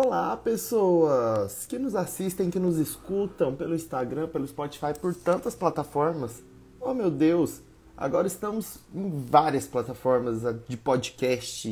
Olá, 0.00 0.36
pessoas 0.36 1.66
que 1.66 1.76
nos 1.76 1.96
assistem, 1.96 2.50
que 2.50 2.60
nos 2.60 2.78
escutam 2.78 3.56
pelo 3.56 3.74
Instagram, 3.74 4.28
pelo 4.28 4.46
Spotify, 4.46 4.96
por 4.96 5.12
tantas 5.12 5.56
plataformas. 5.56 6.40
Oh, 6.80 6.94
meu 6.94 7.10
Deus! 7.10 7.60
Agora 7.96 8.28
estamos 8.28 8.78
em 8.94 9.10
várias 9.28 9.66
plataformas 9.66 10.42
de 10.68 10.76
podcast 10.76 11.68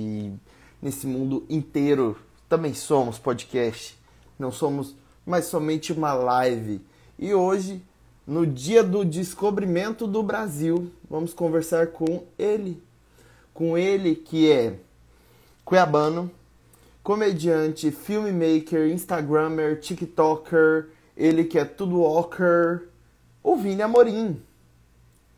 nesse 0.82 1.06
mundo 1.06 1.46
inteiro. 1.48 2.18
Também 2.48 2.74
somos 2.74 3.16
podcast. 3.16 3.96
Não 4.36 4.50
somos 4.50 4.96
mais 5.24 5.44
somente 5.44 5.92
uma 5.92 6.12
live. 6.12 6.84
E 7.16 7.32
hoje, 7.32 7.80
no 8.26 8.44
dia 8.44 8.82
do 8.82 9.04
descobrimento 9.04 10.04
do 10.04 10.20
Brasil, 10.20 10.90
vamos 11.08 11.32
conversar 11.32 11.92
com 11.92 12.24
ele. 12.36 12.82
Com 13.54 13.78
ele 13.78 14.16
que 14.16 14.50
é 14.50 14.80
cuiabano, 15.64 16.28
comediante, 17.06 17.92
filmmaker, 17.92 18.88
instagrammer, 18.88 19.78
tiktoker, 19.78 20.88
ele 21.16 21.44
que 21.44 21.56
é 21.56 21.64
tudo 21.64 22.00
walker, 22.00 22.88
o 23.44 23.54
Vini 23.54 23.80
Amorim. 23.80 24.42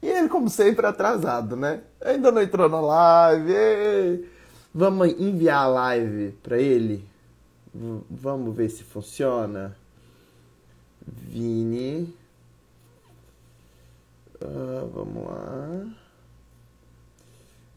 E 0.01 0.07
ele, 0.07 0.31
como 0.31 0.49
sempre, 0.49 0.87
atrasado, 0.87 1.57
né? 1.57 1.83
Ainda 2.01 2.33
não 2.33 2.41
entrou 2.41 2.71
na 2.71 2.81
live. 2.81 4.27
Vamos 4.75 5.09
enviar 5.21 5.65
a 5.65 5.67
live 5.67 6.33
para 6.43 6.59
ele? 6.59 7.05
Vamos 7.75 8.57
ver 8.57 8.71
se 8.71 8.83
funciona. 8.83 9.77
Vini. 11.07 12.15
Uh, 14.41 14.89
vamos 14.91 15.23
lá. 15.27 16.08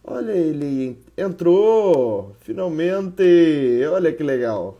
Olha 0.03 0.31
ele, 0.31 0.97
entrou! 1.17 2.35
Finalmente! 2.41 3.23
Olha 3.91 4.13
que 4.13 4.23
legal. 4.23 4.77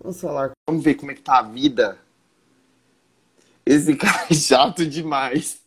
Vamos 0.00 0.20
falar, 0.20 0.52
vamos 0.68 0.84
ver 0.84 0.94
como 0.94 1.10
é 1.10 1.14
que 1.14 1.22
tá 1.22 1.38
a 1.38 1.42
vida. 1.42 1.98
Esse 3.64 3.96
cara 3.96 4.26
é 4.30 4.34
chato 4.34 4.86
demais. 4.86 5.60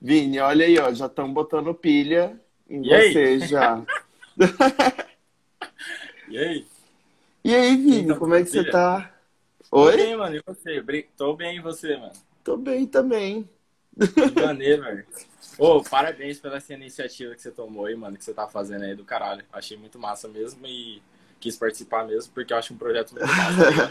Vini, 0.00 0.38
olha 0.40 0.66
aí, 0.66 0.78
ó, 0.78 0.92
já 0.92 1.06
estão 1.06 1.32
botando 1.32 1.74
pilha 1.74 2.40
em 2.68 2.82
E 2.82 2.88
você 2.88 3.38
aí? 3.40 3.40
já. 3.40 3.82
E 6.28 6.38
aí? 6.38 6.66
E 7.44 7.54
aí, 7.54 7.76
Vini, 7.76 8.12
Então, 8.12 8.16
como 8.16 8.34
é 8.34 8.42
que 8.42 8.48
você 8.50 8.64
pilha? 8.64 8.64
tá? 8.64 9.14
Tô 9.74 9.90
Oi? 9.90 9.96
bem, 9.96 10.16
mano. 10.16 10.36
E 10.36 10.42
você? 10.46 10.82
Tô 11.16 11.34
bem, 11.36 11.58
e 11.58 11.60
você, 11.60 11.96
mano? 11.96 12.12
Tô 12.42 12.56
bem 12.56 12.86
também. 12.86 13.48
Que 14.24 14.34
maneiro, 14.34 14.82
velho. 14.82 15.06
Ô, 15.58 15.82
parabéns 15.84 16.40
pela 16.40 16.56
essa 16.56 16.74
iniciativa 16.74 17.34
que 17.34 17.40
você 17.42 17.50
tomou 17.50 17.86
aí, 17.86 17.94
mano, 17.94 18.16
que 18.16 18.24
você 18.24 18.34
tá 18.34 18.48
fazendo 18.48 18.82
aí 18.84 18.94
do 18.94 19.04
caralho. 19.04 19.44
Achei 19.52 19.76
muito 19.76 19.98
massa 19.98 20.26
mesmo 20.28 20.66
e 20.66 21.02
quis 21.40 21.56
participar 21.56 22.04
mesmo, 22.06 22.32
porque 22.32 22.52
eu 22.52 22.56
acho 22.56 22.74
um 22.74 22.78
projeto 22.78 23.12
muito 23.14 23.32
massa. 23.34 23.64
tá? 23.66 23.84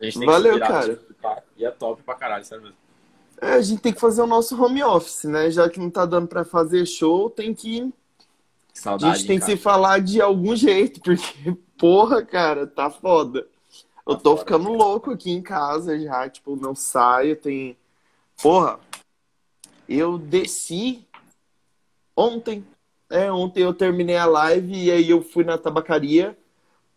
A 0.00 0.04
gente 0.04 0.18
tem 0.18 0.26
Valeu, 0.26 0.58
que 0.58 0.66
se 0.66 0.68
cara. 0.68 0.88
participar. 0.88 1.44
E 1.56 1.64
é 1.64 1.70
top 1.70 2.02
pra 2.02 2.14
caralho, 2.14 2.44
sério 2.44 2.64
mesmo. 2.64 2.78
É, 3.40 3.54
a 3.54 3.60
gente 3.62 3.82
tem 3.82 3.92
que 3.92 4.00
fazer 4.00 4.22
o 4.22 4.26
nosso 4.26 4.60
home 4.62 4.82
office, 4.82 5.24
né? 5.24 5.50
Já 5.50 5.68
que 5.68 5.80
não 5.80 5.90
tá 5.90 6.06
dando 6.06 6.28
pra 6.28 6.44
fazer 6.44 6.86
show, 6.86 7.28
tem 7.28 7.54
que 7.54 7.92
Que 8.72 8.78
A 8.80 8.80
saudade, 8.80 9.16
gente 9.16 9.26
tem 9.26 9.38
que 9.38 9.44
cara. 9.44 9.52
se 9.52 9.56
falar 9.56 10.00
de 10.00 10.20
algum 10.20 10.54
jeito, 10.54 11.00
porque, 11.00 11.56
porra, 11.78 12.24
cara, 12.24 12.66
tá 12.66 12.90
foda. 12.90 13.46
Eu 14.06 14.16
Tá 14.16 14.22
tô 14.22 14.36
ficando 14.36 14.70
louco 14.72 15.12
aqui 15.12 15.30
em 15.30 15.42
casa 15.42 15.98
já, 15.98 16.28
tipo, 16.30 16.56
não 16.56 16.74
saio, 16.74 17.36
tem. 17.36 17.76
Porra, 18.42 18.80
eu 19.98 20.18
desci 20.18 21.06
ontem. 22.16 22.64
É, 23.10 23.30
ontem 23.30 23.62
eu 23.62 23.74
terminei 23.74 24.16
a 24.16 24.24
live 24.24 24.72
e 24.74 24.90
aí 24.90 25.10
eu 25.10 25.22
fui 25.22 25.44
na 25.44 25.58
tabacaria, 25.58 26.36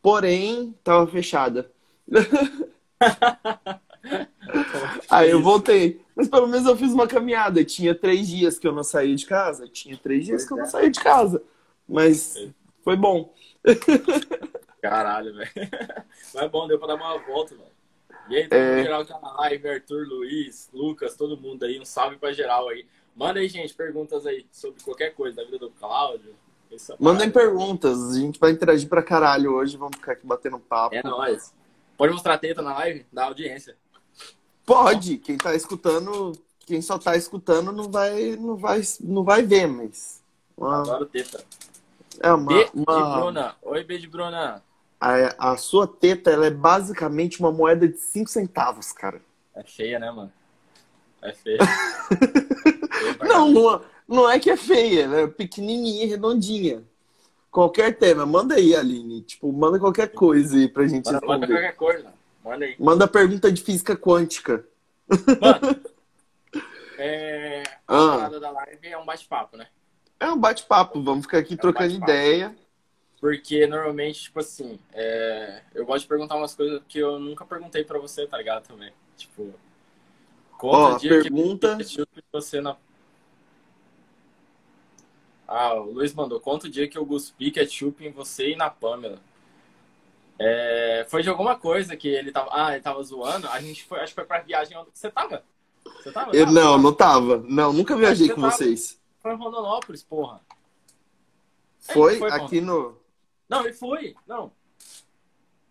porém, 0.02 0.74
tava 0.84 1.06
fechada. 1.08 1.70
Aí 5.10 5.32
eu 5.32 5.42
voltei. 5.42 6.02
Mas 6.16 6.28
pelo 6.28 6.48
menos 6.48 6.68
eu 6.68 6.78
fiz 6.78 6.92
uma 6.94 7.08
caminhada. 7.08 7.64
Tinha 7.64 7.94
três 7.94 8.28
dias 8.28 8.58
que 8.58 8.68
eu 8.68 8.72
não 8.72 8.84
saí 8.84 9.16
de 9.16 9.26
casa. 9.26 9.68
Tinha 9.68 9.98
três 9.98 10.26
dias 10.26 10.46
que 10.46 10.54
eu 10.54 10.58
não 10.58 10.66
é. 10.66 10.68
saí 10.68 10.90
de 10.90 11.00
casa. 11.00 11.42
Mas 11.88 12.36
foi 12.84 12.96
bom. 12.96 13.34
Caralho, 14.82 15.34
velho. 15.34 15.52
Mas 16.34 16.44
é 16.44 16.48
bom, 16.50 16.68
deu 16.68 16.78
pra 16.78 16.90
dar 16.90 16.96
uma 16.96 17.18
volta, 17.18 17.56
mano. 17.56 17.75
E 18.30 18.36
aí, 18.36 18.48
É. 18.50 18.84
geral 18.84 19.06
que 19.06 19.12
tá 19.14 19.20
na 19.20 19.34
live, 19.34 19.68
Arthur, 19.70 20.08
Luiz, 20.08 20.70
Lucas, 20.74 21.16
todo 21.16 21.38
mundo 21.38 21.64
aí, 21.64 21.80
um 21.80 21.86
salve 21.86 22.18
pra 22.18 22.34
geral 22.34 22.68
aí. 22.70 22.86
Manda 23.16 23.40
aí, 23.40 23.48
gente, 23.48 23.74
perguntas 23.74 24.26
aí 24.26 24.46
sobre 24.52 24.82
qualquer 24.84 25.14
coisa 25.14 25.38
da 25.38 25.44
vida 25.44 25.60
do 25.60 25.70
Cláudio. 25.72 26.36
essa 26.72 26.96
Mandem 27.00 27.30
perguntas. 27.32 28.12
A 28.16 28.20
gente 28.20 28.40
vai 28.40 28.52
interagir 28.52 28.90
pra 28.90 29.02
caralho 29.04 29.54
hoje. 29.54 29.78
Vamos 29.78 29.96
ficar 29.96 30.14
aqui 30.14 30.26
batendo 30.26 30.60
papo. 30.60 30.96
É 30.96 31.02
nóis. 31.04 31.54
Pode 31.98 32.12
mostrar 32.12 32.38
teta 32.38 32.62
na 32.62 32.74
live? 32.74 33.06
Da 33.14 33.26
audiência. 33.26 33.78
Pode. 34.66 35.18
Quem 35.18 35.38
tá 35.38 35.56
escutando, 35.56 36.34
quem 36.66 36.82
só 36.82 36.98
tá 36.98 37.16
escutando 37.16 37.72
não 37.72 37.90
vai, 37.90 38.36
não 38.36 38.58
vai, 38.58 38.82
não 39.00 39.24
vai 39.24 39.44
ver, 39.44 39.68
mas. 39.68 40.22
Uma, 40.58 40.82
Adoro 40.82 41.06
teta. 41.06 41.44
é 42.22 42.34
uma, 42.34 42.52
uma- 42.74 43.20
Bruna. 43.22 43.56
Oi, 43.62 43.84
B 43.84 43.98
de 44.00 44.08
Bruna. 44.08 44.62
A, 45.38 45.52
a 45.52 45.58
sua 45.58 45.88
teta, 45.88 46.32
ela 46.32 46.48
é 46.48 46.52
basicamente 46.52 47.40
uma 47.40 47.52
moeda 47.52 47.88
de 47.88 47.98
5 47.98 48.30
centavos, 48.30 48.92
cara. 48.92 49.22
É 49.56 49.64
feia, 49.64 50.00
né, 50.00 50.10
mano? 50.12 50.32
É 51.22 51.34
feia. 51.34 51.60
Não, 53.28 53.52
não, 53.52 53.82
não 54.08 54.30
é 54.30 54.40
que 54.40 54.50
é 54.50 54.56
feia, 54.58 55.04
ela 55.04 55.20
é 55.22 55.28
pequenininha, 55.28 56.08
redondinha. 56.08 56.84
Qualquer 57.52 57.98
tema, 57.98 58.26
manda 58.26 58.56
aí, 58.56 58.76
Aline. 58.76 59.22
Tipo, 59.22 59.52
manda 59.52 59.80
qualquer 59.80 60.08
coisa 60.12 60.56
aí 60.58 60.68
pra 60.68 60.88
gente 60.88 61.06
Manda, 61.06 61.26
manda 61.26 61.46
responder. 61.46 61.54
qualquer 61.54 61.76
coisa. 61.76 62.14
Manda 62.44 62.66
aí. 62.66 62.76
Manda 62.80 63.08
pergunta 63.08 63.52
de 63.52 63.62
física 63.62 63.96
quântica. 63.96 64.66
Mano, 65.42 65.82
é... 66.98 67.64
a 67.88 67.98
Ah. 67.98 68.18
parada 68.18 68.40
da 68.40 68.52
live 68.52 68.88
é 68.88 68.98
um 68.98 69.06
bate-papo, 69.06 69.58
né? 69.58 69.68
É 70.20 70.30
um 70.32 70.38
bate-papo, 70.38 71.02
vamos 71.04 71.26
ficar 71.26 71.40
aqui 71.40 71.54
um 71.56 71.58
trocando 71.58 71.94
ideia. 71.94 72.56
Porque 73.26 73.66
normalmente, 73.66 74.22
tipo 74.22 74.40
assim, 74.40 74.78
é, 74.94 75.64
eu 75.74 75.84
gosto 75.84 76.04
de 76.04 76.08
perguntar 76.08 76.36
umas 76.36 76.54
coisas 76.54 76.80
que 76.88 77.00
eu 77.00 77.18
nunca 77.20 77.44
perguntei 77.44 77.84
pra 77.84 77.98
você, 77.98 78.28
tá 78.28 78.38
ligado? 78.38 78.68
Também. 78.68 78.94
Tipo, 79.18 79.52
conta 80.60 80.78
Ó, 80.78 80.96
o 80.96 81.00
dia 81.00 81.10
pergunta- 81.10 81.76
que 81.84 82.00
eu 82.00 82.06
você 82.32 82.62
na. 82.62 82.78
Ah, 85.48 85.74
o 85.74 85.92
Luiz 85.92 86.14
mandou. 86.14 86.40
Conta 86.40 86.68
o 86.68 86.70
dia 86.70 86.88
que 86.88 86.96
eu 86.96 87.04
cuspi 87.04 87.50
ketchup 87.50 88.06
em 88.06 88.12
você 88.12 88.52
e 88.52 88.56
na 88.56 88.70
Pamela. 88.70 89.18
É, 90.38 91.08
foi 91.10 91.24
de 91.24 91.30
alguma 91.30 91.58
coisa 91.58 91.98
que 91.98 92.08
ele 92.08 92.32
tava. 92.32 92.50
Ah, 92.52 92.74
ele 92.74 92.84
tava 92.84 93.02
zoando. 93.02 93.48
A 93.48 93.60
gente 93.60 93.86
foi, 93.86 94.02
acho 94.02 94.10
que 94.14 94.22
foi 94.22 94.26
pra 94.26 94.42
viagem 94.42 94.78
onde. 94.78 94.90
Você 94.94 95.10
tava? 95.10 95.44
Você 95.84 96.12
tava? 96.12 96.30
Eu, 96.36 96.46
Tava? 96.46 96.52
não, 96.60 96.78
não 96.78 96.94
tava. 96.94 97.38
Não, 97.48 97.74
nunca 97.74 97.98
viajei 97.98 98.28
Você 98.28 98.36
com 98.36 98.42
tava. 98.42 98.54
vocês. 98.54 99.02
Foi 99.20 99.34
em 99.34 99.36
Rondonópolis, 99.38 100.04
porra. 100.04 100.42
Foi 101.80 102.20
foi, 102.20 102.30
aqui 102.30 102.62
no. 102.62 103.04
Não, 103.50 103.62
ele 103.64 103.74
foi. 103.74 104.16
Não. 104.28 104.52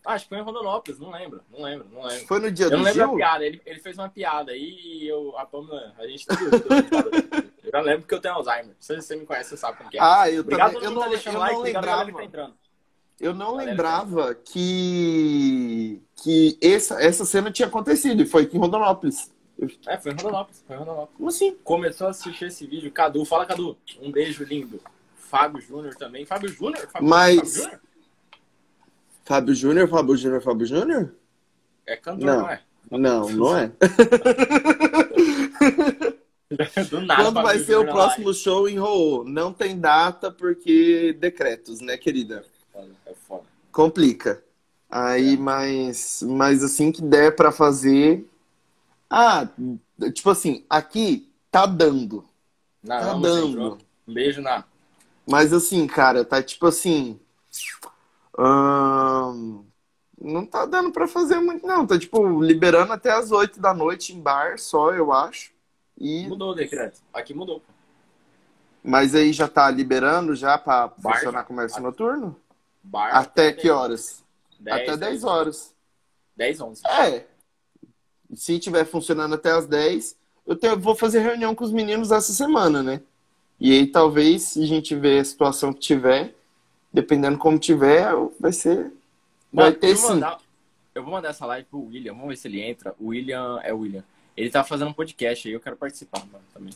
Ah, 0.05 0.13
acho 0.13 0.27
que 0.27 0.29
foi 0.29 0.39
em 0.39 0.43
Rondonópolis, 0.43 1.01
não 1.01 1.11
lembro. 1.11 1.41
Não 1.51 1.63
lembro, 1.63 1.89
não 1.91 2.03
lembro. 2.03 2.27
Foi 2.27 2.39
no 2.39 2.51
dia 2.51 2.67
Eu 2.67 2.71
do 2.71 2.77
não 2.77 2.85
lembro 2.85 3.03
a 3.03 3.07
Gil? 3.07 3.17
piada, 3.17 3.45
ele, 3.47 3.63
ele 3.65 3.81
fez 3.81 3.97
uma 3.97 4.09
piada 4.09 4.53
aí 4.53 4.61
e 4.61 5.09
eu, 5.09 5.37
a 5.39 5.47
Pamela, 5.47 5.95
a 5.99 6.07
gente 6.07 6.27
tudo. 6.27 6.61
tudo 6.61 7.11
eu 7.65 7.71
já 7.73 7.81
lembro 7.81 8.07
que 8.07 8.15
eu 8.15 8.21
tenho 8.21 8.35
Alzheimer. 8.35 8.77
Se 8.79 8.95
você 8.95 9.17
me 9.17 9.25
conhece, 9.25 9.51
você 9.51 9.57
sabe 9.57 9.79
como 9.79 9.89
que 9.89 9.97
é. 9.97 10.01
Ah, 10.03 10.31
eu 10.31 10.43
obrigado 10.43 10.75
também. 10.75 10.89
Eu 10.89 10.91
não, 10.91 11.01
tá 11.01 11.07
eu 11.09 11.39
like, 11.39 11.55
não 11.55 11.63
galera 11.63 11.65
que 11.65 11.73
lembrava. 11.73 12.13
tá 12.13 12.25
entrando. 12.25 12.55
Eu 13.21 13.33
não 13.33 13.53
Galera, 13.53 13.71
lembrava 13.71 14.35
que 14.35 16.03
que 16.23 16.59
essa, 16.61 17.01
essa 17.03 17.25
cena 17.25 17.51
tinha 17.51 17.69
acontecido 17.69 18.23
e 18.23 18.27
foi 18.27 18.43
aqui 18.43 18.57
em 18.57 18.61
Rondonópolis. 18.61 19.33
É, 19.87 19.97
foi 19.97 20.13
em 20.13 20.17
Rondonópolis, 20.17 20.63
foi 20.67 20.77
em 20.77 20.79
Rondonópolis. 20.81 21.17
Como 21.17 21.29
assim? 21.29 21.55
Começou 21.65 22.09
a 22.09 22.11
assistir 22.11 22.47
esse 22.47 22.67
vídeo, 22.67 22.93
Cadu, 22.93 23.25
fala 23.25 23.47
Cadu, 23.47 23.79
um 24.03 24.11
beijo 24.11 24.45
lindo. 24.45 24.81
Fábio 25.39 25.61
Júnior 25.61 25.95
também. 25.97 26.25
Fábio 26.25 26.49
Júnior? 26.49 26.87
Fábio, 26.93 27.09
Mas- 27.09 27.57
Fábio 27.57 27.65
Júnior? 27.65 27.81
Fábio 29.25 29.55
Júnior, 29.55 29.89
Fábio 29.89 30.17
Júnior, 30.17 30.41
Fábio 30.43 30.67
Júnior? 30.67 31.15
É 31.87 31.97
cantor, 31.97 32.25
Não. 32.25 32.41
não, 32.41 32.51
é? 32.51 32.61
Não, 32.91 33.29
não 33.31 33.59
é. 33.59 33.73
Do 36.91 37.01
nada. 37.01 37.23
Quando 37.25 37.43
vai 37.43 37.59
ser 37.59 37.77
o 37.77 37.85
próximo 37.85 38.33
show 38.33 38.69
em 38.69 38.79
Raô? 38.79 39.25
Não 39.25 39.53
tem 39.53 39.79
data 39.79 40.31
porque 40.31 41.17
decretos, 41.19 41.81
né, 41.81 41.97
querida? 41.97 42.45
live. 42.75 42.93
É 43.07 43.15
foda. 43.27 43.45
Complica. 43.73 44.43
Aí, 44.89 45.35
É. 45.35 45.37
mas, 45.37 46.23
mas 46.23 46.63
assim 46.63 46.93
que 46.93 47.03
der 47.03 47.35
pra 47.35 47.51
fazer. 47.51 48.29
Ah, 49.11 49.49
tipo 50.13 50.31
assim, 50.31 50.65
aqui 50.71 51.29
tá 51.51 51.67
dando. 51.67 52.25
Não, 52.83 53.01
Tá 53.01 53.15
dando. 53.15 53.79
Um 54.07 54.15
beijo 54.15 54.41
na. 54.41 54.65
Mas 55.27 55.53
assim, 55.53 55.87
cara, 55.87 56.25
tá 56.25 56.43
tipo 56.43 56.67
assim. 56.67 57.19
ahn, 58.39 59.63
não 60.21 60.47
tá 60.47 60.65
dando 60.67 60.91
pra 60.93 61.07
fazer 61.07 61.41
muito, 61.41 61.67
não. 61.67 61.87
Tá 61.87 61.99
tipo 61.99 62.41
liberando 62.43 62.93
até 62.93 63.11
as 63.11 63.31
8 63.33 63.61
da 63.61 63.73
noite 63.75 64.15
em 64.15 64.21
bar 64.21 64.59
só, 64.59 64.93
eu 64.93 65.13
acho. 65.13 65.53
E, 65.99 66.27
Mudou 66.27 66.51
o 66.51 66.55
decreto. 66.55 67.01
Aqui 67.13 67.33
mudou. 67.33 67.63
mas 68.83 69.15
aí 69.15 69.33
já 69.33 69.47
tá 69.49 69.71
liberando 69.71 70.35
já 70.35 70.59
pra 70.59 70.89
Bar, 70.99 71.15
funcionar 71.15 71.45
comércio 71.45 71.77
aqui. 71.79 71.87
noturno? 71.87 72.37
Bar. 72.83 73.17
Até 73.17 73.53
que 73.53 73.71
horas? 73.71 74.23
10, 74.61 74.83
até 74.83 74.97
10 74.97 75.25
horas. 75.25 75.75
10, 76.37 76.61
11. 76.61 76.83
É. 76.87 77.27
Se 78.35 78.59
tiver 78.59 78.85
funcionando 78.85 79.37
até 79.37 79.53
as 79.53 79.67
10, 79.67 80.17
eu 80.47 80.57
tenho- 80.57 80.79
vou 80.79 80.95
fazer 80.97 81.21
reunião 81.21 81.55
com 81.55 81.63
os 81.65 81.71
meninos 81.73 82.11
essa 82.11 82.33
semana, 82.33 82.83
né? 82.83 83.01
E 83.61 83.73
aí 83.73 83.87
talvez, 83.87 84.43
se 84.43 84.63
a 84.63 84.67
gente 84.67 84.95
ver 84.95 85.21
a 85.21 85.25
situação 85.25 85.73
que 85.73 85.81
tiver, 85.81 86.35
dependendo 86.93 87.39
como 87.39 87.59
tiver, 87.59 88.09
vai 88.39 88.53
ser. 88.53 88.93
Vai 89.53 89.67
Mano, 89.67 89.77
ter 89.77 89.91
eu 89.91 89.97
sim. 89.97 90.09
mandar, 90.09 90.39
eu 90.95 91.03
vou 91.03 91.13
mandar 91.13 91.31
essa 91.31 91.47
live 91.47 91.67
pro 91.69 91.87
William. 91.87 92.13
Vamos 92.13 92.29
ver 92.29 92.37
se 92.37 92.49
ele 92.49 92.61
entra. 92.61 92.95
O 92.99 93.09
William 93.09 93.61
é 93.63 93.73
o 93.73 93.79
William. 93.79 94.05
Ele 94.37 94.51
tá 94.51 94.65
fazendo 94.65 94.89
um 94.89 94.95
podcast 94.95 95.47
aí, 95.47 95.55
eu 95.55 95.61
quero 95.61 95.77
participar, 95.77 96.21
mano, 96.27 96.45
também. 96.53 96.73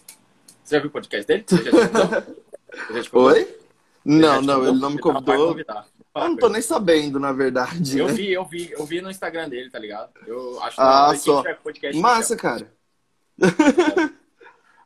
Você 0.64 0.76
já 0.76 0.80
viu 0.80 0.88
o 0.88 0.92
podcast 0.92 1.26
dele? 1.26 1.44
Oi? 3.12 3.56
Não, 4.04 4.40
não, 4.40 4.66
ele 4.66 4.78
não 4.78 4.90
me 4.90 5.00
vai 5.00 5.02
convidou. 5.02 5.58
Eu 5.58 6.28
não 6.28 6.36
tô 6.36 6.48
nem 6.48 6.62
sabendo, 6.62 7.18
na 7.20 7.32
verdade. 7.32 7.98
Eu 7.98 8.06
né? 8.06 8.12
vi, 8.12 8.32
eu 8.32 8.44
vi, 8.44 8.70
eu 8.72 8.84
vi 8.86 9.00
no 9.00 9.10
Instagram 9.10 9.48
dele, 9.48 9.70
tá 9.70 9.78
ligado? 9.78 10.10
Eu 10.26 10.62
acho 10.62 10.80
Ah, 10.80 11.12
que 11.14 11.80
quem 11.80 11.92
só. 11.92 12.00
Massa, 12.00 12.36
cara. 12.36 12.72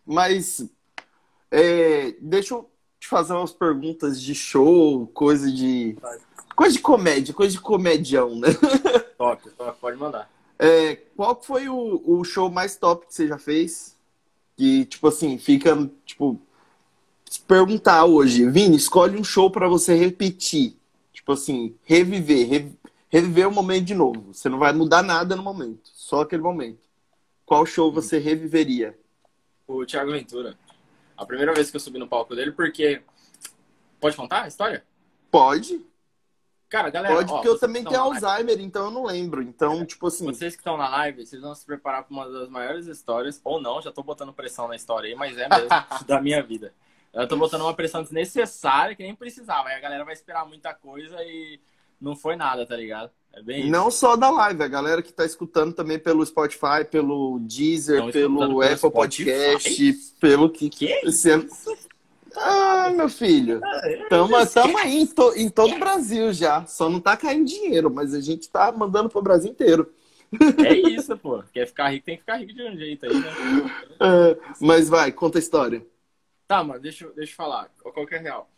Mas 0.04 0.68
é, 1.52 2.16
deixa 2.20 2.54
eu 2.54 2.68
te 2.98 3.06
fazer 3.06 3.34
umas 3.34 3.52
perguntas 3.52 4.20
de 4.20 4.34
show, 4.34 5.06
coisa 5.08 5.50
de. 5.50 5.96
Coisa 6.56 6.74
de 6.74 6.80
comédia, 6.80 7.34
coisa 7.34 7.52
de 7.52 7.60
comedião, 7.60 8.34
né? 8.36 8.48
Top, 9.16 9.50
top, 9.50 9.78
pode 9.80 9.96
mandar. 9.96 10.28
É, 10.58 10.96
qual 11.16 11.40
foi 11.40 11.68
o, 11.68 12.02
o 12.04 12.24
show 12.24 12.50
mais 12.50 12.76
top 12.76 13.06
que 13.06 13.14
você 13.14 13.28
já 13.28 13.38
fez? 13.38 13.96
Que, 14.56 14.84
tipo 14.84 15.06
assim, 15.08 15.38
fica, 15.38 15.90
tipo, 16.04 16.40
se 17.28 17.40
perguntar 17.40 18.04
hoje, 18.04 18.48
Vini, 18.50 18.76
escolhe 18.76 19.18
um 19.18 19.24
show 19.24 19.50
pra 19.50 19.68
você 19.68 19.94
repetir. 19.94 20.76
Tipo 21.12 21.32
assim, 21.32 21.74
reviver, 21.84 22.48
re- 22.48 22.72
reviver 23.08 23.48
o 23.48 23.52
momento 23.52 23.84
de 23.84 23.94
novo. 23.94 24.32
Você 24.32 24.48
não 24.48 24.58
vai 24.58 24.72
mudar 24.72 25.02
nada 25.02 25.36
no 25.36 25.42
momento, 25.42 25.80
só 25.84 26.22
aquele 26.22 26.42
momento. 26.42 26.80
Qual 27.46 27.64
show 27.64 27.92
você 27.92 28.18
reviveria? 28.18 28.98
O 29.66 29.86
Thiago 29.86 30.12
Ventura. 30.12 30.56
A 31.16 31.26
primeira 31.26 31.52
vez 31.54 31.70
que 31.70 31.76
eu 31.76 31.80
subi 31.80 31.98
no 31.98 32.08
palco 32.08 32.34
dele, 32.34 32.52
porque. 32.52 33.02
Pode 34.00 34.16
contar 34.16 34.42
a 34.42 34.48
história? 34.48 34.84
Pode, 35.30 35.84
Cara, 36.68 36.90
galera. 36.90 37.14
pode, 37.14 37.30
ó, 37.30 37.34
porque 37.36 37.48
eu 37.48 37.58
também 37.58 37.84
tenho 37.84 37.96
na 37.98 38.06
live- 38.08 38.24
Alzheimer, 38.24 38.60
então 38.60 38.86
eu 38.86 38.90
não 38.90 39.04
lembro. 39.04 39.42
Então, 39.42 39.84
tipo 39.84 40.06
assim, 40.06 40.24
Vocês 40.24 40.54
que 40.54 40.60
estão 40.60 40.76
na 40.76 40.88
live, 40.88 41.24
vocês 41.24 41.40
vão 41.40 41.54
se 41.54 41.64
preparar 41.64 42.02
para 42.04 42.12
uma 42.12 42.28
das 42.28 42.48
maiores 42.48 42.86
histórias, 42.86 43.40
ou 43.44 43.60
não, 43.60 43.80
já 43.80 43.92
tô 43.92 44.02
botando 44.02 44.32
pressão 44.32 44.66
na 44.68 44.74
história 44.74 45.08
aí, 45.08 45.14
mas 45.14 45.36
é 45.38 45.48
mesmo 45.48 45.68
da 46.06 46.20
minha 46.20 46.42
vida. 46.42 46.72
Eu 47.12 47.28
tô 47.28 47.36
botando 47.36 47.60
uma 47.60 47.74
pressão 47.74 48.02
desnecessária 48.02 48.96
que 48.96 49.02
nem 49.02 49.14
precisava. 49.14 49.68
Aí 49.68 49.76
a 49.76 49.80
galera 49.80 50.04
vai 50.04 50.14
esperar 50.14 50.46
muita 50.46 50.72
coisa 50.74 51.22
e 51.22 51.60
não 52.00 52.16
foi 52.16 52.36
nada, 52.36 52.66
tá 52.66 52.74
ligado? 52.74 53.10
É 53.34 53.42
bem 53.42 53.60
isso. 53.62 53.70
não 53.70 53.90
só 53.90 54.14
da 54.16 54.30
live, 54.30 54.62
a 54.62 54.68
galera 54.68 55.02
que 55.02 55.12
tá 55.12 55.24
escutando 55.24 55.72
também 55.72 55.98
pelo 55.98 56.24
Spotify, 56.24 56.84
pelo 56.90 57.38
Deezer, 57.40 58.06
Estão 58.06 58.10
pelo 58.12 58.60
Apple? 58.62 58.90
Podcast, 58.90 59.92
pelo 60.20 60.50
que. 60.50 60.68
Que 60.68 60.92
é 60.92 61.00
Ah, 62.36 62.90
meu 62.94 63.08
filho. 63.08 63.60
Tamo, 64.08 64.46
tamo 64.46 64.78
aí 64.78 65.00
em, 65.02 65.06
to- 65.06 65.34
em 65.36 65.48
todo 65.48 65.74
o 65.74 65.78
Brasil 65.78 66.32
já. 66.32 66.64
Só 66.66 66.88
não 66.88 67.00
tá 67.00 67.16
caindo 67.16 67.46
dinheiro, 67.46 67.90
mas 67.90 68.14
a 68.14 68.20
gente 68.20 68.48
tá 68.48 68.72
mandando 68.72 69.08
pro 69.08 69.22
Brasil 69.22 69.50
inteiro. 69.50 69.92
É 70.64 70.72
isso, 70.74 71.16
pô. 71.18 71.42
Quer 71.52 71.66
ficar 71.66 71.90
rico, 71.90 72.06
tem 72.06 72.14
que 72.16 72.22
ficar 72.22 72.36
rico 72.36 72.54
de 72.54 72.62
um 72.62 72.74
jeito 72.76 73.04
aí, 73.04 73.14
né? 73.14 73.28
É, 74.00 74.38
mas 74.60 74.88
vai, 74.88 75.12
conta 75.12 75.38
a 75.38 75.40
história. 75.40 75.84
Tá, 76.48 76.64
mano, 76.64 76.80
deixa, 76.80 77.06
deixa 77.14 77.32
eu 77.32 77.36
falar. 77.36 77.70
Qual 77.82 78.06
que 78.06 78.14
é 78.14 78.18
a 78.18 78.20
real? 78.22 78.50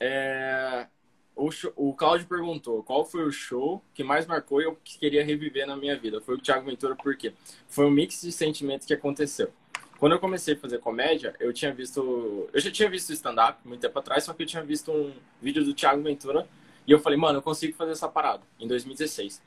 É, 0.00 0.86
o, 1.36 1.50
show- 1.50 1.72
o 1.76 1.92
Claudio 1.94 2.26
perguntou 2.26 2.82
qual 2.82 3.04
foi 3.04 3.24
o 3.24 3.32
show 3.32 3.82
que 3.94 4.04
mais 4.04 4.26
marcou 4.26 4.60
e 4.60 4.64
eu 4.64 4.78
que 4.84 4.98
queria 4.98 5.24
reviver 5.24 5.66
na 5.66 5.76
minha 5.76 5.96
vida. 5.98 6.20
Foi 6.20 6.36
o 6.36 6.38
Thiago 6.40 6.64
Ventura, 6.66 6.94
por 6.94 7.16
quê? 7.16 7.32
Foi 7.68 7.84
um 7.86 7.90
mix 7.90 8.20
de 8.22 8.30
sentimentos 8.32 8.86
que 8.86 8.94
aconteceu. 8.94 9.52
Quando 9.98 10.12
eu 10.12 10.18
comecei 10.20 10.54
a 10.54 10.58
fazer 10.58 10.78
comédia, 10.80 11.34
eu 11.40 11.52
tinha 11.52 11.72
visto. 11.72 12.48
Eu 12.52 12.60
já 12.60 12.70
tinha 12.70 12.88
visto 12.90 13.12
stand-up 13.12 13.58
muito 13.66 13.80
tempo 13.80 13.98
atrás, 13.98 14.24
só 14.24 14.32
que 14.34 14.42
eu 14.42 14.46
tinha 14.46 14.62
visto 14.62 14.90
um 14.92 15.12
vídeo 15.40 15.64
do 15.64 15.72
Thiago 15.72 16.02
Ventura 16.02 16.46
e 16.86 16.92
eu 16.92 16.98
falei, 16.98 17.18
mano, 17.18 17.38
eu 17.38 17.42
consigo 17.42 17.74
fazer 17.76 17.92
essa 17.92 18.08
parada, 18.08 18.42
em 18.60 18.66
2016. 18.68 19.42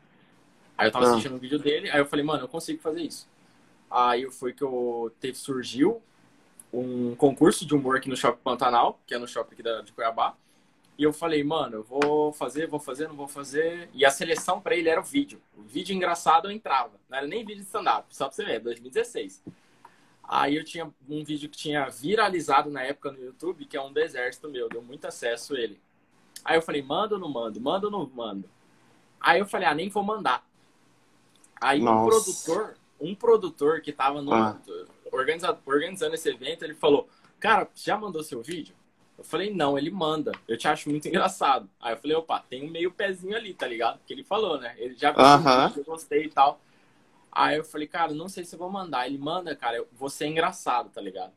Aí 0.78 0.88
eu 0.88 0.92
tava 0.92 1.06
Ah. 1.06 1.10
assistindo 1.12 1.36
um 1.36 1.40
vídeo 1.40 1.60
dele, 1.60 1.90
aí 1.90 2.00
eu 2.00 2.06
falei, 2.06 2.26
mano, 2.26 2.44
eu 2.44 2.48
consigo 2.48 2.82
fazer 2.82 3.02
isso. 3.02 3.28
Aí 3.90 4.30
foi 4.32 4.52
que 4.54 4.64
eu 4.64 5.12
teve, 5.20 5.38
surgiu 5.38 6.02
um 6.74 7.16
concurso 7.16 7.66
de 7.66 7.74
humor 7.76 7.96
aqui 7.98 8.10
no 8.10 8.16
Shopping 8.18 8.42
Pantanal, 8.44 9.00
que 9.08 9.14
é 9.14 9.18
no 9.18 9.28
shopping 9.28 9.54
aqui 9.54 9.64
da, 9.64 9.82
de 9.82 9.92
Cuiabá. 9.94 10.36
E 10.98 11.04
eu 11.04 11.14
falei, 11.14 11.44
mano, 11.44 11.76
eu 11.78 11.84
vou 11.84 12.34
fazer, 12.34 12.68
vou 12.68 12.80
fazer, 12.80 13.08
não 13.08 13.16
vou 13.16 13.28
fazer. 13.28 13.88
E 13.94 14.04
a 14.04 14.10
seleção 14.10 14.60
pra 14.60 14.76
ele 14.76 14.90
era 14.90 15.00
o 15.00 15.04
vídeo. 15.04 15.40
O 15.56 15.62
vídeo 15.62 15.96
engraçado 15.96 16.48
eu 16.48 16.52
entrava. 16.52 16.94
Não 17.08 17.18
era 17.20 17.28
nem 17.28 17.46
vídeo 17.46 17.62
de 17.62 17.68
stand-up, 17.68 18.08
só 18.16 18.26
pra 18.26 18.36
você 18.36 18.44
ver, 18.44 18.60
2016. 18.62 19.44
Aí 20.24 20.56
eu 20.56 20.64
tinha 20.64 20.92
um 21.08 21.24
vídeo 21.24 21.48
que 21.50 21.58
tinha 21.58 21.88
viralizado 21.88 22.70
na 22.72 22.82
época 22.82 23.12
no 23.12 23.20
YouTube, 23.24 23.66
que 23.66 23.78
é 23.78 23.82
um 23.82 23.94
do 23.94 24.00
exército 24.00 24.50
meu, 24.50 24.68
deu 24.68 24.82
muito 24.82 25.06
acesso 25.06 25.56
ele. 25.56 25.80
Aí 26.44 26.58
eu 26.58 26.62
falei, 26.62 26.82
manda 26.82 27.14
ou 27.16 27.22
não 27.22 27.30
mando? 27.30 27.62
Manda 27.62 27.86
ou 27.88 27.92
não 27.92 28.10
mando? 28.14 28.50
Aí 29.22 29.40
eu 29.40 29.46
falei, 29.46 29.68
ah, 29.68 29.76
nem 29.76 29.90
vou 29.90 30.04
mandar. 30.04 30.44
Aí 31.62 31.80
um 31.80 31.86
Nossa. 31.86 32.10
produtor, 32.10 32.78
um 33.00 33.16
produtor 33.16 33.82
que 33.82 33.92
tava 33.94 34.22
no, 34.22 34.34
Ah. 34.34 34.60
organiza- 35.12 35.58
organizando 35.66 36.16
esse 36.16 36.30
evento, 36.30 36.64
ele 36.64 36.74
falou, 36.76 37.08
cara, 37.40 37.70
já 37.76 37.98
mandou 37.98 38.24
seu 38.24 38.42
vídeo? 38.42 38.76
Eu 39.18 39.24
falei, 39.24 39.52
não, 39.54 39.78
ele 39.78 39.90
manda. 39.90 40.32
Eu 40.48 40.58
te 40.58 40.68
acho 40.68 40.90
muito 40.90 41.08
engraçado. 41.08 41.68
Aí 41.82 41.94
eu 41.94 41.98
falei, 41.98 42.16
opa, 42.16 42.44
tem 42.48 42.64
um 42.68 42.70
meio 42.72 42.92
pezinho 42.92 43.36
ali, 43.36 43.54
tá 43.54 43.68
ligado? 43.68 43.98
Porque 43.98 44.14
ele 44.14 44.24
falou, 44.24 44.60
né? 44.60 44.76
Ele 44.78 44.96
já 44.96 45.12
viu 45.12 45.22
Aham. 45.22 45.66
o 45.66 45.68
vídeo, 45.70 45.82
eu 45.82 45.86
gostei 45.86 46.26
e 46.26 46.30
tal. 46.30 46.62
Aí 47.32 47.58
eu 47.58 47.64
falei, 47.64 47.88
cara, 47.88 48.14
não 48.14 48.30
sei 48.30 48.46
se 48.46 48.54
eu 48.56 48.60
vou 48.60 48.70
mandar. 48.70 49.08
Ele 49.08 49.18
manda, 49.18 49.56
cara, 49.56 49.78
eu- 49.78 49.88
você 49.94 50.26
é 50.26 50.28
engraçado, 50.28 50.90
tá 50.90 51.02
ligado? 51.02 51.32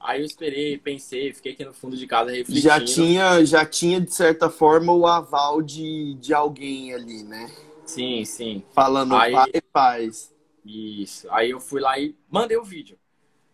Aí 0.00 0.20
eu 0.20 0.24
esperei, 0.24 0.78
pensei, 0.78 1.32
fiquei 1.32 1.52
aqui 1.52 1.64
no 1.64 1.72
fundo 1.74 1.96
de 1.96 2.06
casa 2.06 2.30
refletindo. 2.30 2.60
Já 2.62 2.84
tinha, 2.84 3.44
já 3.44 3.66
tinha, 3.66 4.00
de 4.00 4.12
certa 4.14 4.48
forma, 4.48 4.92
o 4.92 5.06
aval 5.06 5.60
de, 5.60 6.14
de 6.14 6.32
alguém 6.32 6.94
ali, 6.94 7.24
né? 7.24 7.50
Sim, 7.84 8.24
sim. 8.24 8.62
Falando, 8.72 9.16
Aí- 9.16 9.32
vai, 9.32 9.50
faz. 9.72 10.32
Isso. 10.64 11.26
Aí 11.30 11.50
eu 11.50 11.58
fui 11.58 11.80
lá 11.80 11.98
e 11.98 12.14
mandei 12.30 12.56
o 12.56 12.62
vídeo. 12.62 12.98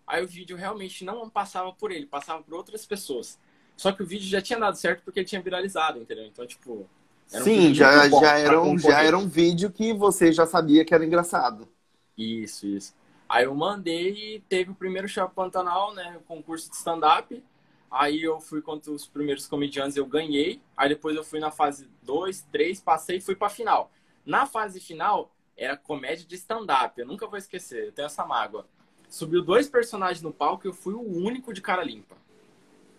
Aí 0.07 0.23
o 0.23 0.29
vídeo 0.29 0.57
realmente 0.57 1.05
não 1.05 1.31
passava 1.31 1.73
por 1.73 1.91
ele, 1.91 2.05
passava 2.05 2.43
por 2.43 2.55
outras 2.55 2.85
pessoas. 2.85 3.39
Só 3.77 3.93
que 3.93 4.03
o 4.03 4.07
vídeo 4.07 4.27
já 4.27 4.41
tinha 4.41 4.59
dado 4.59 4.77
certo 4.77 5.03
porque 5.05 5.21
ele 5.21 5.27
tinha 5.27 5.43
viralizado, 5.43 5.99
entendeu? 5.99 6.25
Então, 6.27 6.47
tipo. 6.47 6.89
um 7.33 7.41
Sim, 7.41 7.75
já, 7.75 8.09
bom 8.09 8.21
já, 8.21 8.39
era 8.39 8.61
um, 8.61 8.79
já 8.79 9.03
era 9.03 9.19
um 9.19 9.29
vídeo 9.29 9.71
que 9.71 9.93
você 9.93 10.33
já 10.33 10.47
sabia 10.47 10.85
que 10.85 10.95
era 10.95 11.05
engraçado. 11.05 11.69
Isso, 12.17 12.67
isso. 12.67 12.95
Aí 13.29 13.45
eu 13.45 13.55
mandei 13.55 14.37
e 14.37 14.41
teve 14.41 14.71
o 14.71 14.75
primeiro 14.75 15.09
Shopping 15.09 15.35
Pantanal, 15.35 15.95
né? 15.95 16.17
O 16.17 16.21
concurso 16.21 16.71
de 16.71 16.77
stand-up. 16.77 17.43
Aí 17.91 18.23
eu 18.23 18.41
fui 18.41 18.61
contra 18.61 18.91
os 18.91 19.07
primeiros 19.07 19.47
comediantes, 19.47 19.97
eu 19.97 20.07
ganhei. 20.07 20.61
Aí 20.77 20.89
depois 20.89 21.17
eu 21.17 21.25
fui 21.25 21.41
na 21.41 21.51
fase 21.51 21.89
2, 22.03 22.43
3, 22.53 22.81
passei 22.81 23.19
e 23.19 23.21
fui 23.21 23.35
pra 23.35 23.49
final. 23.49 23.91
Na 24.25 24.47
fase 24.47 24.81
final, 24.81 25.33
era 25.57 25.77
comédia 25.77 26.27
de 26.27 26.35
stand-up. 26.35 27.01
Eu 27.01 27.07
nunca 27.07 27.27
vou 27.27 27.39
esquecer, 27.39 27.87
eu 27.87 27.93
tenho 27.93 28.07
essa 28.07 28.25
mágoa. 28.25 28.67
Subiu 29.09 29.43
dois 29.43 29.69
personagens 29.69 30.23
no 30.23 30.33
palco 30.33 30.67
e 30.67 30.69
eu 30.69 30.75
fui 30.75 30.95
o 30.95 31.01
único 31.01 31.53
de 31.53 31.61
cara 31.61 31.85
limpa. 31.85 32.17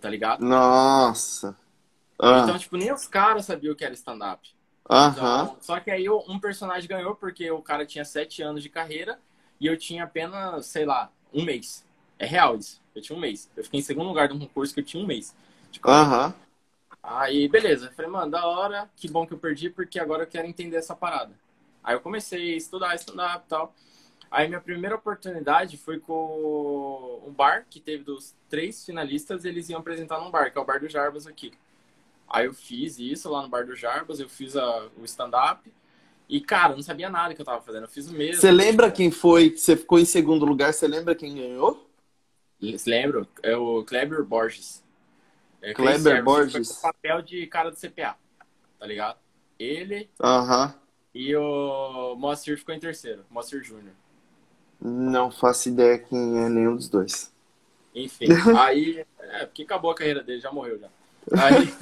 Tá 0.05 0.09
ligado? 0.11 0.45
Nossa. 0.45 1.55
Ah, 2.19 2.43
Então, 2.43 2.57
tipo, 2.57 2.77
nem 2.77 2.91
os 2.93 3.07
caras 3.07 3.45
sabiam 3.45 3.73
o 3.73 3.75
que 3.75 3.85
era 3.85 3.93
stand-up. 3.93 4.49
Aham. 4.89 5.49
Então, 5.49 5.57
só 5.61 5.79
que 5.79 5.91
aí 5.91 6.09
um 6.09 6.39
personagem 6.39 6.87
ganhou 6.87 7.15
porque 7.15 7.49
o 7.51 7.61
cara 7.61 7.85
tinha 7.85 8.05
sete 8.05 8.41
anos 8.41 8.63
de 8.63 8.69
carreira 8.69 9.19
e 9.59 9.67
eu 9.67 9.77
tinha 9.77 10.03
apenas, 10.03 10.65
sei 10.67 10.85
lá, 10.85 11.11
um 11.33 11.43
mês. 11.43 11.85
É 12.17 12.25
real 12.25 12.57
isso. 12.57 12.81
Eu 12.95 13.01
tinha 13.01 13.17
um 13.17 13.19
mês. 13.21 13.49
Eu 13.55 13.63
fiquei 13.63 13.79
em 13.79 13.83
segundo 13.83 14.07
lugar 14.07 14.27
de 14.27 14.33
um 14.33 14.39
concurso 14.39 14.73
que 14.73 14.79
eu 14.79 14.85
tinha 14.85 15.03
um 15.03 15.07
mês. 15.07 15.35
comédia. 15.81 16.11
Aham. 16.11 16.33
Aí, 17.03 17.47
beleza. 17.47 17.87
Eu 17.87 17.91
falei, 17.93 18.11
mano, 18.11 18.31
da 18.31 18.45
hora, 18.47 18.89
que 18.95 19.07
bom 19.09 19.25
que 19.27 19.33
eu 19.33 19.37
perdi, 19.37 19.69
porque 19.69 19.99
agora 19.99 20.23
eu 20.23 20.27
quero 20.27 20.47
entender 20.47 20.77
essa 20.77 20.95
parada. 20.95 21.33
Aí 21.83 21.95
eu 21.95 22.01
comecei 22.01 22.53
a 22.53 22.57
estudar, 22.57 22.95
estudar 22.95 23.43
e 23.45 23.49
tal. 23.49 23.73
Aí 24.35 24.49
minha 24.49 24.59
primeira 24.59 24.97
oportunidade 24.97 25.77
foi 25.77 25.97
com 25.97 27.23
um 27.25 27.31
bar 27.31 27.65
que 27.69 27.79
teve 27.79 28.03
dos 28.03 28.35
três 28.49 28.85
finalistas, 28.85 29.45
eles 29.45 29.69
iam 29.69 29.79
apresentar 29.79 30.19
num 30.19 30.29
bar, 30.29 30.51
que 30.51 30.57
é 30.57 30.61
o 30.61 30.65
Bar 30.65 30.81
do 30.81 30.89
Jarbas 30.89 31.25
aqui. 31.25 31.53
Aí 32.27 32.45
eu 32.45 32.53
fiz 32.53 32.99
isso 32.99 33.29
lá 33.29 33.41
no 33.41 33.47
Bar 33.47 33.65
do 33.65 33.73
Jarbas, 33.77 34.19
eu 34.19 34.27
fiz 34.27 34.57
a- 34.57 34.89
o 34.97 35.05
stand-up. 35.05 35.73
E, 36.27 36.41
cara, 36.41 36.73
eu 36.73 36.75
não 36.75 36.83
sabia 36.83 37.09
nada 37.09 37.33
que 37.33 37.39
eu 37.39 37.45
tava 37.45 37.61
fazendo. 37.61 37.83
Eu 37.83 37.87
fiz 37.87 38.09
o 38.09 38.13
mesmo. 38.13 38.41
Você 38.41 38.51
lembra 38.51 38.91
quem 38.91 39.09
foi 39.09 39.51
que 39.51 39.57
você 39.57 39.77
ficou 39.77 39.99
em 39.99 40.05
segundo 40.05 40.45
lugar? 40.45 40.73
Você 40.73 40.85
lembra 40.85 41.15
quem 41.15 41.33
ganhou? 41.33 41.89
Lembro? 42.85 43.25
É 43.41 43.55
o 43.55 43.85
Kleber 43.85 44.21
Borges. 44.25 44.83
É, 45.61 45.73
Kleber 45.73 46.01
Service, 46.01 46.23
Borges. 46.25 46.67
Foi 46.67 46.75
com 46.75 46.81
papel 46.93 47.21
de 47.21 47.47
cara 47.47 47.71
do 47.71 47.77
CPA, 47.77 48.17
tá 48.77 48.85
ligado? 48.85 49.17
Ele 49.57 50.09
Aham. 50.21 50.75
e 51.13 51.33
o 51.37 52.15
Moacir 52.17 52.57
ficou 52.57 52.75
em 52.75 52.79
terceiro. 52.79 53.25
Moacir 53.29 53.63
Júnior. 53.63 53.93
Não 54.87 55.31
faço 55.31 55.69
ideia 55.69 55.97
quem 55.97 56.43
é 56.43 56.49
nenhum 56.49 56.75
dos 56.75 56.87
dois. 56.89 57.31
Enfim, 57.93 58.25
aí... 58.59 59.05
É, 59.19 59.45
porque 59.45 59.63
acabou 59.63 59.89
a 59.91 59.95
carreira 59.95 60.21
dele, 60.21 60.39
já 60.41 60.51
morreu 60.51 60.77
já. 60.79 60.87
Aí... 61.41 61.73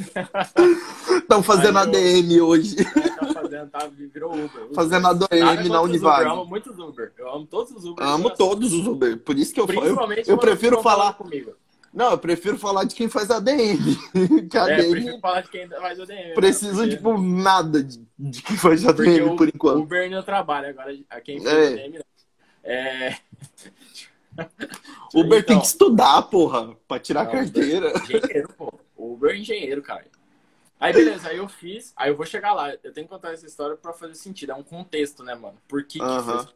Estão 1.18 1.44
fazendo 1.44 1.78
Aí 1.80 1.86
eu- 1.86 1.90
ADM 1.90 2.42
hoje. 2.42 2.76
tá 2.86 3.26
fazendo 3.34 3.38
aposentar, 3.38 3.90
virou 3.90 4.32
Uber. 4.34 4.68
Fazendo 4.74 5.08
a 5.08 5.14
DM 5.14 5.70
na 5.70 5.82
Univag. 5.82 6.24
Eu 6.26 6.32
amo 6.32 6.46
muitos 6.46 6.78
Uber. 6.80 7.12
Eu 7.18 7.30
amo 7.34 7.46
todos 7.46 7.72
os 7.74 7.86
Uber. 7.86 8.06
Amo 8.06 8.30
todos 8.30 8.72
os 8.74 8.88
Uber. 8.88 9.18
Por 9.20 9.38
isso 9.38 9.54
que 9.54 9.60
eu 9.60 9.68
falo. 9.68 9.86
Eu, 10.14 10.24
eu 10.28 10.38
prefiro 10.38 10.82
falar. 10.82 11.14
comigo. 11.14 11.54
Não, 11.94 12.12
eu 12.12 12.18
prefiro 12.18 12.58
falar 12.58 12.86
de 12.86 12.96
quem 12.96 13.08
faz 13.08 13.30
a 13.30 13.40
DM. 13.40 13.78
que 14.50 14.58
É, 14.58 14.76
prefiro 14.90 15.20
falar 15.20 15.42
de 15.42 15.50
quem 15.50 15.68
faz 15.68 16.00
o 16.00 16.06
DM. 16.06 16.28
né? 16.30 16.34
precisa, 16.34 16.76
Porque- 16.76 16.96
tipo, 16.96 17.18
nada 17.22 17.84
de, 17.84 18.02
de 18.18 18.42
quem 18.42 18.58
faz 18.58 18.84
a 18.86 18.94
Porque 18.94 19.12
DM 19.12 19.30
o 19.30 19.36
por 19.36 19.48
enquanto. 19.48 19.80
Uber 19.82 20.10
não 20.10 20.24
trabalha, 20.24 20.70
agora 20.70 20.96
a 21.10 21.22
quem 21.22 21.40
faz 21.42 21.54
É. 21.54 21.68
o 21.72 21.76
DM 21.76 21.98
não. 21.98 22.04
É... 22.64 23.18
Uber 25.14 25.40
Então, 25.40 25.44
tem 25.44 25.60
que 25.60 25.66
estudar, 25.66 26.22
porra, 26.24 26.76
pra 26.88 27.00
tirar 27.00 27.22
a 27.22 27.26
Não, 27.26 27.32
carteira. 27.32 27.94
Engenheiro, 27.98 28.54
pô. 28.58 28.74
Uber 28.98 29.32
é 29.32 29.38
engenheiro, 29.38 29.82
cara. 29.82 30.06
Aí, 30.80 30.92
beleza, 30.92 31.30
aí 31.30 31.38
eu 31.38 31.48
fiz, 31.48 31.94
aí 31.96 32.10
eu 32.10 32.18
vou 32.18 32.26
chegar 32.26 32.54
lá. 32.54 32.74
Eu 32.84 32.92
tenho 32.92 33.08
que 33.08 33.14
contar 33.14 33.32
essa 33.32 33.46
história 33.46 33.78
pra 33.78 33.94
fazer 33.94 34.16
sentido. 34.16 34.52
É 34.52 34.56
um 34.56 34.64
contexto, 34.64 35.24
né, 35.24 35.34
mano? 35.36 35.58
Por 35.68 35.84
que, 35.84 36.00
que 36.00 36.04
Aham. 36.04 36.46
foi? 36.46 36.54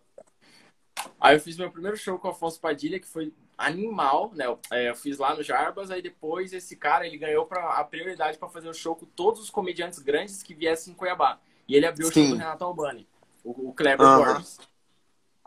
Aí 1.21 1.35
eu 1.35 1.39
fiz 1.39 1.55
meu 1.57 1.71
primeiro 1.71 1.95
show 1.95 2.17
com 2.17 2.27
o 2.27 2.31
Afonso 2.31 2.59
Padilha, 2.59 2.99
que 2.99 3.07
foi 3.07 3.31
animal, 3.57 4.31
né? 4.35 4.45
Eu, 4.45 4.59
é, 4.71 4.89
eu 4.89 4.95
fiz 4.95 5.17
lá 5.17 5.35
no 5.35 5.43
Jarbas, 5.43 5.89
aí 5.91 6.01
depois 6.01 6.51
esse 6.51 6.75
cara, 6.75 7.07
ele 7.07 7.17
ganhou 7.17 7.45
pra, 7.45 7.79
a 7.79 7.83
prioridade 7.83 8.37
pra 8.37 8.49
fazer 8.49 8.67
o 8.67 8.73
show 8.73 8.95
com 8.95 9.05
todos 9.05 9.41
os 9.41 9.49
comediantes 9.49 9.99
grandes 9.99 10.43
que 10.43 10.53
viessem 10.53 10.93
em 10.93 10.95
Cuiabá. 10.95 11.39
E 11.67 11.75
ele 11.75 11.85
abriu 11.85 12.07
o 12.07 12.11
show 12.11 12.23
Sim. 12.23 12.31
do 12.31 12.37
Renato 12.37 12.63
Albani, 12.63 13.07
o, 13.43 13.69
o 13.69 13.73
Kleber. 13.73 14.05
Borges. 14.05 14.57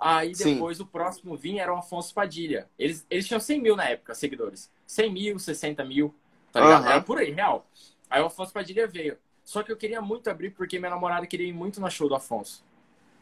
Aí 0.01 0.35
Sim. 0.35 0.55
depois 0.55 0.81
o 0.81 0.87
próximo 0.87 1.37
vinha 1.37 1.63
era 1.63 1.75
o 1.75 1.79
Afonso 1.79 2.15
Padilha. 2.15 2.69
Eles, 2.79 3.07
eles 3.11 3.27
tinham 3.27 3.41
100 3.41 3.61
mil 3.61 3.77
na 3.77 3.85
época, 3.89 4.15
seguidores. 4.15 4.71
100 4.87 5.13
mil, 5.13 5.39
60 5.39 5.85
mil, 5.85 6.15
tá 6.53 6.61
ligado? 6.61 6.85
Aham. 6.85 6.91
Era 6.91 7.01
por 7.03 7.19
aí, 7.19 7.31
real. 7.31 7.67
Aí 8.09 8.23
o 8.23 8.27
Afonso 8.27 8.53
Padilha 8.53 8.87
veio. 8.89 9.19
Só 9.45 9.63
que 9.63 9.71
eu 9.73 9.77
queria 9.77 10.01
muito 10.01 10.31
abrir 10.31 10.51
porque 10.51 10.79
minha 10.79 10.91
namorada 10.91 11.27
queria 11.27 11.49
ir 11.49 11.53
muito 11.53 11.81
no 11.81 11.91
show 11.91 12.09
do 12.09 12.15
Afonso. 12.15 12.65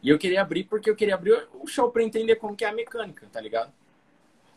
E 0.03 0.09
eu 0.09 0.19
queria 0.19 0.41
abrir 0.41 0.65
porque 0.65 0.89
eu 0.89 0.95
queria 0.95 1.15
abrir 1.15 1.47
o 1.53 1.67
show 1.67 1.91
pra 1.91 2.03
entender 2.03 2.37
como 2.37 2.55
que 2.55 2.65
é 2.65 2.69
a 2.69 2.73
mecânica, 2.73 3.27
tá 3.31 3.41
ligado? 3.41 3.73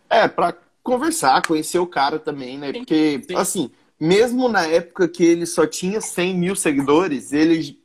É, 0.09 0.29
pra 0.29 0.55
conversar, 0.83 1.43
conhecer 1.47 1.79
o 1.79 1.87
cara 1.87 2.19
também, 2.19 2.59
né? 2.59 2.73
Sim, 2.73 2.85
Porque, 2.85 3.27
sim. 3.27 3.35
assim, 3.35 3.71
mesmo 3.99 4.49
na 4.49 4.67
época 4.67 5.09
que 5.09 5.25
ele 5.25 5.47
só 5.47 5.67
tinha 5.67 6.01
100 6.01 6.35
mil 6.37 6.55
seguidores, 6.57 7.33
ele, 7.33 7.81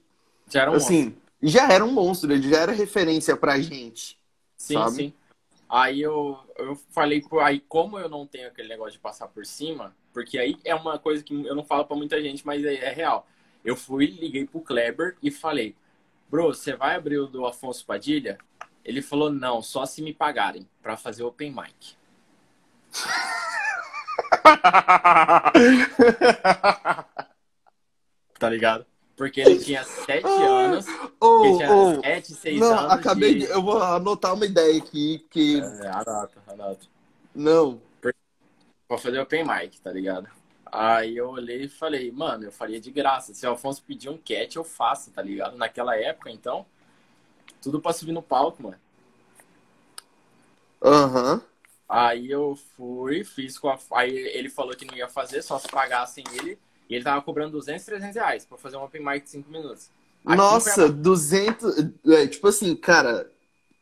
Já 0.50 0.62
era 0.64 0.72
um 0.72 0.78
monstro. 0.80 1.06
assim, 1.06 1.16
já 1.42 1.72
era 1.72 1.86
um 1.86 1.94
monstro, 1.94 2.32
ele 2.34 2.50
já 2.50 2.60
era 2.60 2.72
referência 2.74 3.38
pra 3.38 3.60
gente. 3.60 4.17
Sim, 4.58 4.74
sabe? 4.74 4.92
sim. 4.92 5.14
Aí 5.70 6.02
eu, 6.02 6.40
eu 6.58 6.76
falei, 6.90 7.24
aí 7.42 7.60
como 7.60 8.00
eu 8.00 8.10
não 8.10 8.26
tenho 8.26 8.48
aquele 8.48 8.70
negócio 8.70 8.94
de 8.94 9.00
passar 9.00 9.28
por 9.28 9.46
cima, 9.46 9.96
porque 10.14 10.38
aí 10.38 10.58
é 10.64 10.74
uma 10.74 10.98
coisa 10.98 11.24
que 11.24 11.34
eu 11.46 11.54
não 11.54 11.64
falo 11.64 11.86
pra 11.86 11.96
muita 11.96 12.22
gente, 12.22 12.46
mas 12.46 12.64
é, 12.64 12.76
é 12.76 12.92
real. 12.92 13.28
Eu 13.64 13.76
fui, 13.76 14.08
liguei 14.08 14.46
pro 14.46 14.62
Kleber 14.62 15.18
e 15.22 15.30
falei, 15.30 15.76
bro, 16.30 16.48
você 16.48 16.74
vai 16.74 16.96
abrir 16.96 17.20
o 17.20 17.28
do 17.28 17.46
Afonso 17.46 17.86
Padilha? 17.86 18.38
Ele 18.84 19.02
falou, 19.02 19.30
não, 19.30 19.62
só 19.62 19.86
se 19.86 20.02
me 20.02 20.14
pagarem 20.14 20.68
pra 20.82 20.96
fazer 20.96 21.24
open 21.24 21.52
mic. 21.52 21.98
Tá 28.40 28.50
ligado? 28.50 28.86
Porque 29.18 29.42
ele 29.42 29.58
tinha 29.58 29.84
sete 29.84 30.28
anos, 30.28 30.86
Ô, 31.20 31.44
ele 31.44 31.58
tinha 31.58 31.74
ô, 31.74 32.00
sete, 32.02 32.34
seis 32.36 32.60
não, 32.60 32.78
anos 32.78 32.92
acabei 32.92 33.34
de... 33.34 33.40
de... 33.40 33.52
Eu 33.52 33.64
vou 33.64 33.82
anotar 33.82 34.34
uma 34.34 34.46
ideia 34.46 34.78
aqui, 34.78 35.26
que... 35.30 35.60
É, 35.60 35.88
anota, 35.90 36.44
anota. 36.48 36.86
Não, 37.34 37.82
pra 38.88 38.98
fazer 38.98 39.20
open 39.20 39.44
mic, 39.44 39.80
tá 39.82 39.92
ligado? 39.92 40.30
Aí 40.66 41.18
eu 41.18 41.30
olhei 41.30 41.64
e 41.64 41.70
falei, 41.70 42.12
mano, 42.12 42.46
eu 42.46 42.52
faria 42.52 42.80
de 42.80 42.92
graça. 42.92 43.34
Se 43.34 43.46
o 43.46 43.50
Alfonso 43.50 43.84
pedir 43.84 44.10
um 44.10 44.18
cat, 44.18 44.56
eu 44.56 44.64
faço, 44.64 45.12
tá 45.12 45.22
ligado? 45.22 45.58
Naquela 45.58 45.96
época, 45.96 46.30
então, 46.30 46.66
tudo 47.62 47.82
pra 47.82 47.94
subir 47.94 48.12
no 48.12 48.22
palco, 48.22 48.64
mano. 48.64 48.78
aham. 50.82 51.42
Aí 51.90 52.30
eu 52.30 52.56
fui, 52.76 53.24
fiz 53.24 53.58
com 53.58 53.70
a. 53.70 53.80
Aí 53.94 54.12
ele 54.12 54.50
falou 54.50 54.76
que 54.76 54.86
não 54.86 54.96
ia 54.96 55.08
fazer, 55.08 55.42
só 55.42 55.58
se 55.58 55.68
pagassem 55.70 56.24
ele. 56.34 56.60
E 56.90 56.96
ele 56.96 57.04
tava 57.04 57.22
cobrando 57.22 57.52
200, 57.52 57.86
300 57.86 58.16
reais 58.16 58.46
pra 58.46 58.58
fazer 58.58 58.78
um 58.78 58.84
open 58.84 59.04
mic 59.04 59.24
de 59.24 59.30
5 59.30 59.50
minutos. 59.50 59.90
Aqui 60.26 60.38
Nossa, 60.38 60.74
Cuiabá. 60.84 60.94
200... 60.94 61.76
É, 62.08 62.28
tipo 62.28 62.48
assim, 62.48 62.76
cara, 62.76 63.30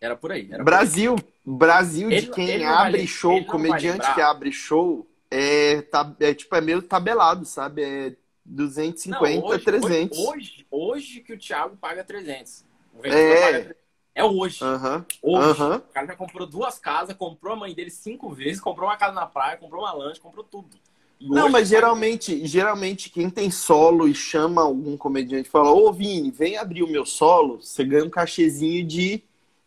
Era 0.01 0.15
por 0.15 0.31
aí. 0.31 0.47
Era 0.51 0.51
por 0.51 0.57
aí. 0.59 0.65
Brasil, 0.65 1.15
Brasil 1.45 2.09
de 2.09 2.15
Ele- 2.15 2.29
quem 2.31 2.49
ele 2.49 2.63
abre 2.63 3.07
show, 3.07 3.43
comediante 3.45 4.13
que 4.13 4.21
abre 4.21 4.51
show, 4.51 5.07
é, 5.29 5.81
tá, 5.83 6.15
é 6.19 6.33
tipo, 6.33 6.55
é 6.55 6.61
meio 6.61 6.81
tabelado, 6.81 7.45
sabe? 7.45 7.83
É 7.83 8.15
250, 8.43 9.41
Não, 9.41 9.45
hoje, 9.47 9.65
300. 9.65 10.17
Hoje, 10.17 10.27
hoje, 10.27 10.67
hoje 10.69 11.19
que 11.21 11.33
o 11.33 11.37
Thiago 11.37 11.75
paga 11.77 12.03
300. 12.03 12.63
O 12.93 13.05
É. 13.05 13.41
paga 13.41 13.59
300. 13.59 13.85
É 14.13 14.23
hoje. 14.23 14.63
Aham, 14.63 15.05
Hoje, 15.21 15.61
o 15.61 15.79
cara 15.93 16.07
já 16.07 16.15
comprou 16.15 16.47
duas 16.47 16.79
casas, 16.79 17.15
comprou 17.17 17.53
a 17.53 17.55
mãe 17.57 17.73
dele 17.73 17.89
cinco 17.89 18.29
vezes, 18.29 18.61
comprou 18.61 18.87
uma 18.87 18.95
casa 18.95 19.13
na 19.13 19.25
praia, 19.25 19.57
comprou 19.57 19.81
uma 19.83 19.91
lanche, 19.91 20.21
comprou 20.21 20.43
tudo. 20.43 20.77
Não, 21.19 21.49
mas 21.49 21.69
geralmente, 21.69 22.45
geralmente 22.45 23.09
quem 23.09 23.29
tem 23.29 23.49
solo 23.49 24.07
e 24.07 24.13
chama 24.13 24.61
algum 24.61 24.97
comediante 24.97 25.47
e 25.47 25.51
fala, 25.51 25.71
ô 25.71 25.91
Vini, 25.91 26.29
vem 26.29 26.57
abrir 26.57 26.83
o 26.83 26.87
meu 26.87 27.05
solo, 27.05 27.61
você 27.61 27.83
ganha 27.83 28.05
um 28.05 28.09
cachezinho 28.09 28.85
de 28.85 29.23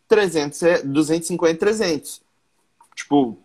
300, 0.06 0.62
é, 0.62 0.82
250, 0.82 1.58
300. 1.58 2.22
Tipo, 2.94 3.38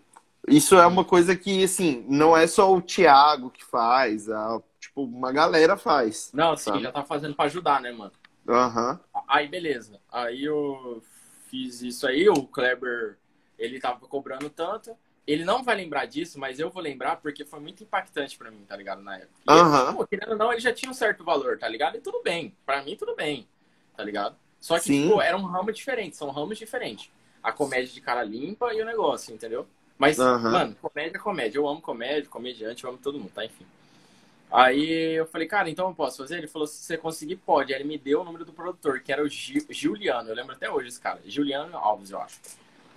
isso 0.48 0.76
é 0.76 0.86
uma 0.86 1.06
coisa 1.06 1.36
que, 1.36 1.64
assim, 1.64 2.06
não 2.08 2.36
é 2.36 2.46
só 2.48 2.74
o 2.74 2.82
Thiago 2.82 3.50
que 3.50 3.64
faz, 3.64 4.30
a, 4.30 4.62
tipo, 4.80 5.04
uma 5.04 5.32
galera 5.32 5.78
faz. 5.78 6.30
Não, 6.34 6.56
sim, 6.58 6.80
já 6.82 6.92
tá 6.92 7.04
fazendo 7.04 7.36
pra 7.36 7.46
ajudar, 7.46 7.82
né, 7.82 7.92
mano? 7.92 8.12
Aham. 8.48 9.00
Aí, 9.28 9.48
beleza. 9.48 10.00
Aí 10.12 10.44
eu 10.44 11.02
fiz 11.50 11.82
isso 11.82 12.06
aí, 12.06 12.28
o 12.28 12.44
Kleber, 12.44 13.18
ele 13.58 13.80
tava 13.80 14.06
cobrando 14.08 14.50
tanto. 14.50 14.92
Ele 15.26 15.46
não 15.46 15.64
vai 15.64 15.76
lembrar 15.76 16.06
disso, 16.06 16.38
mas 16.40 16.60
eu 16.60 16.70
vou 16.70 16.82
lembrar 16.84 17.16
porque 17.18 17.46
foi 17.46 17.60
muito 17.60 17.84
impactante 17.84 18.38
pra 18.38 18.52
mim, 18.52 18.66
tá 18.68 18.76
ligado? 18.76 19.02
Na 19.02 19.16
época. 19.18 19.32
E 19.46 19.52
Aham. 19.52 19.84
ele, 19.86 19.98
pô, 19.98 20.06
querendo 20.08 20.32
ou 20.32 20.38
não, 20.38 20.52
ele 20.52 20.60
já 20.62 20.74
tinha 20.74 20.92
um 20.92 20.94
certo 20.94 21.24
valor, 21.24 21.58
tá 21.58 21.68
ligado? 21.68 21.96
E 21.98 22.02
tudo 22.02 22.22
bem. 22.22 22.54
Pra 22.66 22.82
mim, 22.84 22.96
tudo 22.98 23.16
bem, 23.16 23.48
tá 23.96 24.04
ligado? 24.04 24.36
Só 24.60 24.78
que, 24.78 24.86
Sim. 24.86 25.04
tipo, 25.04 25.22
era 25.22 25.38
um 25.38 25.46
ramo 25.46 25.72
diferente, 25.72 26.16
são 26.18 26.30
ramos 26.30 26.58
diferentes. 26.58 27.10
A 27.42 27.52
comédia 27.52 27.94
de 27.94 28.02
cara 28.02 28.24
limpa 28.24 28.74
e 28.74 28.82
o 28.82 28.86
negócio, 28.86 29.34
entendeu? 29.34 29.68
Mas, 29.98 30.20
Aham. 30.20 30.52
mano, 30.52 30.76
comédia 30.82 31.18
é 31.18 31.20
comédia. 31.22 31.58
Eu 31.58 31.68
amo 31.68 31.82
comédia, 31.82 32.30
comediante, 32.30 32.84
eu 32.84 32.90
amo 32.90 33.00
todo 33.00 33.18
mundo, 33.20 33.32
tá? 33.34 33.46
Enfim. 33.46 33.66
Aí 34.52 35.18
eu 35.18 35.26
falei, 35.26 35.48
cara, 35.48 35.70
então 35.70 35.88
eu 35.90 35.96
posso 35.96 36.18
fazer? 36.18 36.38
Ele 36.38 36.48
falou, 36.48 36.68
se 36.68 36.78
você 36.84 36.98
conseguir, 36.98 37.38
pode. 37.38 37.74
Aí 37.74 37.80
ele 37.82 37.88
me 37.90 37.98
deu 37.98 38.22
o 38.22 38.24
número 38.24 38.46
do 38.46 38.54
produtor, 38.54 39.00
que 39.00 39.12
era 39.12 39.24
o 39.24 39.28
Gi- 39.28 39.66
Juliano. 39.70 40.30
Eu 40.30 40.36
lembro 40.36 40.54
até 40.54 40.70
hoje 40.70 40.90
esse 40.90 41.00
cara. 41.02 41.20
Juliano 41.26 41.76
Alves, 41.78 42.12
eu 42.12 42.22
acho. 42.22 42.40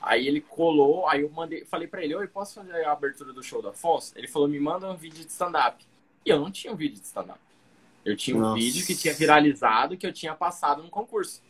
Aí 0.07 0.29
ele 0.29 0.41
colou, 0.41 1.09
aí 1.09 1.23
eu 1.23 1.31
mandei, 1.31 1.65
falei 1.65 1.89
pra 1.89 2.05
ele, 2.05 2.15
oi, 2.15 2.29
posso 2.29 2.55
fazer 2.55 2.85
a 2.85 2.93
abertura 2.93 3.33
do 3.33 3.43
show 3.43 3.61
do 3.61 3.71
Afonso? 3.71 4.13
Ele 4.15 4.29
falou, 4.29 4.47
me 4.47 4.61
manda 4.61 4.89
um 4.89 4.97
vídeo 4.97 5.25
de 5.25 5.33
stand-up. 5.33 5.85
E 6.25 6.31
eu 6.31 6.39
não 6.39 6.49
tinha 6.49 6.73
um 6.73 6.77
vídeo 6.77 7.01
de 7.01 7.07
stand-up. 7.07 7.41
Eu 8.05 8.17
tinha 8.17 8.37
um 8.37 8.41
Nossa. 8.41 8.55
vídeo 8.55 8.87
que 8.87 8.95
tinha 8.95 9.13
viralizado, 9.13 9.97
que 9.97 10.07
eu 10.07 10.13
tinha 10.13 10.33
passado 10.33 10.81
no 10.81 10.89
concurso. 10.89 11.43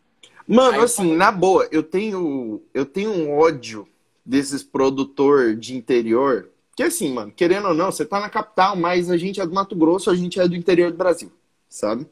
Mano, 0.49 0.79
Aí 0.79 0.85
assim, 0.85 1.03
falei- 1.03 1.17
na 1.19 1.31
boa, 1.31 1.69
eu 1.71 1.83
tenho, 1.83 2.63
eu 2.73 2.87
tenho 2.87 3.11
um 3.11 3.37
ódio 3.37 3.87
desses 4.25 4.63
produtor 4.63 5.55
de 5.55 5.77
interior. 5.77 6.49
Que 6.75 6.83
assim, 6.83 7.13
mano, 7.13 7.31
querendo 7.33 7.69
ou 7.69 7.75
não, 7.75 7.93
você 7.93 8.07
tá 8.07 8.21
na 8.21 8.31
capital, 8.31 8.75
mas 8.75 9.11
a 9.11 9.19
gente 9.19 9.39
é 9.39 9.47
do 9.47 9.53
Mato 9.53 9.77
Grosso, 9.77 10.11
a 10.11 10.17
gente 10.17 10.41
é 10.41 10.49
do 10.49 10.57
interior 10.57 10.91
do 10.91 10.97
Brasil, 10.97 11.31
sabe? 11.69 12.07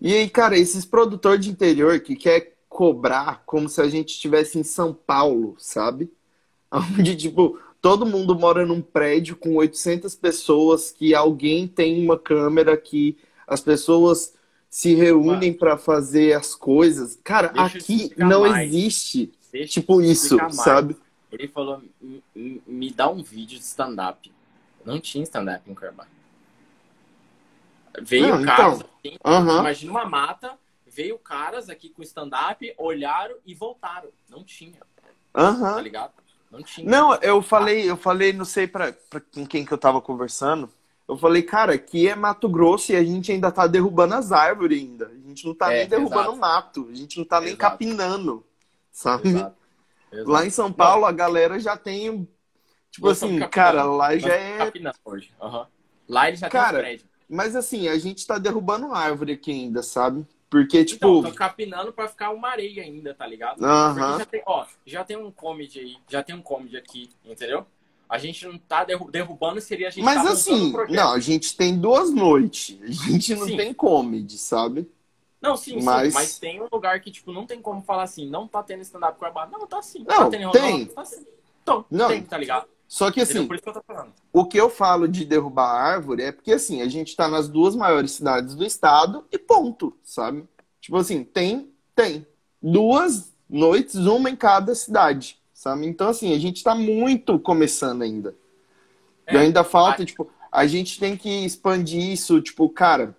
E 0.00 0.14
aí, 0.14 0.30
cara, 0.30 0.56
esses 0.56 0.86
produtor 0.86 1.36
de 1.36 1.50
interior 1.50 2.00
que 2.00 2.16
quer 2.16 2.54
cobrar 2.78 3.42
como 3.44 3.68
se 3.68 3.80
a 3.82 3.88
gente 3.88 4.10
estivesse 4.10 4.56
em 4.56 4.62
São 4.62 4.94
Paulo, 4.94 5.56
sabe? 5.58 6.08
Onde, 6.70 7.16
tipo, 7.16 7.58
todo 7.82 8.06
mundo 8.06 8.38
mora 8.38 8.64
num 8.64 8.80
prédio 8.80 9.34
com 9.34 9.56
800 9.56 10.14
pessoas, 10.14 10.92
que 10.92 11.12
alguém 11.12 11.66
tem 11.66 12.04
uma 12.04 12.16
câmera, 12.16 12.76
que 12.76 13.18
as 13.48 13.60
pessoas 13.60 14.32
se 14.70 14.94
reúnem 14.94 15.52
pra 15.52 15.76
fazer 15.76 16.34
as 16.34 16.54
coisas. 16.54 17.18
Cara, 17.24 17.48
Deixa 17.48 17.78
aqui 17.78 18.12
não 18.16 18.42
mais. 18.42 18.72
existe, 18.72 19.32
Deixa 19.50 19.72
tipo, 19.72 20.00
isso, 20.00 20.36
mais. 20.36 20.54
sabe? 20.54 20.96
Ele 21.32 21.48
falou, 21.48 21.82
"Me- 22.32 22.92
dá 22.92 23.10
um 23.10 23.24
vídeo 23.24 23.58
de 23.58 23.64
stand-up. 23.64 24.30
Não 24.84 25.00
tinha 25.00 25.24
stand-up 25.24 25.68
em 25.68 25.74
Cuiabá. 25.74 26.06
Veio 28.02 28.44
caras, 28.44 28.78
então. 28.78 28.90
assim, 29.04 29.18
Aham. 29.24 29.58
imagina 29.62 29.90
uma 29.90 30.04
mata, 30.04 30.56
veio 30.98 31.16
caras 31.16 31.68
aqui 31.68 31.90
com 31.90 32.02
stand-up, 32.02 32.74
olharam 32.76 33.36
e 33.46 33.54
voltaram. 33.54 34.10
Não 34.28 34.42
tinha, 34.42 34.80
tá 35.72 35.80
Aham. 35.80 35.80
ligado? 35.80 36.12
Não 36.50 36.60
tinha. 36.60 36.90
Não, 36.90 37.14
eu 37.16 37.42
falei, 37.42 37.90
eu 37.90 37.96
falei, 37.96 38.32
não 38.32 38.44
sei 38.44 38.66
pra, 38.66 38.92
pra 39.10 39.20
com 39.20 39.46
quem 39.46 39.64
que 39.64 39.72
eu 39.72 39.78
tava 39.78 40.00
conversando. 40.00 40.70
Eu 41.08 41.16
falei, 41.16 41.42
cara, 41.42 41.74
aqui 41.74 42.08
é 42.08 42.14
Mato 42.14 42.48
Grosso 42.48 42.92
e 42.92 42.96
a 42.96 43.04
gente 43.04 43.32
ainda 43.32 43.50
tá 43.52 43.66
derrubando 43.66 44.14
as 44.14 44.32
árvores 44.32 44.78
ainda. 44.80 45.06
A 45.08 45.28
gente 45.28 45.46
não 45.46 45.54
tá 45.54 45.70
É, 45.70 45.72
nem 45.72 45.88
derrubando 45.88 46.32
o 46.32 46.36
mato. 46.36 46.88
A 46.90 46.94
gente 46.94 47.18
não 47.18 47.24
tá 47.24 47.40
nem 47.40 47.54
Exato. 47.54 47.56
capinando, 47.56 48.44
sabe? 48.92 49.24
Exato. 49.24 49.56
Exato. 50.12 50.30
Lá 50.30 50.46
em 50.46 50.50
São 50.50 50.72
Paulo, 50.72 51.06
a 51.06 51.12
galera 51.12 51.58
já 51.60 51.76
tem. 51.76 52.28
Tipo 52.90 53.08
Nós 53.08 53.18
assim, 53.18 53.44
cara, 53.44 53.84
lá 53.84 54.16
Nós 54.16 54.22
já 54.22 54.34
é. 54.34 54.58
capinando 54.58 54.98
hoje. 55.04 55.32
Aham. 55.40 55.68
Lá 56.08 56.28
ele 56.28 56.36
já 56.36 56.50
tem 56.50 56.60
Cara, 56.60 56.70
os 56.70 56.72
prédios. 56.72 57.10
Mas 57.28 57.54
assim, 57.54 57.88
a 57.88 57.98
gente 57.98 58.26
tá 58.26 58.38
derrubando 58.38 58.92
árvore 58.94 59.32
aqui 59.32 59.50
ainda, 59.52 59.82
sabe? 59.82 60.26
Porque, 60.50 60.84
tipo. 60.84 61.18
Então, 61.18 61.30
tô 61.30 61.36
capinando 61.36 61.92
pra 61.92 62.08
ficar 62.08 62.30
uma 62.30 62.48
areia 62.48 62.82
ainda, 62.82 63.14
tá 63.14 63.26
ligado? 63.26 63.62
Aham. 63.64 63.94
Porque 63.94 64.18
já 64.18 64.26
tem, 64.26 64.42
ó, 64.46 64.66
já 64.86 65.04
tem 65.04 65.16
um 65.16 65.30
comedy 65.30 65.80
aí, 65.80 65.96
já 66.08 66.22
tem 66.22 66.34
um 66.34 66.42
comedy 66.42 66.76
aqui, 66.76 67.10
entendeu? 67.24 67.66
A 68.08 68.16
gente 68.16 68.46
não 68.46 68.56
tá 68.56 68.84
derru- 68.84 69.10
derrubando, 69.10 69.60
seria 69.60 69.88
a 69.88 69.90
gente 69.90 70.02
Mas 70.02 70.22
tá 70.22 70.30
assim, 70.30 70.72
não, 70.88 71.12
a 71.12 71.20
gente 71.20 71.54
tem 71.54 71.78
duas 71.78 72.10
noites. 72.10 72.78
A 72.82 72.86
gente 73.10 73.34
não 73.34 73.46
Sim. 73.46 73.56
tem 73.58 73.74
comedy, 73.74 74.38
sabe? 74.38 74.90
Não, 75.40 75.56
sim, 75.56 75.82
Mas- 75.82 76.08
sim, 76.08 76.14
mas 76.14 76.38
tem 76.38 76.62
um 76.62 76.66
lugar 76.72 76.98
que, 77.00 77.10
tipo, 77.10 77.30
não 77.32 77.46
tem 77.46 77.60
como 77.60 77.82
falar 77.82 78.04
assim, 78.04 78.28
não 78.28 78.48
tá 78.48 78.62
tendo 78.62 78.80
stand-up 78.80 79.18
com 79.18 79.24
a 79.26 79.30
barra. 79.30 79.50
Não, 79.52 79.66
tá 79.66 79.82
sim. 79.82 80.00
Não, 80.08 80.30
tá 80.30 80.30
tendo 80.30 80.50
tem. 80.50 80.86
Tá 80.86 81.04
sim. 81.04 81.26
Então, 81.62 81.84
Não. 81.90 82.08
tem, 82.08 82.22
tá 82.22 82.38
ligado? 82.38 82.66
Só 82.88 83.10
que 83.12 83.20
assim, 83.20 83.46
que 83.48 83.60
o 84.32 84.46
que 84.46 84.58
eu 84.58 84.70
falo 84.70 85.08
de 85.08 85.24
derrubar 85.24 85.66
a 85.70 85.82
árvore 85.82 86.22
é 86.24 86.32
porque 86.32 86.52
assim, 86.52 86.82
a 86.82 86.88
gente 86.88 87.16
tá 87.16 87.28
nas 87.28 87.48
duas 87.48 87.76
maiores 87.76 88.12
cidades 88.12 88.54
do 88.54 88.64
estado 88.64 89.26
e 89.32 89.38
ponto, 89.38 89.96
sabe? 90.04 90.44
Tipo 90.80 90.96
assim, 90.98 91.24
tem, 91.24 91.72
tem. 91.94 92.26
Duas 92.62 93.34
noites, 93.48 93.96
uma 93.96 94.30
em 94.30 94.36
cada 94.36 94.74
cidade, 94.74 95.38
sabe? 95.54 95.86
Então 95.86 96.08
assim, 96.08 96.34
a 96.34 96.38
gente 96.38 96.62
tá 96.64 96.74
muito 96.74 97.38
começando 97.38 98.02
ainda. 98.02 98.34
E 99.30 99.36
É, 99.36 99.40
ainda 99.40 99.64
falta, 99.64 100.02
a- 100.02 100.06
tipo, 100.06 100.30
a 100.50 100.66
gente 100.66 100.98
tem 100.98 101.16
que 101.16 101.28
expandir 101.44 102.02
isso, 102.12 102.40
tipo, 102.40 102.68
cara, 102.70 103.16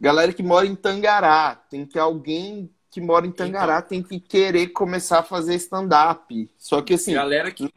galera 0.00 0.32
que 0.32 0.42
mora 0.42 0.66
em 0.66 0.76
Tangará, 0.76 1.56
tem 1.70 1.86
que 1.86 1.98
alguém 1.98 2.70
que 2.90 3.00
mora 3.00 3.26
em 3.26 3.32
Tangará 3.32 3.82
tem 3.82 4.02
que 4.02 4.20
querer 4.20 4.68
começar 4.68 5.20
a 5.20 5.22
fazer 5.22 5.54
stand-up. 5.56 6.50
Só 6.58 6.82
que 6.82 6.94
assim, 6.94 7.14
Galera 7.14 7.52
que. 7.52 7.70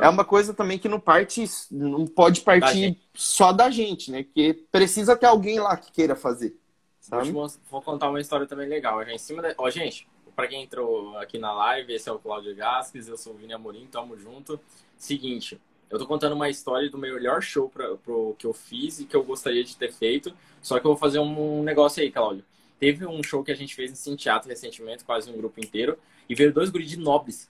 É 0.00 0.08
uma 0.08 0.24
coisa 0.24 0.52
também 0.52 0.78
que 0.78 0.88
não 0.88 1.00
parte, 1.00 1.44
não 1.70 2.06
pode 2.06 2.40
Da 2.40 2.44
partir 2.44 2.78
gente. 2.78 3.00
só 3.14 3.52
da 3.52 3.70
gente, 3.70 4.10
né? 4.10 4.22
Porque 4.24 4.64
precisa 4.70 5.16
ter 5.16 5.26
alguém 5.26 5.60
lá 5.60 5.76
que 5.76 5.92
queira 5.92 6.16
fazer, 6.16 6.56
sabe? 7.00 7.30
vou 7.30 7.82
contar 7.82 8.08
uma 8.08 8.20
história 8.20 8.46
também 8.46 8.68
legal. 8.68 9.04
Já 9.04 9.12
em 9.12 9.18
cima 9.18 9.42
da... 9.42 9.54
Ó, 9.58 9.70
gente, 9.70 10.08
pra 10.34 10.48
quem 10.48 10.62
entrou 10.62 11.16
aqui 11.18 11.38
na 11.38 11.52
live, 11.52 11.92
esse 11.92 12.08
é 12.08 12.12
o 12.12 12.18
Cláudio 12.18 12.54
Gasques, 12.56 13.08
eu 13.08 13.16
sou 13.16 13.34
o 13.34 13.36
Vini 13.36 13.52
Amorim, 13.52 13.86
tamo 13.86 14.16
junto. 14.16 14.58
Seguinte, 14.96 15.60
eu 15.90 15.98
tô 15.98 16.06
contando 16.06 16.34
uma 16.34 16.48
história 16.48 16.90
do 16.90 16.98
melhor 16.98 17.42
show 17.42 17.68
pra, 17.68 17.96
pro 17.96 18.34
que 18.38 18.46
eu 18.46 18.52
fiz 18.52 19.00
e 19.00 19.04
que 19.04 19.14
eu 19.14 19.22
gostaria 19.22 19.62
de 19.62 19.76
ter 19.76 19.92
feito. 19.92 20.34
Só 20.60 20.80
que 20.80 20.86
eu 20.86 20.90
vou 20.90 20.98
fazer 20.98 21.18
um 21.18 21.62
negócio 21.62 22.02
aí, 22.02 22.10
Cláudio. 22.10 22.44
Teve 22.80 23.06
um 23.06 23.22
show 23.22 23.44
que 23.44 23.52
a 23.52 23.54
gente 23.54 23.74
fez 23.74 24.06
em 24.06 24.16
Teatro 24.16 24.48
recentemente, 24.48 25.04
quase 25.04 25.30
um 25.30 25.36
grupo 25.36 25.60
inteiro, 25.60 25.96
e 26.28 26.34
veio 26.34 26.52
dois 26.52 26.70
guris 26.70 26.90
de 26.90 26.98
nobres. 26.98 27.48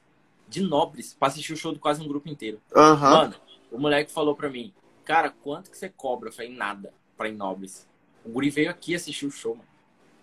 De 0.49 0.63
nobres, 0.63 1.15
pra 1.15 1.29
assistir 1.29 1.53
o 1.53 1.57
show 1.57 1.73
do 1.73 1.81
quase 1.81 2.03
um 2.03 2.09
grupo 2.09 2.29
inteiro. 2.29 2.61
Aham. 2.75 3.11
Mano, 3.11 3.35
o 3.71 3.79
moleque 3.79 4.13
falou 4.13 4.37
pra 4.37 4.51
mim, 4.51 4.73
cara, 5.05 5.31
quanto 5.31 5.71
que 5.71 5.77
você 5.77 5.89
cobra? 5.89 6.29
Eu 6.29 6.33
falei, 6.33 6.55
nada, 6.55 6.93
pra 7.17 7.29
Inobres. 7.29 7.89
O 8.25 8.31
guri 8.31 8.51
veio 8.51 8.71
aqui 8.71 8.95
assistir 8.95 9.27
o 9.27 9.31
show, 9.31 9.57
mano. 9.57 9.69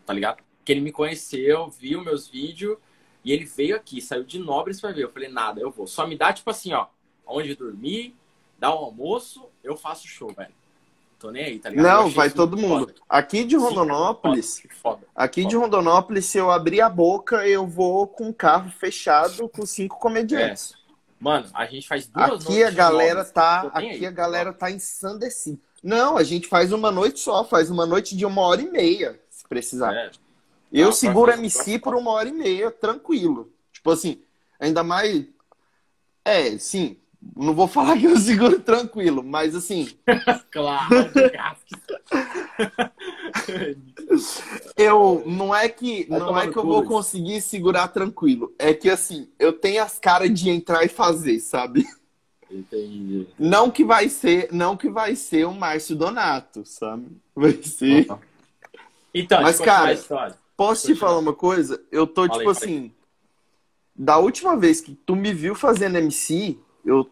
Tá 0.06 0.14
ligado? 0.14 0.44
Que 0.64 0.72
ele 0.72 0.82
me 0.82 0.92
conheceu, 0.92 1.70
viu 1.70 2.04
meus 2.04 2.28
vídeos, 2.28 2.78
e 3.24 3.32
ele 3.32 3.46
veio 3.46 3.76
aqui, 3.76 4.02
saiu 4.02 4.24
de 4.24 4.40
Nobres 4.40 4.80
pra 4.80 4.92
ver. 4.92 5.04
Eu 5.04 5.12
falei, 5.12 5.30
nada, 5.30 5.60
eu 5.60 5.70
vou. 5.70 5.86
Só 5.88 6.08
me 6.08 6.18
dá, 6.18 6.32
tipo 6.32 6.50
assim, 6.50 6.74
ó, 6.74 6.88
onde 7.26 7.56
dormir, 7.56 8.16
dá 8.58 8.74
um 8.74 8.80
almoço, 8.80 9.50
eu 9.64 9.76
faço 9.76 10.08
show, 10.08 10.32
velho. 10.34 10.54
Tô 11.22 11.30
nem 11.30 11.44
aí, 11.44 11.60
tá 11.60 11.70
ligado? 11.70 11.86
Não, 11.86 12.10
vai 12.10 12.32
todo 12.32 12.58
mundo. 12.58 12.88
foda. 12.88 12.96
Aqui 13.08 13.44
de 13.44 13.56
Sim, 13.56 13.62
Rondonópolis, 13.62 14.60
foda, 14.60 14.76
Foda. 14.82 15.08
aqui 15.16 15.46
de 15.46 15.56
Rondonópolis, 15.56 16.26
se 16.26 16.40
eu 16.40 16.50
abrir 16.50 16.82
a 16.82 16.90
boca, 16.90 17.48
eu 17.48 17.68
vou 17.68 18.08
com 18.08 18.30
um 18.30 18.34
carro 18.34 18.72
fechado 18.72 19.48
com 19.48 19.64
cinco 19.64 20.00
comediantes. 20.00 20.74
Mano, 21.20 21.48
a 21.54 21.68
gente 21.68 21.88
faz 21.88 22.08
duas 22.08 22.26
Aqui 22.44 22.46
noites 22.46 22.64
a 22.64 22.72
galera 22.72 23.24
tá, 23.24 23.62
aqui 23.72 23.86
aí. 23.86 24.06
a 24.08 24.10
galera 24.10 24.52
tá 24.52 24.72
ensandecida. 24.72 25.60
Não, 25.84 26.18
a 26.18 26.24
gente 26.24 26.48
faz 26.48 26.72
uma 26.72 26.90
noite 26.92 27.20
só, 27.20 27.44
faz 27.44 27.70
uma 27.70 27.86
noite 27.86 28.18
de 28.18 28.26
uma 28.26 28.42
hora 28.42 28.60
e 28.60 28.72
meia, 28.72 29.22
se 29.30 29.48
precisar. 29.48 29.94
É. 29.94 30.10
Eu 30.74 30.88
Não, 30.88 30.92
seguro 30.92 31.32
MC 31.32 31.78
por 31.78 31.94
uma 31.94 32.10
hora 32.10 32.30
e 32.30 32.32
meia, 32.32 32.72
tranquilo. 32.72 33.54
Tipo 33.72 33.92
assim, 33.92 34.24
ainda 34.60 34.84
mais. 34.84 35.26
É, 36.26 36.58
sim. 36.58 36.98
Não 37.36 37.54
vou 37.54 37.68
falar 37.68 37.98
que 37.98 38.06
eu 38.06 38.18
seguro 38.18 38.60
tranquilo, 38.60 39.24
mas 39.24 39.56
assim, 39.56 39.90
Claro, 40.52 40.90
eu 44.76 45.24
não 45.26 45.56
é 45.56 45.70
que 45.70 46.06
Vai 46.06 46.20
não 46.20 46.38
é 46.38 46.48
que 46.48 46.58
eu 46.58 46.64
vou 46.64 46.84
conseguir 46.84 47.42
segurar 47.42 47.88
tranquilo. 47.90 48.54
É 48.58 48.74
que 48.74 48.90
assim, 48.90 49.30
eu 49.40 49.54
tenho 49.54 49.84
as 49.84 50.00
caras 50.00 50.34
de 50.34 50.50
entrar 50.50 50.84
e 50.84 50.90
fazer, 50.90 51.40
sabe? 51.40 51.86
Entendi. 52.50 53.28
Não 53.40 53.72
que 53.72 53.84
vai 53.84 54.10
ser, 54.10 54.50
não 54.52 54.76
que 54.76 54.90
vai 54.90 55.16
ser 55.16 55.46
o 55.46 55.54
Márcio 55.54 55.96
Donato, 55.96 56.66
sabe? 56.66 57.08
Vai 57.36 57.54
ser. 57.64 58.08
Então, 59.14 59.42
Mas, 59.42 59.60
cara. 59.60 59.98
Posso 60.58 60.86
te 60.86 60.96
falar 60.96 61.18
uma 61.18 61.34
coisa? 61.34 61.82
Eu 61.92 62.06
tô, 62.06 62.28
tipo 62.28 62.50
assim. 62.50 62.92
Da 63.96 64.18
última 64.18 64.56
vez 64.56 64.80
que 64.82 64.94
tu 64.94 65.16
me 65.16 65.34
viu 65.34 65.54
fazendo 65.54 65.98
MC, 65.98 66.60
eu. 66.86 67.10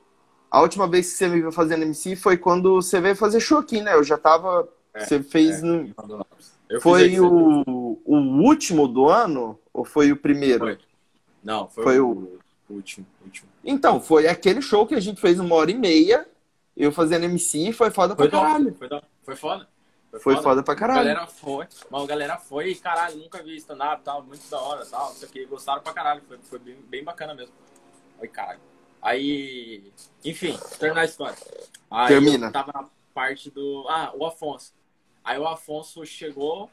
A 0.52 0.62
última 0.62 0.88
vez 0.88 1.12
que 1.12 1.18
você 1.18 1.28
me 1.28 1.42
viu 1.42 1.52
fazendo 1.52 1.84
MC 1.84 2.16
foi 2.16 2.38
quando 2.38 2.76
você 2.76 3.00
veio 3.00 3.16
fazer 3.16 3.40
show 3.40 3.60
aqui, 3.60 3.82
né? 3.82 3.94
Eu 3.94 4.04
já 4.04 4.18
tava. 4.18 4.68
É, 4.94 5.06
você 5.06 5.22
fez. 5.22 5.62
é. 5.62 5.66
no- 5.66 5.94
Foi 6.82 7.20
o, 7.20 8.00
o 8.06 8.16
último 8.44 8.88
do 8.88 9.08
ano? 9.10 9.60
Ou 9.74 9.86
foi 9.86 10.12
o 10.12 10.18
primeiro? 10.18 10.60
Foi. 10.66 10.78
Não, 11.44 11.68
foi, 11.70 11.84
Foi 11.84 12.00
o... 12.00 12.40
o 12.70 12.74
último. 12.74 13.06
último. 13.24 13.48
Então, 13.64 14.02
foi 14.02 14.28
aquele 14.28 14.62
show 14.62 14.86
que 14.88 14.96
a 14.96 15.00
gente 15.00 15.22
fez 15.22 15.40
uma 15.40 15.56
hora 15.56 15.72
e 15.72 15.76
meia. 15.76 16.28
Eu 16.76 16.92
fazendo 16.92 17.26
MC, 17.26 17.72
foi 17.74 17.92
foda 17.92 18.16
Foi, 18.16 18.30
pra 18.30 18.40
caralho. 18.40 18.74
foi, 18.76 18.90
foi 19.24 19.36
foda. 19.36 19.68
Foi 20.22 20.36
foda 20.38 20.64
pra 20.64 20.74
A 20.74 20.78
caralho. 20.78 21.00
galera 21.00 21.28
foi, 21.28 21.68
mas 21.92 22.04
a 22.04 22.08
galera 22.08 22.38
foi 22.38 22.70
e 22.72 22.76
caralho, 22.76 23.18
nunca 23.18 23.44
vi 23.44 23.56
stand-up, 23.58 24.02
tal, 24.04 24.24
muito 24.24 24.50
da 24.50 24.60
hora, 24.60 24.84
tal, 24.86 25.10
não 25.10 25.16
sei 25.16 25.28
o 25.28 25.32
que, 25.32 25.46
gostaram 25.46 25.84
pra 25.84 25.94
caralho, 25.94 26.22
foi, 26.28 26.38
foi 26.50 26.58
bem, 26.58 26.76
bem 26.90 27.04
bacana 27.04 27.36
mesmo. 27.36 27.54
Oi, 28.20 28.28
caralho. 28.28 28.60
Aí, 29.02 29.92
enfim, 30.24 30.58
terminar 30.78 31.02
a 31.02 31.06
história. 31.06 31.38
Aí 31.90 32.10
Termina. 32.10 32.52
tava 32.52 32.72
na 32.74 32.90
parte 33.14 33.50
do. 33.50 33.86
Ah, 33.88 34.12
o 34.16 34.26
Afonso. 34.26 34.74
Aí 35.24 35.38
o 35.38 35.48
Afonso 35.48 36.06
chegou 36.06 36.70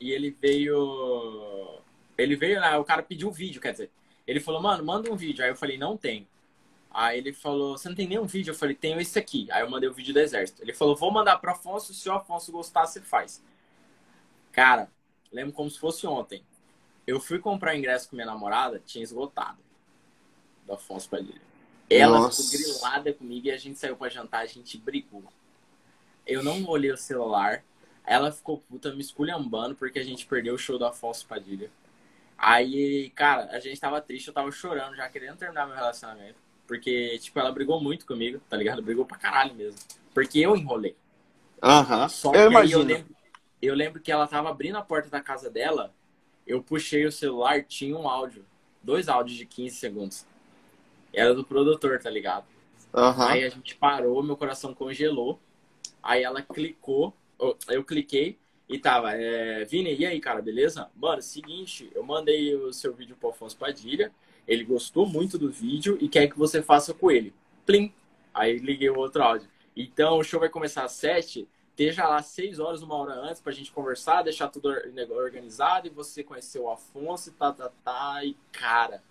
e 0.00 0.10
ele 0.12 0.30
veio. 0.30 1.80
Ele 2.16 2.36
veio, 2.36 2.60
né? 2.60 2.76
O 2.76 2.84
cara 2.84 3.02
pediu 3.02 3.28
um 3.28 3.32
vídeo, 3.32 3.60
quer 3.60 3.72
dizer. 3.72 3.90
Ele 4.26 4.40
falou, 4.40 4.60
mano, 4.60 4.84
manda 4.84 5.10
um 5.10 5.16
vídeo. 5.16 5.44
Aí 5.44 5.50
eu 5.50 5.56
falei, 5.56 5.78
não 5.78 5.96
tem. 5.96 6.26
Aí 6.90 7.18
ele 7.18 7.32
falou, 7.32 7.76
você 7.76 7.88
não 7.88 7.96
tem 7.96 8.08
nenhum 8.08 8.24
vídeo? 8.24 8.52
Eu 8.52 8.54
falei, 8.54 8.74
tenho 8.74 9.00
esse 9.00 9.18
aqui. 9.18 9.46
Aí 9.50 9.62
eu 9.62 9.70
mandei 9.70 9.88
o 9.88 9.92
vídeo 9.92 10.14
do 10.14 10.20
exército. 10.20 10.62
Ele 10.62 10.72
falou, 10.72 10.96
vou 10.96 11.12
mandar 11.12 11.38
pro 11.38 11.50
Afonso, 11.50 11.92
se 11.92 12.08
o 12.08 12.12
Afonso 12.12 12.50
gostar, 12.50 12.86
você 12.86 13.00
faz. 13.00 13.42
Cara, 14.50 14.90
lembro 15.30 15.52
como 15.52 15.70
se 15.70 15.78
fosse 15.78 16.06
ontem. 16.06 16.42
Eu 17.06 17.20
fui 17.20 17.38
comprar 17.38 17.76
ingresso 17.76 18.08
com 18.08 18.16
minha 18.16 18.26
namorada, 18.26 18.82
tinha 18.84 19.04
esgotado. 19.04 19.58
Do 20.64 20.72
Afonso 20.72 21.08
Padilha. 21.08 21.45
Ela 21.88 22.18
Nossa. 22.18 22.42
ficou 22.42 22.58
grilada 22.58 23.12
comigo 23.12 23.46
e 23.46 23.50
a 23.52 23.56
gente 23.56 23.78
saiu 23.78 23.96
pra 23.96 24.08
jantar, 24.08 24.40
a 24.42 24.46
gente 24.46 24.76
brigou. 24.76 25.24
Eu 26.26 26.42
não 26.42 26.64
olhei 26.66 26.90
o 26.90 26.96
celular. 26.96 27.62
Ela 28.04 28.30
ficou 28.32 28.58
puta 28.58 28.92
me 28.92 29.00
esculhambando 29.00 29.74
porque 29.74 29.98
a 29.98 30.04
gente 30.04 30.26
perdeu 30.26 30.54
o 30.54 30.58
show 30.58 30.78
do 30.78 30.84
Afonso 30.84 31.26
Padilha. 31.26 31.70
Aí, 32.38 33.10
cara, 33.10 33.48
a 33.50 33.60
gente 33.60 33.80
tava 33.80 34.00
triste, 34.00 34.28
eu 34.28 34.34
tava 34.34 34.50
chorando, 34.52 34.94
já 34.94 35.08
querendo 35.08 35.36
terminar 35.36 35.66
meu 35.66 35.74
relacionamento. 35.76 36.36
Porque, 36.66 37.18
tipo, 37.18 37.38
ela 37.38 37.52
brigou 37.52 37.80
muito 37.80 38.04
comigo, 38.04 38.40
tá 38.48 38.56
ligado? 38.56 38.82
Brigou 38.82 39.06
pra 39.06 39.16
caralho 39.16 39.54
mesmo. 39.54 39.78
Porque 40.12 40.40
eu 40.40 40.56
enrolei. 40.56 40.96
Aham. 41.62 42.08
Só 42.08 42.32
Eu 42.32 42.40
aí 42.40 42.44
eu 42.44 42.50
imagino. 42.50 42.82
lembro, 42.84 43.16
eu 43.62 43.74
lembro 43.74 44.00
que 44.00 44.12
ela 44.12 44.26
tava 44.26 44.50
abrindo 44.50 44.76
a 44.76 44.82
porta 44.82 45.08
da 45.08 45.20
casa 45.20 45.48
dela, 45.48 45.94
eu 46.46 46.62
puxei 46.62 47.06
o 47.06 47.12
celular, 47.12 47.64
tinha 47.64 47.96
um 47.96 48.08
áudio. 48.08 48.44
Dois 48.82 49.08
áudios 49.08 49.36
de 49.38 49.46
15 49.46 49.76
segundos. 49.76 50.26
Era 51.16 51.34
do 51.34 51.42
produtor, 51.42 51.98
tá 51.98 52.10
ligado? 52.10 52.44
Aham. 52.94 53.28
Aí 53.28 53.42
a 53.44 53.48
gente 53.48 53.74
parou, 53.74 54.22
meu 54.22 54.36
coração 54.36 54.74
congelou. 54.74 55.40
Aí 56.02 56.22
ela 56.22 56.42
clicou, 56.42 57.14
eu- 57.68 57.84
cliquei 57.84 58.38
e 58.68 58.78
tava, 58.78 59.12
é, 59.12 59.64
Vini, 59.64 59.96
e 59.96 60.04
aí, 60.04 60.20
cara, 60.20 60.42
beleza? 60.42 60.90
Mano, 60.94 61.22
seguinte, 61.22 61.90
eu 61.94 62.02
mandei 62.02 62.54
o 62.54 62.70
seu 62.72 62.92
vídeo 62.92 63.16
pro 63.18 63.30
Afonso 63.30 63.56
Padilha, 63.56 64.12
ele 64.46 64.62
gostou 64.62 65.06
muito 65.06 65.38
do 65.38 65.50
vídeo 65.50 65.96
e 66.00 66.08
quer 66.08 66.28
que 66.28 66.38
você 66.38 66.60
faça 66.62 66.92
com 66.92 67.10
ele. 67.10 67.32
Plim! 67.64 67.92
Aí 68.34 68.58
liguei 68.58 68.90
o 68.90 68.98
outro 68.98 69.22
áudio. 69.22 69.48
Então 69.74 70.18
o 70.18 70.22
show 70.22 70.38
vai 70.38 70.50
começar 70.50 70.84
às 70.84 70.92
sete, 70.92 71.48
esteja 71.70 72.06
lá 72.06 72.22
seis 72.22 72.58
horas, 72.58 72.82
uma 72.82 72.94
hora 72.94 73.14
antes 73.14 73.40
pra 73.40 73.52
gente 73.52 73.72
conversar, 73.72 74.22
deixar 74.22 74.48
tudo 74.48 74.68
or- 74.68 74.82
organizado 75.10 75.86
e 75.86 75.90
você 75.90 76.22
conhecer 76.22 76.58
o 76.58 76.70
Afonso 76.70 77.30
e 77.30 77.32
tá, 77.32 77.52
tá, 77.52 77.70
tá. 77.82 78.24
E 78.24 78.36
cara, 78.52 79.02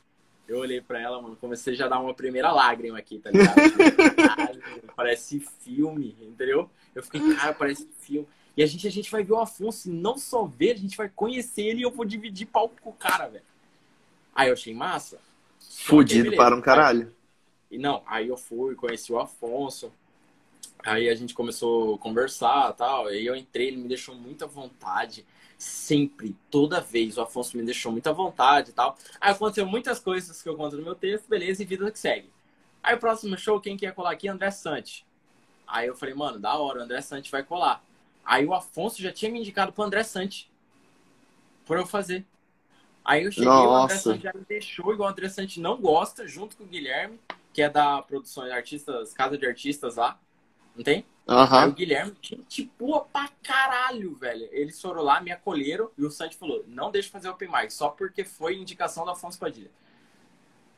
eu 0.47 0.59
olhei 0.59 0.81
pra 0.81 0.99
ela, 0.99 1.21
mano, 1.21 1.35
comecei 1.35 1.75
já 1.75 1.85
a 1.85 1.89
dar 1.89 1.99
uma 1.99 2.13
primeira 2.13 2.51
lágrima 2.51 2.97
aqui, 2.97 3.19
tá 3.19 3.31
ligado? 3.31 3.55
Caralho, 4.15 4.61
parece 4.95 5.39
filme, 5.39 6.15
entendeu? 6.21 6.69
Eu 6.93 7.03
fiquei, 7.03 7.35
cara, 7.35 7.53
parece 7.53 7.87
filme. 7.99 8.27
E 8.55 8.63
a 8.63 8.65
gente, 8.65 8.87
a 8.87 8.91
gente 8.91 9.11
vai 9.11 9.23
ver 9.23 9.33
o 9.33 9.39
Afonso 9.39 9.89
e 9.89 9.91
não 9.91 10.17
só 10.17 10.45
ver, 10.45 10.71
a 10.71 10.77
gente 10.77 10.95
vai 10.95 11.09
conhecer 11.09 11.63
ele 11.63 11.79
e 11.79 11.83
eu 11.83 11.91
vou 11.91 12.05
dividir 12.05 12.47
palco 12.47 12.75
com 12.81 12.91
o 12.91 12.93
cara, 12.93 13.27
velho. 13.27 13.43
Aí 14.33 14.49
eu 14.49 14.53
achei 14.53 14.73
massa. 14.73 15.19
Fudido 15.59 16.35
para 16.35 16.55
um 16.55 16.61
caralho. 16.61 17.13
E 17.69 17.77
não, 17.77 18.03
aí 18.05 18.27
eu 18.27 18.37
fui, 18.37 18.75
conheci 18.75 19.11
o 19.11 19.19
Afonso. 19.19 19.91
Aí 20.85 21.09
a 21.09 21.15
gente 21.15 21.33
começou 21.33 21.95
a 21.95 21.97
conversar 21.97 22.71
tal. 22.73 23.07
Aí 23.07 23.25
eu 23.25 23.35
entrei, 23.35 23.67
ele 23.67 23.77
me 23.77 23.87
deixou 23.87 24.15
muita 24.15 24.45
vontade. 24.45 25.25
Sempre, 25.57 26.35
toda 26.51 26.81
vez, 26.81 27.17
o 27.17 27.21
Afonso 27.21 27.57
me 27.57 27.63
deixou 27.63 27.91
muita 27.91 28.11
vontade 28.11 28.71
e 28.71 28.73
tal. 28.73 28.97
Aí 29.19 29.31
aconteceu 29.31 29.65
muitas 29.65 29.99
coisas 29.99 30.41
que 30.41 30.49
eu 30.49 30.55
conto 30.55 30.75
no 30.77 30.83
meu 30.83 30.95
texto, 30.95 31.27
beleza, 31.27 31.63
e 31.63 31.65
vida 31.65 31.89
que 31.91 31.99
segue. 31.99 32.29
Aí 32.83 32.95
o 32.95 32.99
próximo 32.99 33.37
show, 33.37 33.59
quem 33.59 33.77
quer 33.77 33.93
colar 33.93 34.11
aqui? 34.11 34.27
André 34.27 34.51
Sante. 34.51 35.05
Aí 35.67 35.87
eu 35.87 35.95
falei, 35.95 36.13
mano, 36.13 36.39
da 36.39 36.55
hora, 36.57 36.79
o 36.79 36.83
André 36.83 37.01
Sante 37.01 37.31
vai 37.31 37.43
colar. 37.43 37.83
Aí 38.23 38.45
o 38.45 38.53
Afonso 38.53 39.01
já 39.01 39.11
tinha 39.11 39.31
me 39.31 39.39
indicado 39.39 39.71
pro 39.71 39.83
André 39.83 40.03
Sante. 40.03 40.49
Pra 41.65 41.79
eu 41.79 41.85
fazer. 41.85 42.25
Aí 43.03 43.23
eu 43.23 43.31
cheguei, 43.31 43.47
Nossa. 43.47 43.67
o 43.67 43.83
André 43.83 43.97
Sante 43.97 44.23
já 44.23 44.33
me 44.33 44.45
deixou, 44.47 44.93
igual 44.93 45.09
o 45.09 45.11
André 45.11 45.29
Sante 45.29 45.59
não 45.59 45.77
gosta, 45.77 46.27
junto 46.27 46.57
com 46.57 46.63
o 46.63 46.67
Guilherme, 46.67 47.19
que 47.53 47.61
é 47.61 47.69
da 47.69 48.01
produção 48.01 48.43
de 48.43 48.51
artistas, 48.51 49.13
Casa 49.13 49.37
de 49.37 49.45
Artistas 49.45 49.95
lá. 49.95 50.19
Não 50.75 50.83
tem? 50.83 51.05
Uhum. 51.27 51.55
Aí 51.55 51.69
o 51.69 51.73
Guilherme, 51.73 52.15
gente 52.21 52.71
boa 52.77 53.01
pra 53.01 53.29
caralho, 53.41 54.15
velho. 54.15 54.47
Eles 54.51 54.79
foram 54.79 55.01
lá, 55.01 55.19
me 55.19 55.31
acolheram 55.31 55.89
e 55.97 56.05
o 56.05 56.11
Santi 56.11 56.37
falou: 56.37 56.63
não 56.67 56.91
deixa 56.91 57.09
fazer 57.09 57.29
open 57.29 57.49
mic, 57.51 57.71
só 57.71 57.89
porque 57.89 58.23
foi 58.23 58.55
indicação 58.55 59.03
do 59.03 59.11
Afonso 59.11 59.39
Padilha. 59.39 59.71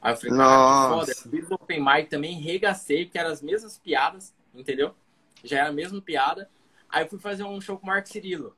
Aí 0.02 0.14
eu 0.14 0.18
falei, 0.18 0.38
cara, 0.38 0.90
foda. 0.90 1.12
Eu 1.12 1.32
fiz 1.32 1.52
o 1.52 1.56
open 1.56 1.84
mic 1.84 2.10
também, 2.10 2.40
regacei, 2.40 3.06
que 3.06 3.18
eram 3.18 3.32
as 3.32 3.42
mesmas 3.42 3.78
piadas, 3.78 4.34
entendeu? 4.56 4.96
Já 5.44 5.60
era 5.60 5.70
a 5.70 5.74
mesma 5.74 6.02
piada. 6.02 6.50
Aí 6.90 7.04
eu 7.04 7.10
fui 7.10 7.20
fazer 7.20 7.44
um 7.44 7.60
show 7.60 7.78
com 7.78 7.84
o 7.84 7.88
Marco 7.88 8.08
Cirilo, 8.08 8.56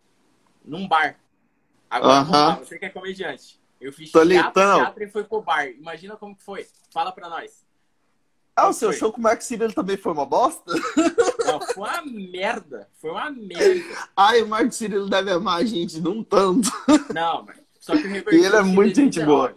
num 0.63 0.88
bar. 0.88 1.19
Agora, 1.89 2.23
uhum. 2.23 2.32
lá, 2.32 2.56
você 2.56 2.78
que 2.78 2.86
é 2.86 2.89
comediante. 2.89 3.60
Eu 3.82 3.91
fiz 3.91 4.12
teatro, 4.12 4.54
teatro 4.54 5.04
e 5.04 5.10
foi 5.10 5.23
pro 5.23 5.41
bar. 5.41 5.67
Imagina 5.69 6.15
como 6.15 6.36
que 6.36 6.43
foi. 6.43 6.67
Fala 6.93 7.12
pra 7.12 7.30
nós. 7.30 7.65
Ah, 8.56 8.67
o 8.67 8.73
seu 8.73 8.89
foi? 8.89 8.99
show 8.99 9.12
com 9.12 9.19
o 9.19 9.23
Mark 9.23 9.41
Cirilo 9.41 9.73
também 9.73 9.97
foi 9.97 10.12
uma 10.12 10.25
bosta? 10.25 10.71
Não, 11.52 11.62
foi 11.62 11.90
uma 11.90 12.06
merda. 12.06 12.90
Foi 13.00 13.12
uma 13.12 13.30
merda. 13.32 14.08
Ai, 14.16 14.42
o 14.42 14.48
Mark 14.48 14.72
Cirilo 14.72 15.10
deve 15.10 15.32
amar 15.32 15.62
a 15.62 15.66
gente 15.66 16.00
num 16.00 16.24
tanto. 16.24 16.70
Não, 17.14 17.44
mas 17.44 17.58
só 17.80 17.94
que 17.94 18.04
eu 18.04 18.10
reverti. 18.10 18.40
E 18.40 18.46
ele 18.46 18.56
é 18.56 18.62
muito 18.62 18.96
gente 18.96 19.24
boa. 19.24 19.56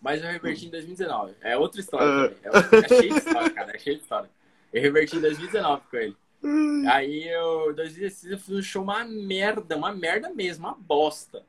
Mas 0.00 0.22
eu 0.22 0.30
reverti 0.30 0.66
em 0.66 0.70
2019. 0.70 1.34
É 1.40 1.56
outra 1.56 1.80
história 1.80 2.06
também. 2.06 2.36
É, 2.42 2.84
é 2.84 2.88
cheio 2.88 3.12
de 3.12 3.18
história, 3.18 3.50
cara. 3.50 3.76
É 3.76 3.78
cheio 3.78 3.96
de 3.96 4.02
história. 4.02 4.30
Eu 4.72 4.82
reverti 4.82 5.16
em 5.16 5.20
2019 5.20 5.82
com 5.90 5.96
ele. 5.96 6.16
Aí 6.88 7.28
eu, 7.28 7.74
2016, 7.74 8.32
eu 8.32 8.38
fiz 8.38 8.54
um 8.54 8.62
show 8.62 8.82
uma 8.82 9.04
merda, 9.04 9.76
uma 9.76 9.92
merda 9.92 10.30
mesmo, 10.30 10.66
uma 10.66 10.74
bosta. 10.74 11.42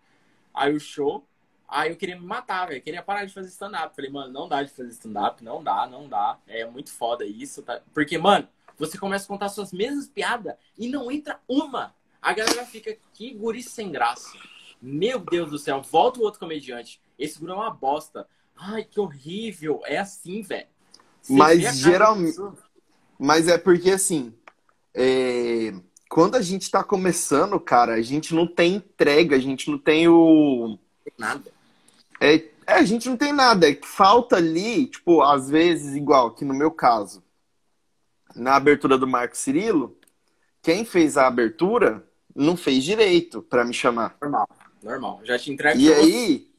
Aí 0.53 0.73
o 0.73 0.79
show, 0.79 1.23
Aí 1.71 1.91
eu 1.91 1.95
queria 1.95 2.19
me 2.19 2.25
matar, 2.25 2.67
velho. 2.67 2.81
Queria 2.81 3.03
parar 3.03 3.25
de 3.25 3.33
fazer 3.33 3.49
stand-up. 3.49 3.95
Falei, 3.95 4.09
mano, 4.09 4.33
não 4.33 4.49
dá 4.49 4.63
de 4.63 4.71
fazer 4.71 4.89
stand-up, 4.89 5.43
não 5.43 5.63
dá, 5.63 5.85
não 5.85 6.07
dá. 6.07 6.39
É 6.47 6.65
muito 6.65 6.91
foda 6.91 7.23
isso, 7.23 7.61
tá? 7.61 7.79
Porque, 7.93 8.17
mano, 8.17 8.47
você 8.79 8.97
começa 8.97 9.25
a 9.25 9.27
contar 9.27 9.49
suas 9.49 9.73
mesmas 9.73 10.07
piadas 10.07 10.55
e 10.77 10.87
não 10.87 11.11
entra 11.11 11.39
uma. 11.47 11.93
A 12.21 12.33
galera 12.33 12.65
fica, 12.65 12.97
que 13.13 13.33
guri 13.33 13.61
sem 13.61 13.91
graça. 13.91 14.37
Meu 14.81 15.19
Deus 15.19 15.51
do 15.51 15.59
céu, 15.59 15.81
volta 15.81 16.19
o 16.19 16.23
outro 16.23 16.39
comediante. 16.39 17.01
Esse 17.17 17.37
guri 17.37 17.51
é 17.51 17.55
uma 17.55 17.69
bosta. 17.69 18.25
Ai, 18.55 18.85
que 18.85 18.99
horrível. 18.99 19.81
É 19.85 19.97
assim, 19.97 20.41
velho. 20.41 20.67
Mas 21.29 21.77
geralmente. 21.77 22.37
Mas 23.17 23.47
é 23.47 23.57
porque 23.57 23.91
assim. 23.91 24.33
É... 24.93 25.73
Quando 26.09 26.35
a 26.35 26.41
gente 26.41 26.71
tá 26.71 26.83
começando, 26.83 27.59
cara, 27.59 27.93
a 27.93 28.01
gente 28.01 28.33
não 28.33 28.47
tem 28.47 28.75
entrega, 28.75 29.35
a 29.35 29.39
gente 29.39 29.69
não 29.69 29.77
tem 29.77 30.07
o. 30.07 30.79
Nada. 31.17 31.51
É, 32.19 32.35
é, 32.65 32.73
a 32.73 32.83
gente 32.83 33.07
não 33.07 33.15
tem 33.15 33.31
nada. 33.31 33.69
É 33.69 33.75
que 33.75 33.87
falta 33.87 34.37
ali, 34.37 34.87
tipo, 34.87 35.21
às 35.21 35.49
vezes, 35.49 35.95
igual 35.95 36.31
que 36.31 36.43
no 36.43 36.53
meu 36.53 36.71
caso, 36.71 37.23
na 38.35 38.55
abertura 38.55 38.97
do 38.97 39.07
Marco 39.07 39.37
Cirilo, 39.37 39.97
quem 40.61 40.85
fez 40.85 41.17
a 41.17 41.27
abertura 41.27 42.05
não 42.35 42.55
fez 42.55 42.83
direito 42.83 43.41
para 43.41 43.65
me 43.65 43.73
chamar. 43.73 44.17
Normal, 44.21 44.49
normal. 44.83 45.21
Já 45.23 45.37
te 45.37 45.51
entrego. 45.51 45.79
E 45.79 45.91
aí, 45.91 46.49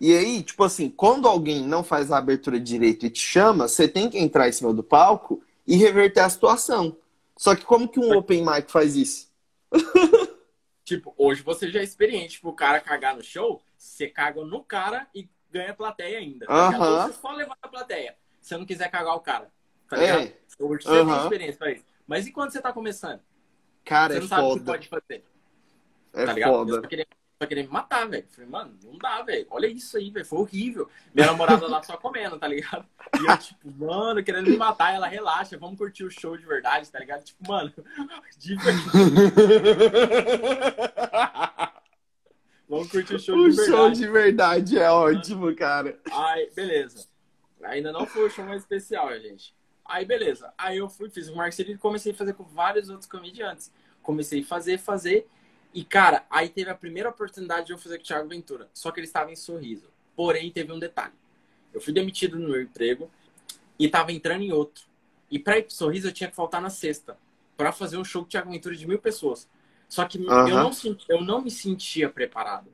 e 0.00 0.16
aí, 0.16 0.42
tipo 0.42 0.62
assim, 0.64 0.88
quando 0.88 1.26
alguém 1.26 1.62
não 1.62 1.82
faz 1.82 2.12
a 2.12 2.18
abertura 2.18 2.60
direito 2.60 3.06
e 3.06 3.10
te 3.10 3.20
chama, 3.20 3.66
você 3.66 3.88
tem 3.88 4.08
que 4.08 4.18
entrar 4.18 4.48
em 4.48 4.52
cima 4.52 4.72
do 4.72 4.82
palco 4.82 5.42
e 5.66 5.76
reverter 5.76 6.20
a 6.20 6.30
situação. 6.30 6.96
Só 7.36 7.54
que 7.54 7.64
como 7.64 7.88
que 7.88 7.98
um 8.00 8.16
open 8.16 8.44
mic 8.44 8.70
faz 8.70 8.96
isso? 8.96 9.28
tipo, 10.84 11.14
hoje 11.16 11.42
você 11.42 11.70
já 11.70 11.80
é 11.80 11.84
experiente, 11.84 12.34
tipo, 12.34 12.48
o 12.48 12.54
cara 12.54 12.80
cagar 12.80 13.14
no 13.16 13.22
show, 13.22 13.60
você 13.76 14.08
caga 14.08 14.44
no 14.44 14.62
cara 14.62 15.06
e 15.14 15.28
ganha 15.50 15.74
plateia 15.74 16.18
ainda. 16.18 16.46
Tá 16.46 16.70
uhum. 16.70 17.12
Você 17.12 17.20
só 17.20 17.32
levanta 17.32 17.58
a 17.62 17.68
plateia. 17.68 18.16
Se 18.40 18.48
você 18.48 18.56
não 18.56 18.66
quiser 18.66 18.90
cagar 18.90 19.14
o 19.14 19.20
cara. 19.20 19.50
Tá 19.88 19.96
ligado? 19.96 20.22
É. 20.22 20.32
Você 20.46 20.62
uhum. 20.62 21.06
tem 21.06 21.22
experiência 21.22 21.58
pra 21.58 21.72
isso. 21.72 21.84
Mas 22.06 22.26
e 22.26 22.32
quando 22.32 22.50
você 22.50 22.60
tá 22.60 22.72
começando? 22.72 23.20
Cara, 23.84 24.14
você 24.14 24.20
não 24.20 24.26
é 24.26 24.28
sabe 24.28 24.42
foda. 24.42 24.54
o 24.54 24.58
que 24.58 24.64
pode 24.64 24.88
fazer. 24.88 25.24
É 26.12 26.24
tá 26.24 26.32
ligado? 26.32 26.50
foda. 26.50 26.70
Eu 26.70 26.82
só 26.82 26.88
queria, 26.88 27.06
só 27.40 27.46
queria 27.46 27.62
me 27.62 27.70
matar, 27.70 28.08
velho. 28.08 28.26
Falei, 28.28 28.50
mano, 28.50 28.74
não 28.84 28.98
dá, 28.98 29.22
velho. 29.22 29.46
Olha 29.50 29.66
isso 29.66 29.96
aí, 29.96 30.10
velho. 30.10 30.26
Foi 30.26 30.40
horrível. 30.40 30.88
Minha 31.14 31.28
namorada 31.28 31.66
lá 31.66 31.82
só 31.82 31.96
comendo, 31.96 32.38
tá 32.38 32.48
ligado? 32.48 32.86
E 33.18 33.30
eu, 33.30 33.38
tipo, 33.38 33.70
mano, 33.78 34.22
querendo 34.22 34.50
me 34.50 34.56
matar. 34.56 34.94
Ela 34.94 35.06
relaxa, 35.06 35.56
vamos 35.56 35.78
curtir 35.78 36.04
o 36.04 36.10
show 36.10 36.36
de 36.36 36.44
verdade, 36.44 36.90
tá 36.90 36.98
ligado? 36.98 37.24
Tipo, 37.24 37.48
mano. 37.48 37.72
Vamos 42.68 42.90
curtir 42.90 43.14
o 43.14 43.18
show 43.18 43.34
o 43.34 43.48
de 43.48 43.56
verdade. 43.56 43.72
O 43.72 43.76
show 43.76 43.90
de 43.90 44.06
verdade 44.06 44.78
é 44.78 44.90
ótimo, 44.90 45.56
cara. 45.56 45.98
Aí, 46.12 46.50
beleza. 46.54 47.08
Ainda 47.62 47.90
não 47.90 48.06
foi 48.06 48.26
o 48.26 48.30
show 48.30 48.44
mais 48.44 48.60
especial, 48.60 49.10
gente. 49.18 49.56
Aí, 49.88 50.04
beleza. 50.04 50.52
Aí 50.58 50.76
eu 50.76 50.88
fui, 50.88 51.08
fiz 51.08 51.28
o 51.28 51.34
Marcelo 51.34 51.70
e 51.70 51.78
comecei 51.78 52.12
a 52.12 52.14
fazer 52.14 52.34
com 52.34 52.44
vários 52.44 52.90
outros 52.90 53.10
comediantes. 53.10 53.72
Comecei 54.02 54.42
a 54.42 54.44
fazer, 54.44 54.78
fazer. 54.78 55.26
E, 55.72 55.82
cara, 55.82 56.26
aí 56.28 56.50
teve 56.50 56.70
a 56.70 56.74
primeira 56.74 57.08
oportunidade 57.08 57.66
de 57.66 57.72
eu 57.72 57.78
fazer 57.78 57.96
com 57.96 58.04
o 58.04 58.06
Thiago 58.06 58.28
Ventura. 58.28 58.68
Só 58.74 58.90
que 58.90 59.00
ele 59.00 59.06
estava 59.06 59.32
em 59.32 59.36
sorriso. 59.36 59.90
Porém, 60.14 60.52
teve 60.52 60.70
um 60.70 60.78
detalhe. 60.78 61.14
Eu 61.72 61.80
fui 61.80 61.92
demitido 61.92 62.38
no 62.38 62.50
meu 62.50 62.60
emprego 62.60 63.10
e 63.78 63.86
estava 63.86 64.12
entrando 64.12 64.42
em 64.42 64.52
outro. 64.52 64.84
E 65.30 65.38
para 65.38 65.58
ir 65.58 65.62
pro 65.62 65.72
sorriso, 65.72 66.08
eu 66.08 66.12
tinha 66.12 66.28
que 66.28 66.36
faltar 66.36 66.60
na 66.60 66.70
sexta. 66.70 67.16
para 67.56 67.72
fazer 67.72 67.96
um 67.96 68.04
show 68.04 68.22
com 68.22 68.26
o 68.26 68.30
Thiago 68.30 68.50
Ventura 68.50 68.76
de 68.76 68.86
mil 68.86 68.98
pessoas. 68.98 69.48
Só 69.88 70.04
que 70.04 70.18
eu, 70.18 70.48
não 70.48 70.70
eu 71.08 71.22
não 71.22 71.40
me 71.40 71.50
sentia 71.50 72.10
preparado. 72.10 72.70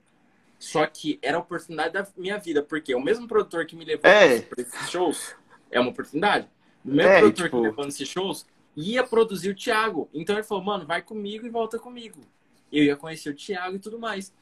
Só 0.58 0.84
que 0.86 1.18
era 1.22 1.36
a 1.36 1.40
oportunidade 1.40 1.92
da 1.92 2.06
minha 2.16 2.38
vida, 2.38 2.62
porque 2.62 2.94
o 2.94 3.00
mesmo 3.00 3.28
produtor 3.28 3.66
que 3.66 3.76
me 3.76 3.84
levou 3.84 4.10
é. 4.10 4.40
para 4.40 4.62
esses 4.62 4.90
shows 4.90 5.34
é 5.70 5.78
uma 5.78 5.90
oportunidade. 5.90 6.48
O 6.84 6.88
mesmo 6.88 7.10
é, 7.10 7.18
produtor 7.20 7.44
tipo... 7.44 7.56
que 7.56 7.62
me 7.62 7.68
levou 7.68 7.84
nesses 7.84 8.08
shows 8.08 8.46
ia 8.76 9.04
produzir 9.04 9.50
o 9.50 9.54
Thiago. 9.54 10.08
Então 10.12 10.36
ele 10.36 10.42
falou, 10.42 10.64
mano, 10.64 10.84
vai 10.84 11.00
comigo 11.00 11.46
e 11.46 11.50
volta 11.50 11.78
comigo. 11.78 12.20
Eu 12.72 12.84
ia 12.84 12.96
conhecer 12.96 13.30
o 13.30 13.34
Thiago 13.34 13.76
e 13.76 13.78
tudo 13.78 13.98
mais. 13.98 14.32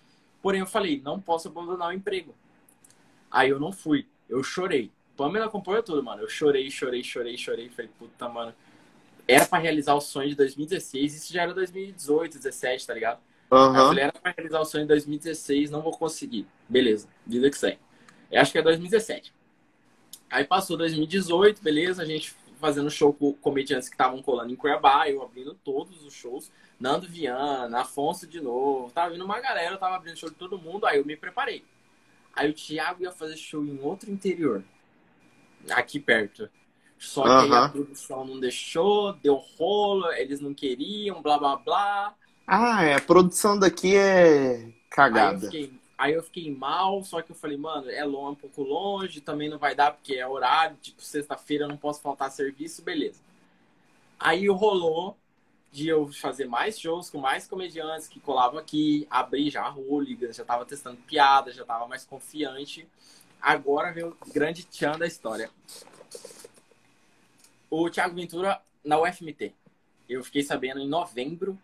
Porém, 0.40 0.60
eu 0.60 0.66
falei, 0.66 1.00
não 1.04 1.20
posso 1.20 1.48
abandonar 1.48 1.88
o 1.88 1.92
emprego. 1.92 2.34
Aí 3.30 3.50
eu 3.50 3.60
não 3.60 3.72
fui. 3.72 4.06
Eu 4.28 4.42
chorei. 4.42 4.90
Pamela 5.16 5.46
acompanhou 5.46 5.82
tudo, 5.82 6.02
mano. 6.02 6.22
Eu 6.22 6.28
chorei, 6.28 6.70
chorei, 6.70 7.04
chorei, 7.04 7.36
chorei. 7.36 7.68
Falei, 7.68 7.90
puta, 7.98 8.28
mano 8.28 8.54
era 9.26 9.46
para 9.46 9.62
realizar 9.62 9.94
o 9.94 10.00
sonho 10.00 10.28
de 10.28 10.34
2016, 10.36 11.14
isso 11.14 11.32
já 11.32 11.42
era 11.42 11.54
2018, 11.54 12.38
17, 12.38 12.86
tá 12.86 12.94
ligado? 12.94 13.20
Uhum. 13.50 13.76
Eu 13.76 13.86
falei, 13.86 14.04
era 14.04 14.12
pra 14.12 14.34
realizar 14.36 14.60
o 14.60 14.64
sonho 14.64 14.84
de 14.84 14.88
2016, 14.88 15.70
não 15.70 15.82
vou 15.82 15.92
conseguir. 15.92 16.46
Beleza, 16.68 17.08
vida 17.26 17.50
que 17.50 17.58
segue. 17.58 17.78
Eu 18.30 18.40
acho 18.40 18.52
que 18.52 18.58
é 18.58 18.62
2017. 18.62 19.32
Aí 20.32 20.44
passou 20.44 20.78
2018, 20.78 21.62
beleza, 21.62 22.00
a 22.00 22.06
gente 22.06 22.34
fazendo 22.58 22.90
show 22.90 23.12
com 23.12 23.34
comediantes 23.34 23.88
que 23.88 23.94
estavam 23.94 24.22
colando 24.22 24.50
em 24.50 24.56
Cuiabá, 24.56 25.06
eu 25.06 25.22
abrindo 25.22 25.52
todos 25.62 26.02
os 26.02 26.14
shows. 26.14 26.50
Nando 26.80 27.06
Viana, 27.06 27.80
Afonso 27.80 28.26
de 28.26 28.40
novo, 28.40 28.90
tava 28.90 29.12
vindo 29.12 29.26
uma 29.26 29.38
galera, 29.40 29.74
eu 29.74 29.78
tava 29.78 29.94
abrindo 29.94 30.16
show 30.16 30.30
de 30.30 30.36
todo 30.36 30.58
mundo, 30.58 30.86
aí 30.86 30.96
eu 30.96 31.04
me 31.04 31.16
preparei. 31.16 31.62
Aí 32.34 32.48
o 32.48 32.54
Thiago 32.54 33.02
ia 33.02 33.12
fazer 33.12 33.36
show 33.36 33.62
em 33.62 33.78
outro 33.82 34.10
interior, 34.10 34.64
aqui 35.70 36.00
perto. 36.00 36.48
Só 36.98 37.24
que 37.24 37.50
uhum. 37.50 37.54
a 37.54 37.68
produção 37.68 38.24
não 38.24 38.40
deixou, 38.40 39.12
deu 39.12 39.34
rolo, 39.34 40.10
eles 40.12 40.40
não 40.40 40.54
queriam, 40.54 41.20
blá 41.20 41.36
blá 41.36 41.56
blá. 41.56 42.14
Ah, 42.46 42.82
é, 42.82 42.94
a 42.94 43.00
produção 43.00 43.58
daqui 43.58 43.96
é 43.96 44.72
cagada. 44.88 45.28
Aí 45.28 45.34
eu, 45.34 45.50
fiquei, 45.50 45.81
aí 46.02 46.14
eu 46.14 46.22
fiquei 46.22 46.50
mal, 46.54 47.02
só 47.04 47.22
que 47.22 47.30
eu 47.30 47.36
falei, 47.36 47.56
mano, 47.56 47.90
é 47.90 48.04
longe, 48.04 48.32
um 48.32 48.34
pouco 48.34 48.62
longe, 48.62 49.20
também 49.20 49.48
não 49.48 49.58
vai 49.58 49.74
dar 49.74 49.92
porque 49.92 50.14
é 50.14 50.26
horário, 50.26 50.76
tipo, 50.80 51.02
sexta-feira 51.02 51.68
não 51.68 51.76
posso 51.76 52.00
faltar 52.00 52.30
serviço, 52.30 52.82
beleza. 52.82 53.20
Aí 54.18 54.48
rolou 54.48 55.16
de 55.70 55.88
eu 55.88 56.06
fazer 56.08 56.46
mais 56.46 56.78
shows 56.78 57.08
com 57.08 57.18
mais 57.18 57.46
comediantes 57.46 58.08
que 58.08 58.20
colavam 58.20 58.58
aqui, 58.58 59.06
abrir 59.10 59.50
já 59.50 59.68
hooligans, 59.70 60.36
já 60.36 60.44
tava 60.44 60.64
testando 60.64 60.98
piada, 61.02 61.52
já 61.52 61.64
tava 61.64 61.86
mais 61.86 62.04
confiante. 62.04 62.86
Agora 63.40 63.92
veio 63.92 64.16
o 64.20 64.32
grande 64.32 64.64
tchan 64.64 64.98
da 64.98 65.06
história 65.06 65.50
o 67.72 67.88
Thiago 67.88 68.14
Ventura 68.14 68.60
na 68.84 69.00
UFMT. 69.00 69.54
Eu 70.06 70.22
fiquei 70.22 70.42
sabendo 70.42 70.78
em 70.78 70.86
novembro. 70.86 71.58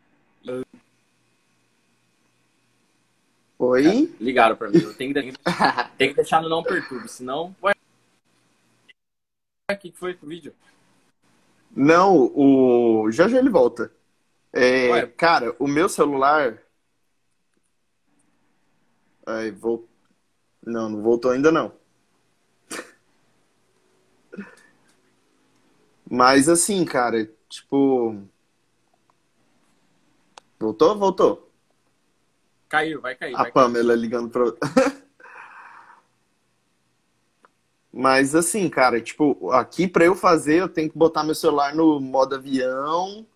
Oi? 3.58 4.14
Ligaram 4.20 4.56
pra 4.56 4.70
mim. 4.70 4.78
Eu 4.78 4.94
tenho 4.94 5.12
que, 5.12 5.32
tem 5.98 6.10
que 6.10 6.14
deixar 6.14 6.40
no 6.40 6.48
não 6.48 6.62
perturbe, 6.62 7.08
senão. 7.08 7.54
Ué, 7.62 7.72
o 9.70 9.76
que 9.76 9.92
foi 9.92 10.14
pro 10.14 10.28
vídeo? 10.28 10.54
Não, 11.74 12.30
o. 12.34 13.10
Já 13.10 13.28
já 13.28 13.38
ele 13.38 13.50
volta. 13.50 13.92
É, 14.52 15.06
cara, 15.08 15.54
o 15.58 15.66
meu 15.66 15.88
celular. 15.88 16.58
Aí, 19.26 19.50
vol... 19.50 19.86
Não, 20.64 20.88
não 20.88 21.02
voltou 21.02 21.32
ainda 21.32 21.52
não. 21.52 21.72
Mas 26.10 26.48
assim, 26.48 26.84
cara, 26.84 27.30
tipo. 27.48 28.22
Voltou? 30.58 30.96
Voltou. 30.96 31.47
Caiu, 32.68 33.00
vai 33.00 33.14
cair. 33.14 33.34
A 33.34 33.42
vai 33.42 33.52
Pamela 33.52 33.94
cair. 33.94 34.00
ligando 34.00 34.30
pra. 34.30 34.44
Mas 37.92 38.34
assim, 38.34 38.68
cara, 38.68 39.00
tipo, 39.00 39.50
aqui 39.50 39.88
pra 39.88 40.04
eu 40.04 40.14
fazer, 40.14 40.60
eu 40.60 40.68
tenho 40.68 40.90
que 40.90 40.96
botar 40.96 41.24
meu 41.24 41.34
celular 41.34 41.74
no 41.74 41.98
modo 41.98 42.34
avião. 42.34 43.26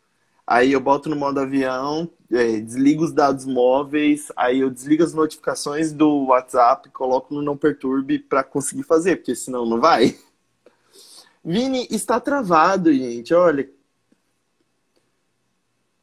Aí 0.46 0.72
eu 0.72 0.80
boto 0.80 1.08
no 1.08 1.16
modo 1.16 1.40
avião, 1.40 2.10
é, 2.30 2.58
desligo 2.60 3.04
os 3.04 3.12
dados 3.12 3.46
móveis, 3.46 4.30
aí 4.36 4.60
eu 4.60 4.70
desligo 4.70 5.02
as 5.02 5.14
notificações 5.14 5.92
do 5.92 6.26
WhatsApp, 6.26 6.90
coloco 6.90 7.32
no 7.32 7.40
não 7.40 7.56
perturbe 7.56 8.18
para 8.18 8.42
conseguir 8.42 8.82
fazer, 8.82 9.16
porque 9.16 9.34
senão 9.36 9.64
não 9.64 9.80
vai. 9.80 10.18
Vini 11.44 11.86
está 11.90 12.20
travado, 12.20 12.92
gente. 12.92 13.32
Olha. 13.32 13.70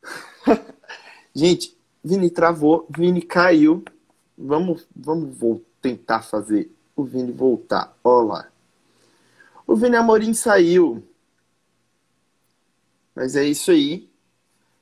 gente, 1.35 1.77
Vini 2.03 2.29
travou, 2.29 2.87
Vini 2.89 3.21
caiu. 3.21 3.83
Vamos, 4.37 4.87
vamos 4.95 5.35
vou 5.37 5.63
tentar 5.81 6.21
fazer 6.21 6.71
o 6.95 7.03
Vini 7.03 7.31
voltar. 7.31 7.97
Olha 8.03 8.27
lá. 8.27 8.51
O 9.67 9.75
Vini 9.75 9.95
Amorim 9.95 10.33
saiu. 10.33 11.03
Mas 13.13 13.35
é 13.35 13.43
isso 13.43 13.71
aí. 13.71 14.09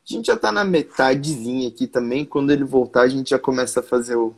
A 0.10 0.14
gente 0.14 0.28
já 0.28 0.38
tá 0.38 0.52
na 0.52 0.64
metadezinha 0.64 1.68
aqui 1.68 1.88
também. 1.88 2.24
Quando 2.24 2.52
ele 2.52 2.64
voltar, 2.64 3.02
a 3.02 3.08
gente 3.08 3.32
já 3.32 3.40
começa 3.40 3.80
a 3.80 3.84
fazer 3.84 4.16
o. 4.16 4.34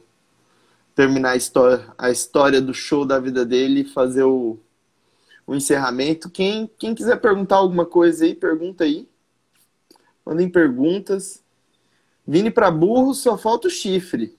Terminar 0.96 1.32
a 1.32 1.36
história, 1.36 1.94
a 1.98 2.10
história 2.10 2.62
do 2.62 2.74
show 2.74 3.06
da 3.06 3.20
vida 3.20 3.46
dele 3.46 3.82
e 3.82 3.86
fazer 3.86 4.24
o, 4.24 4.58
o 5.46 5.56
encerramento. 5.56 6.30
Quem, 6.30 6.70
quem 6.78 6.96
quiser 6.96 7.22
perguntar 7.22 7.58
alguma 7.58 7.86
coisa 7.86 8.26
aí, 8.26 8.36
pergunta 8.36 8.84
aí. 8.84 9.08
Mandem 10.26 10.50
perguntas. 10.50 11.42
Vini 12.30 12.52
para 12.52 12.70
burro, 12.70 13.16
só 13.16 13.36
falta 13.36 13.68
o 13.68 13.72
chifre. 13.72 14.38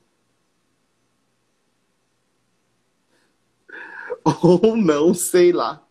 Ou 4.45 4.77
não, 4.77 5.13
sei 5.13 5.51
lá. 5.51 5.85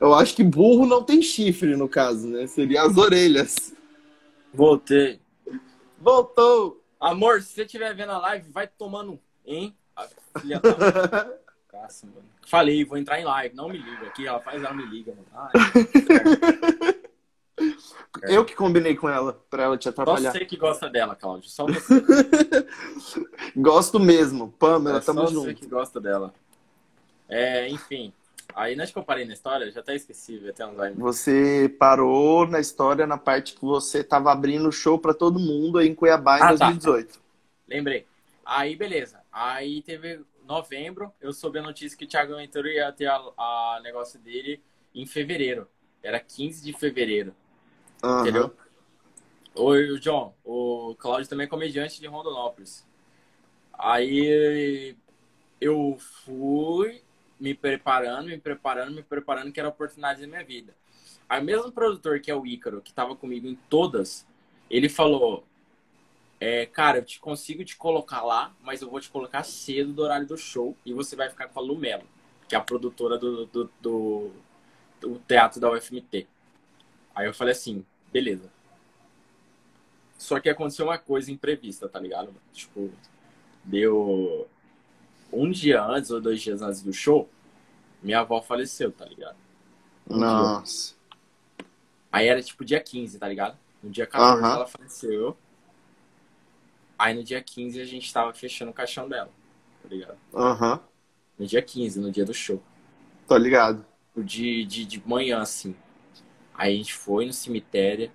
Eu 0.00 0.14
acho 0.14 0.34
que 0.34 0.42
burro 0.42 0.86
não 0.86 1.02
tem 1.04 1.20
chifre, 1.20 1.76
no 1.76 1.86
caso, 1.86 2.26
né? 2.28 2.46
Seria 2.46 2.80
as 2.80 2.96
orelhas. 2.96 3.74
Voltei. 4.54 5.20
Voltou! 6.00 6.82
Amor, 6.98 7.42
se 7.42 7.52
você 7.52 7.64
estiver 7.64 7.94
vendo 7.94 8.12
a 8.12 8.18
live, 8.18 8.50
vai 8.50 8.66
tomando, 8.66 9.20
hein? 9.44 9.76
A 9.94 10.08
filha 10.40 10.58
da... 10.60 11.30
Nossa, 11.74 12.06
mano. 12.06 12.24
Falei, 12.46 12.86
vou 12.86 12.96
entrar 12.96 13.20
em 13.20 13.24
live, 13.24 13.54
não 13.54 13.68
me 13.68 13.76
liga. 13.76 14.06
Aqui, 14.06 14.24
rapaz, 14.24 14.62
ela 14.62 14.72
me 14.72 14.86
liga, 14.86 15.14
mano. 15.14 15.28
Ai, 15.34 15.52
Eu 18.22 18.44
que 18.44 18.54
combinei 18.54 18.96
com 18.96 19.08
ela, 19.08 19.32
pra 19.50 19.64
ela 19.64 19.78
te 19.78 19.88
atrapalhar. 19.88 20.32
Só 20.32 20.38
você 20.38 20.44
que 20.44 20.56
gosta 20.56 20.88
dela, 20.88 21.14
Cláudio. 21.14 21.48
Só 21.48 21.66
você. 21.66 22.02
Gosto 23.54 24.00
mesmo. 24.00 24.52
Pamela, 24.58 24.98
é 24.98 25.00
tamo 25.00 25.20
só 25.20 25.26
junto. 25.26 25.44
você 25.44 25.54
que 25.54 25.66
gosta 25.66 26.00
dela. 26.00 26.32
É, 27.28 27.68
enfim. 27.68 28.12
Aí, 28.54 28.74
não 28.74 28.84
é 28.84 28.86
que 28.86 28.96
eu 28.96 29.02
parei 29.02 29.24
na 29.24 29.34
história? 29.34 29.70
Já 29.70 29.80
até 29.80 29.94
esqueci, 29.94 30.42
até 30.48 30.66
um 30.66 30.74
Você 30.96 31.74
parou 31.78 32.46
na 32.46 32.58
história 32.58 33.06
na 33.06 33.18
parte 33.18 33.54
que 33.54 33.60
você 33.60 34.02
tava 34.02 34.32
abrindo 34.32 34.72
show 34.72 34.98
pra 34.98 35.12
todo 35.12 35.38
mundo 35.38 35.78
aí 35.78 35.88
em 35.88 35.94
Cuiabá 35.94 36.38
em 36.38 36.42
ah, 36.42 36.48
2018. 36.48 37.12
Tá. 37.12 37.20
Lembrei. 37.68 38.06
Aí, 38.44 38.74
beleza. 38.74 39.20
Aí 39.30 39.82
teve 39.82 40.20
novembro, 40.46 41.12
eu 41.20 41.32
soube 41.32 41.58
a 41.58 41.62
notícia 41.62 41.96
que 41.96 42.06
o 42.06 42.08
Thiago 42.08 42.34
Ventura 42.34 42.68
ia 42.72 42.90
ter 42.90 43.06
a, 43.06 43.16
a 43.16 43.80
negócio 43.82 44.18
dele 44.18 44.62
em 44.94 45.04
fevereiro. 45.04 45.68
Era 46.02 46.18
15 46.18 46.64
de 46.64 46.72
fevereiro. 46.72 47.34
Uhum. 48.02 48.20
Entendeu? 48.20 48.54
Oi, 49.54 49.98
John. 49.98 50.34
O 50.44 50.94
Cláudio 50.98 51.28
também 51.28 51.46
é 51.46 51.48
comediante 51.48 52.00
de 52.00 52.06
Rondonópolis. 52.06 52.86
Aí 53.72 54.96
eu 55.60 55.96
fui 56.24 57.02
me 57.38 57.54
preparando, 57.54 58.28
me 58.28 58.38
preparando, 58.38 58.94
me 58.94 59.02
preparando, 59.02 59.52
que 59.52 59.60
era 59.60 59.68
a 59.68 59.72
oportunidade 59.72 60.20
da 60.20 60.26
minha 60.26 60.44
vida. 60.44 60.74
Aí 61.28 61.40
o 61.40 61.44
mesmo 61.44 61.70
produtor 61.70 62.20
que 62.20 62.30
é 62.30 62.34
o 62.34 62.46
Ícaro, 62.46 62.80
que 62.80 62.90
estava 62.90 63.14
comigo 63.14 63.46
em 63.46 63.54
todas, 63.68 64.26
ele 64.70 64.88
falou: 64.88 65.44
é, 66.40 66.66
Cara, 66.66 66.98
eu 66.98 67.04
te 67.04 67.20
consigo 67.20 67.64
te 67.64 67.76
colocar 67.76 68.22
lá, 68.22 68.54
mas 68.62 68.80
eu 68.80 68.90
vou 68.90 69.00
te 69.00 69.10
colocar 69.10 69.42
cedo 69.42 69.92
do 69.92 70.02
horário 70.02 70.26
do 70.26 70.36
show 70.36 70.76
e 70.84 70.92
você 70.92 71.16
vai 71.16 71.28
ficar 71.28 71.48
com 71.48 71.58
a 71.58 71.62
Lumelo, 71.62 72.04
que 72.48 72.54
é 72.54 72.58
a 72.58 72.62
produtora 72.62 73.18
do, 73.18 73.46
do, 73.46 73.70
do, 73.80 74.32
do 75.00 75.18
teatro 75.26 75.60
da 75.60 75.70
UFMT. 75.70 76.26
Aí 77.18 77.26
eu 77.26 77.34
falei 77.34 77.50
assim: 77.50 77.84
beleza. 78.12 78.48
Só 80.16 80.38
que 80.38 80.48
aconteceu 80.48 80.86
uma 80.86 80.98
coisa 80.98 81.32
imprevista, 81.32 81.88
tá 81.88 81.98
ligado? 81.98 82.32
Tipo, 82.52 82.92
deu 83.64 84.48
um 85.32 85.50
dia 85.50 85.82
antes 85.82 86.12
ou 86.12 86.20
dois 86.20 86.40
dias 86.40 86.62
antes 86.62 86.80
do 86.80 86.92
show, 86.92 87.28
minha 88.00 88.20
avó 88.20 88.40
faleceu, 88.40 88.92
tá 88.92 89.04
ligado? 89.04 89.36
Um 90.08 90.18
Nossa. 90.18 90.94
Dia. 90.94 91.66
Aí 92.12 92.28
era 92.28 92.40
tipo 92.40 92.64
dia 92.64 92.78
15, 92.78 93.18
tá 93.18 93.28
ligado? 93.28 93.58
No 93.82 93.90
dia 93.90 94.06
14 94.06 94.40
ela 94.40 94.66
faleceu. 94.66 95.36
Aí 96.96 97.14
no 97.14 97.24
dia 97.24 97.42
15 97.42 97.80
a 97.80 97.84
gente 97.84 98.12
tava 98.12 98.32
fechando 98.32 98.70
o 98.70 98.74
caixão 98.74 99.08
dela, 99.08 99.30
tá 99.82 99.88
ligado? 99.88 100.18
Aham. 100.32 100.80
No 101.36 101.46
dia 101.46 101.62
15, 101.62 101.98
no 101.98 102.12
dia 102.12 102.24
do 102.24 102.32
show. 102.32 102.62
Tô 103.26 103.36
ligado. 103.36 103.84
De, 104.16 104.64
de, 104.64 104.84
de 104.84 105.02
manhã, 105.04 105.40
assim. 105.40 105.74
Aí 106.58 106.74
a 106.74 106.76
gente 106.76 106.92
foi 106.92 107.24
no 107.24 107.32
cemitério, 107.32 108.10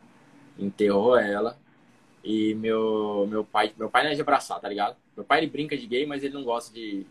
enterrou 0.60 1.17
ela. 1.17 1.58
E 2.21 2.53
meu, 2.56 3.25
meu 3.29 3.45
pai, 3.45 3.73
meu 3.77 3.89
pai 3.89 4.03
não 4.03 4.12
é 4.12 4.15
de 4.15 4.21
abraçar, 4.21 4.60
tá 4.60 4.67
ligado? 4.67 4.97
Meu 5.15 5.25
pai 5.25 5.39
ele 5.39 5.47
brinca 5.47 5.77
de 5.77 5.88
gay, 5.88 6.06
mas 6.06 6.23
ele 6.23 6.34
não 6.34 6.43
gosta 6.43 6.73
de 6.73 7.08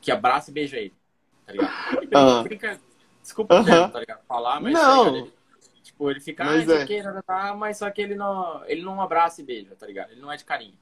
que 0.00 0.10
abraça 0.10 0.50
e 0.50 0.54
beija 0.54 0.78
ele, 0.78 0.94
tá 1.44 1.52
ligado? 1.52 1.72
Ele 2.00 2.10
-huh. 2.10 2.42
brinca 2.42 2.80
desculpa 3.22 3.60
uh 3.60 3.64
-huh. 3.64 3.92
tá 3.92 4.00
ligado? 4.00 4.24
Falar, 4.26 4.60
mas 4.60 4.72
não. 4.72 5.16
Ele, 5.16 5.32
tipo, 5.82 6.10
ele 6.10 6.20
fica, 6.20 6.44
mas, 6.44 6.68
ah, 6.68 6.80
é. 6.80 6.86
que, 6.86 7.02
tá, 7.26 7.54
mas 7.54 7.76
só 7.76 7.90
que 7.90 8.00
ele 8.00 8.14
não, 8.14 8.64
ele 8.66 8.82
não 8.82 9.00
abraça 9.00 9.42
e 9.42 9.44
beija, 9.44 9.74
tá 9.76 9.86
ligado? 9.86 10.10
Ele 10.12 10.20
não 10.20 10.32
é 10.32 10.36
de 10.36 10.44
carinho. 10.44 10.74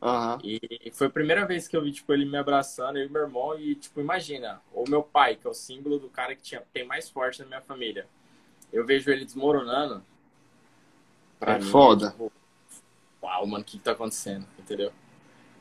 Uhum. 0.00 0.38
E 0.42 0.90
foi 0.92 1.06
a 1.06 1.10
primeira 1.10 1.46
vez 1.46 1.68
que 1.68 1.76
eu 1.76 1.82
vi, 1.82 1.92
tipo, 1.92 2.12
ele 2.12 2.26
me 2.26 2.36
abraçando, 2.36 2.98
eu 2.98 3.06
e 3.06 3.08
meu 3.08 3.22
irmão, 3.22 3.58
e, 3.58 3.74
tipo, 3.74 4.00
imagina, 4.00 4.60
o 4.72 4.84
meu 4.88 5.02
pai, 5.02 5.36
que 5.36 5.46
é 5.46 5.50
o 5.50 5.54
símbolo 5.54 5.98
do 5.98 6.08
cara 6.08 6.34
que 6.34 6.42
tinha, 6.42 6.62
tem 6.72 6.84
mais 6.86 7.08
forte 7.08 7.40
na 7.40 7.46
minha 7.46 7.60
família. 7.62 8.06
Eu 8.74 8.84
vejo 8.84 9.08
ele 9.08 9.24
desmoronando. 9.24 10.02
Pra 11.38 11.54
é 11.54 11.58
mim, 11.60 11.64
foda. 11.70 12.08
É, 12.08 12.10
tipo, 12.10 12.32
uau, 13.22 13.46
mano, 13.46 13.62
o 13.62 13.64
que, 13.64 13.78
que 13.78 13.84
tá 13.84 13.92
acontecendo? 13.92 14.44
Entendeu? 14.58 14.92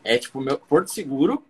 É 0.03 0.17
tipo 0.17 0.41
meu 0.41 0.57
Porto 0.57 0.87
Seguro, 0.87 1.45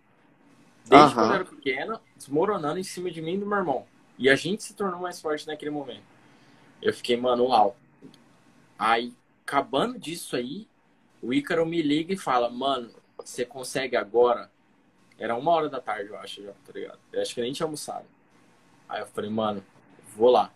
desde 0.84 1.08
uhum. 1.08 1.14
quando 1.14 1.30
eu 1.30 1.34
era 1.34 1.44
pequeno, 1.46 2.00
desmoronando 2.14 2.78
em 2.78 2.84
cima 2.84 3.10
de 3.10 3.22
mim 3.22 3.34
e 3.34 3.38
do 3.38 3.46
meu 3.46 3.56
irmão. 3.56 3.86
E 4.18 4.28
a 4.28 4.36
gente 4.36 4.62
se 4.62 4.74
tornou 4.74 5.00
mais 5.00 5.18
forte 5.22 5.46
naquele 5.46 5.70
momento. 5.70 6.04
Eu 6.82 6.92
fiquei, 6.92 7.16
mano, 7.16 7.46
uau. 7.46 7.74
Aí, 8.78 9.14
acabando 9.42 9.98
disso 9.98 10.36
aí, 10.36 10.68
o 11.22 11.32
Ícaro 11.32 11.64
me 11.64 11.80
liga 11.80 12.12
e 12.12 12.18
fala, 12.18 12.50
mano, 12.50 12.90
você 13.16 13.46
consegue 13.46 13.96
agora? 13.96 14.50
Era 15.18 15.34
uma 15.34 15.50
hora 15.50 15.70
da 15.70 15.80
tarde, 15.80 16.10
eu 16.10 16.18
acho, 16.18 16.42
já, 16.42 16.52
tá 16.52 16.72
ligado? 16.74 16.98
Eu 17.10 17.22
acho 17.22 17.34
que 17.34 17.40
nem 17.40 17.54
tinha 17.54 17.64
almoçado. 17.64 18.04
Aí 18.86 19.00
eu 19.00 19.06
falei, 19.06 19.30
mano, 19.30 19.64
vou 20.14 20.30
lá. 20.30 20.52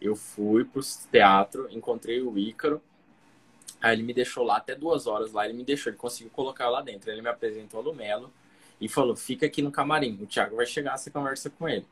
Eu 0.00 0.14
fui 0.14 0.64
pro 0.64 0.80
teatro, 1.10 1.68
encontrei 1.70 2.22
o 2.22 2.38
Ícaro. 2.38 2.80
Aí 3.80 3.94
ele 3.94 4.02
me 4.02 4.14
deixou 4.14 4.44
lá 4.44 4.56
até 4.56 4.74
duas 4.74 5.06
horas 5.06 5.32
lá, 5.32 5.44
ele 5.44 5.56
me 5.56 5.64
deixou, 5.64 5.90
ele 5.90 5.98
conseguiu 5.98 6.30
colocar 6.30 6.68
lá 6.68 6.82
dentro. 6.82 7.10
Ele 7.10 7.22
me 7.22 7.28
apresentou 7.28 7.82
no 7.82 7.94
Melo 7.94 8.32
e 8.80 8.88
falou: 8.88 9.16
fica 9.16 9.46
aqui 9.46 9.62
no 9.62 9.70
camarim, 9.70 10.18
o 10.22 10.26
Thiago 10.26 10.56
vai 10.56 10.66
chegar, 10.66 10.96
você 10.96 11.10
conversa 11.10 11.50
com 11.50 11.68
ele. 11.68 11.86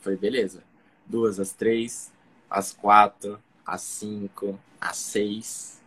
Foi 0.00 0.16
beleza. 0.16 0.62
Duas, 1.04 1.38
às 1.38 1.52
três, 1.52 2.12
às 2.50 2.72
quatro, 2.72 3.40
às 3.64 3.82
cinco, 3.82 4.58
às 4.80 4.96
seis. 4.96 5.82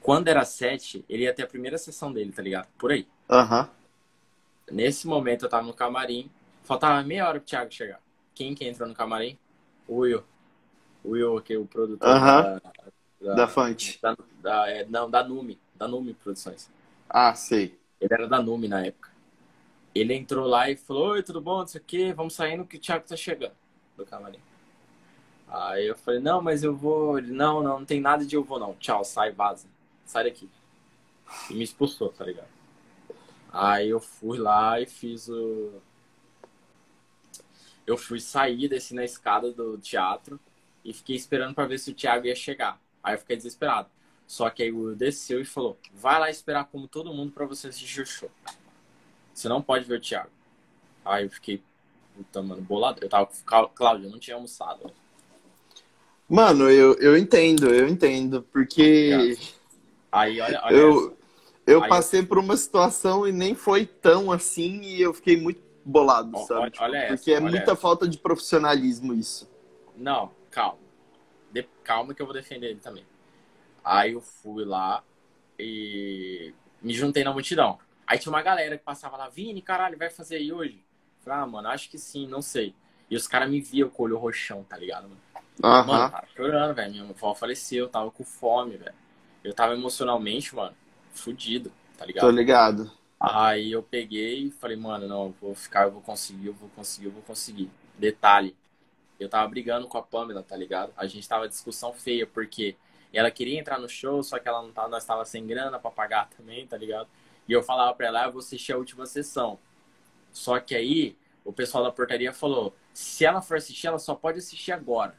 Quando 0.00 0.28
era 0.28 0.44
sete, 0.44 1.04
ele 1.08 1.24
ia 1.24 1.34
ter 1.34 1.42
a 1.42 1.46
primeira 1.46 1.76
sessão 1.76 2.12
dele, 2.12 2.32
tá 2.32 2.42
ligado? 2.42 2.68
Por 2.78 2.92
aí. 2.92 3.06
Aham. 3.28 3.62
Uhum. 3.62 3.78
Nesse 4.70 5.06
momento 5.06 5.46
eu 5.46 5.48
tava 5.48 5.66
no 5.66 5.72
camarim, 5.72 6.30
faltava 6.62 7.02
meia 7.02 7.26
hora 7.26 7.40
pro 7.40 7.48
Thiago 7.48 7.72
chegar. 7.72 8.00
Quem 8.34 8.54
que 8.54 8.66
entrou 8.66 8.88
no 8.88 8.94
camarim? 8.94 9.38
O 9.86 9.98
Will. 9.98 10.22
O 11.08 11.12
Will, 11.12 11.40
que 11.40 11.54
é 11.54 11.58
o 11.58 11.64
produtor 11.64 12.06
uhum. 12.06 12.20
da, 12.20 12.60
da, 13.20 13.34
da 13.34 13.48
Fante. 13.48 13.98
Da, 14.02 14.14
da, 14.42 14.70
é, 14.70 14.84
não, 14.84 15.10
da 15.10 15.24
Nume. 15.24 15.58
Da 15.74 15.88
Nume 15.88 16.12
Produções. 16.12 16.70
Ah, 17.08 17.34
sei. 17.34 17.78
Ele 17.98 18.12
era 18.12 18.28
da 18.28 18.42
Nume 18.42 18.68
na 18.68 18.84
época. 18.84 19.10
Ele 19.94 20.12
entrou 20.12 20.46
lá 20.46 20.70
e 20.70 20.76
falou, 20.76 21.12
oi, 21.12 21.22
tudo 21.22 21.40
bom? 21.40 21.60
Não 21.60 21.66
sei 21.66 21.80
o 21.80 21.84
quê, 21.84 22.12
vamos 22.12 22.34
saindo 22.34 22.66
que 22.66 22.76
o 22.76 22.80
Thiago 22.80 23.08
tá 23.08 23.16
chegando 23.16 23.54
do 23.96 24.04
camarim. 24.04 24.38
Aí 25.48 25.86
eu 25.86 25.96
falei, 25.96 26.20
não, 26.20 26.42
mas 26.42 26.62
eu 26.62 26.76
vou. 26.76 27.18
Ele, 27.18 27.32
não, 27.32 27.62
não, 27.62 27.78
não 27.78 27.86
tem 27.86 28.02
nada 28.02 28.26
de 28.26 28.36
eu 28.36 28.44
vou, 28.44 28.58
não. 28.58 28.74
Tchau, 28.74 29.02
sai, 29.02 29.32
vaza. 29.32 29.66
Sai 30.04 30.24
daqui. 30.24 30.48
E 31.50 31.54
me 31.54 31.64
expulsou, 31.64 32.10
tá 32.10 32.24
ligado? 32.26 32.48
Aí 33.50 33.88
eu 33.88 33.98
fui 33.98 34.36
lá 34.36 34.78
e 34.78 34.84
fiz 34.84 35.26
o. 35.28 35.80
Eu 37.86 37.96
fui 37.96 38.20
sair, 38.20 38.68
desci 38.68 38.94
na 38.94 39.04
escada 39.04 39.50
do 39.50 39.78
teatro 39.78 40.38
e 40.88 40.92
fiquei 40.94 41.14
esperando 41.14 41.54
para 41.54 41.66
ver 41.66 41.78
se 41.78 41.90
o 41.90 41.94
Thiago 41.94 42.26
ia 42.26 42.34
chegar. 42.34 42.80
Aí 43.02 43.14
eu 43.14 43.18
fiquei 43.18 43.36
desesperado. 43.36 43.88
Só 44.26 44.48
que 44.48 44.62
aí 44.62 44.72
o 44.72 44.84
Will 44.84 44.96
desceu 44.96 45.40
e 45.40 45.44
falou: 45.44 45.78
vai 45.92 46.18
lá 46.18 46.30
esperar 46.30 46.64
como 46.64 46.88
todo 46.88 47.12
mundo 47.12 47.30
para 47.30 47.44
você 47.44 47.68
assistir 47.68 48.00
o 48.00 48.06
show. 48.06 48.30
Você 49.34 49.48
não 49.48 49.60
pode 49.60 49.84
ver 49.84 49.98
o 49.98 50.00
Thiago. 50.00 50.30
Aí 51.04 51.24
eu 51.24 51.30
fiquei, 51.30 51.62
puta, 52.16 52.42
mano, 52.42 52.62
bolado. 52.62 53.00
Eu 53.02 53.08
tava 53.08 53.26
com 53.26 53.68
Cláudio, 53.74 54.06
eu 54.06 54.10
não 54.10 54.18
tinha 54.18 54.34
almoçado. 54.34 54.90
Mano, 56.28 56.70
eu, 56.70 56.94
eu 56.94 57.16
entendo, 57.16 57.68
eu 57.68 57.86
entendo, 57.86 58.42
porque. 58.52 59.38
Aí, 60.10 60.40
olha, 60.40 60.60
olha 60.64 60.74
eu, 60.76 61.16
eu 61.66 61.82
aí, 61.82 61.88
passei 61.88 62.22
por 62.22 62.38
uma 62.38 62.56
situação 62.56 63.26
e 63.26 63.32
nem 63.32 63.54
foi 63.54 63.84
tão 63.84 64.32
assim 64.32 64.80
e 64.82 65.02
eu 65.02 65.12
fiquei 65.12 65.38
muito 65.38 65.60
bolado, 65.84 66.30
ó, 66.34 66.46
sabe? 66.46 66.60
Olha, 66.60 66.70
tipo, 66.70 66.84
olha 66.84 67.06
porque 67.08 67.30
essa, 67.30 67.40
é 67.40 67.40
muita 67.40 67.72
essa. 67.72 67.76
falta 67.76 68.08
de 68.08 68.18
profissionalismo 68.18 69.14
isso. 69.14 69.50
Não, 69.96 70.30
calma. 70.50 70.78
De... 71.50 71.62
Calma 71.82 72.14
que 72.14 72.22
eu 72.22 72.26
vou 72.26 72.34
defender 72.34 72.68
ele 72.70 72.80
também. 72.80 73.04
Aí 73.84 74.12
eu 74.12 74.20
fui 74.20 74.64
lá 74.64 75.02
e 75.58 76.52
me 76.82 76.92
juntei 76.92 77.24
na 77.24 77.32
multidão. 77.32 77.78
Aí 78.06 78.18
tinha 78.18 78.32
uma 78.32 78.42
galera 78.42 78.76
que 78.78 78.84
passava 78.84 79.16
lá, 79.16 79.28
Vini, 79.28 79.60
caralho, 79.60 79.98
vai 79.98 80.10
fazer 80.10 80.36
aí 80.36 80.52
hoje? 80.52 80.82
falei, 81.28 81.42
ah, 81.42 81.46
mano, 81.46 81.68
acho 81.68 81.90
que 81.90 81.98
sim, 81.98 82.26
não 82.26 82.40
sei. 82.40 82.74
E 83.10 83.16
os 83.16 83.26
caras 83.26 83.50
me 83.50 83.60
viam 83.60 83.88
com 83.88 84.02
o 84.02 84.06
olho 84.06 84.18
roxão, 84.18 84.64
tá 84.64 84.76
ligado, 84.76 85.08
mano? 85.08 85.20
Uhum. 85.62 85.86
Mano, 85.86 86.10
tava 86.10 86.26
chorando, 86.34 86.74
velho. 86.74 86.90
Minha 86.90 87.04
avó 87.04 87.34
faleceu, 87.34 87.84
eu 87.84 87.88
tava 87.88 88.10
com 88.10 88.24
fome, 88.24 88.76
velho. 88.76 88.94
Eu 89.42 89.54
tava 89.54 89.74
emocionalmente, 89.74 90.54
mano, 90.54 90.74
fudido, 91.12 91.72
tá 91.96 92.04
ligado? 92.04 92.24
Tô 92.24 92.30
ligado. 92.30 92.90
Aí 93.20 93.72
eu 93.72 93.82
peguei 93.82 94.44
e 94.44 94.50
falei, 94.50 94.76
mano, 94.76 95.08
não, 95.08 95.26
eu 95.26 95.34
vou 95.40 95.54
ficar, 95.54 95.84
eu 95.84 95.90
vou 95.90 96.00
conseguir, 96.00 96.46
eu 96.46 96.54
vou 96.54 96.68
conseguir, 96.70 97.06
eu 97.06 97.12
vou 97.12 97.22
conseguir. 97.22 97.70
Detalhe, 97.98 98.54
eu 99.18 99.28
tava 99.28 99.48
brigando 99.48 99.88
com 99.88 99.98
a 99.98 100.02
Pamela, 100.02 100.42
tá 100.42 100.56
ligado? 100.56 100.92
A 100.96 101.06
gente 101.06 101.28
tava 101.28 101.48
discussão 101.48 101.92
feia, 101.92 102.26
porque 102.26 102.76
ela 103.12 103.30
queria 103.30 103.58
entrar 103.58 103.78
no 103.78 103.88
show, 103.88 104.22
só 104.22 104.38
que 104.38 104.48
ela 104.48 104.62
não 104.62 104.72
tava, 104.72 104.88
nós 104.88 105.04
tava 105.04 105.24
sem 105.24 105.46
grana 105.46 105.78
pra 105.78 105.90
pagar 105.90 106.28
também, 106.36 106.66
tá 106.66 106.76
ligado? 106.76 107.08
E 107.48 107.52
eu 107.52 107.62
falava 107.62 107.94
pra 107.94 108.08
ela, 108.08 108.22
ah, 108.22 108.26
eu 108.26 108.32
vou 108.32 108.40
assistir 108.40 108.72
a 108.72 108.76
última 108.76 109.06
sessão. 109.06 109.58
Só 110.30 110.60
que 110.60 110.74
aí, 110.74 111.16
o 111.44 111.52
pessoal 111.52 111.82
da 111.82 111.90
portaria 111.90 112.32
falou, 112.32 112.74
se 112.92 113.24
ela 113.24 113.40
for 113.40 113.56
assistir, 113.56 113.86
ela 113.86 113.98
só 113.98 114.14
pode 114.14 114.38
assistir 114.38 114.72
agora. 114.72 115.14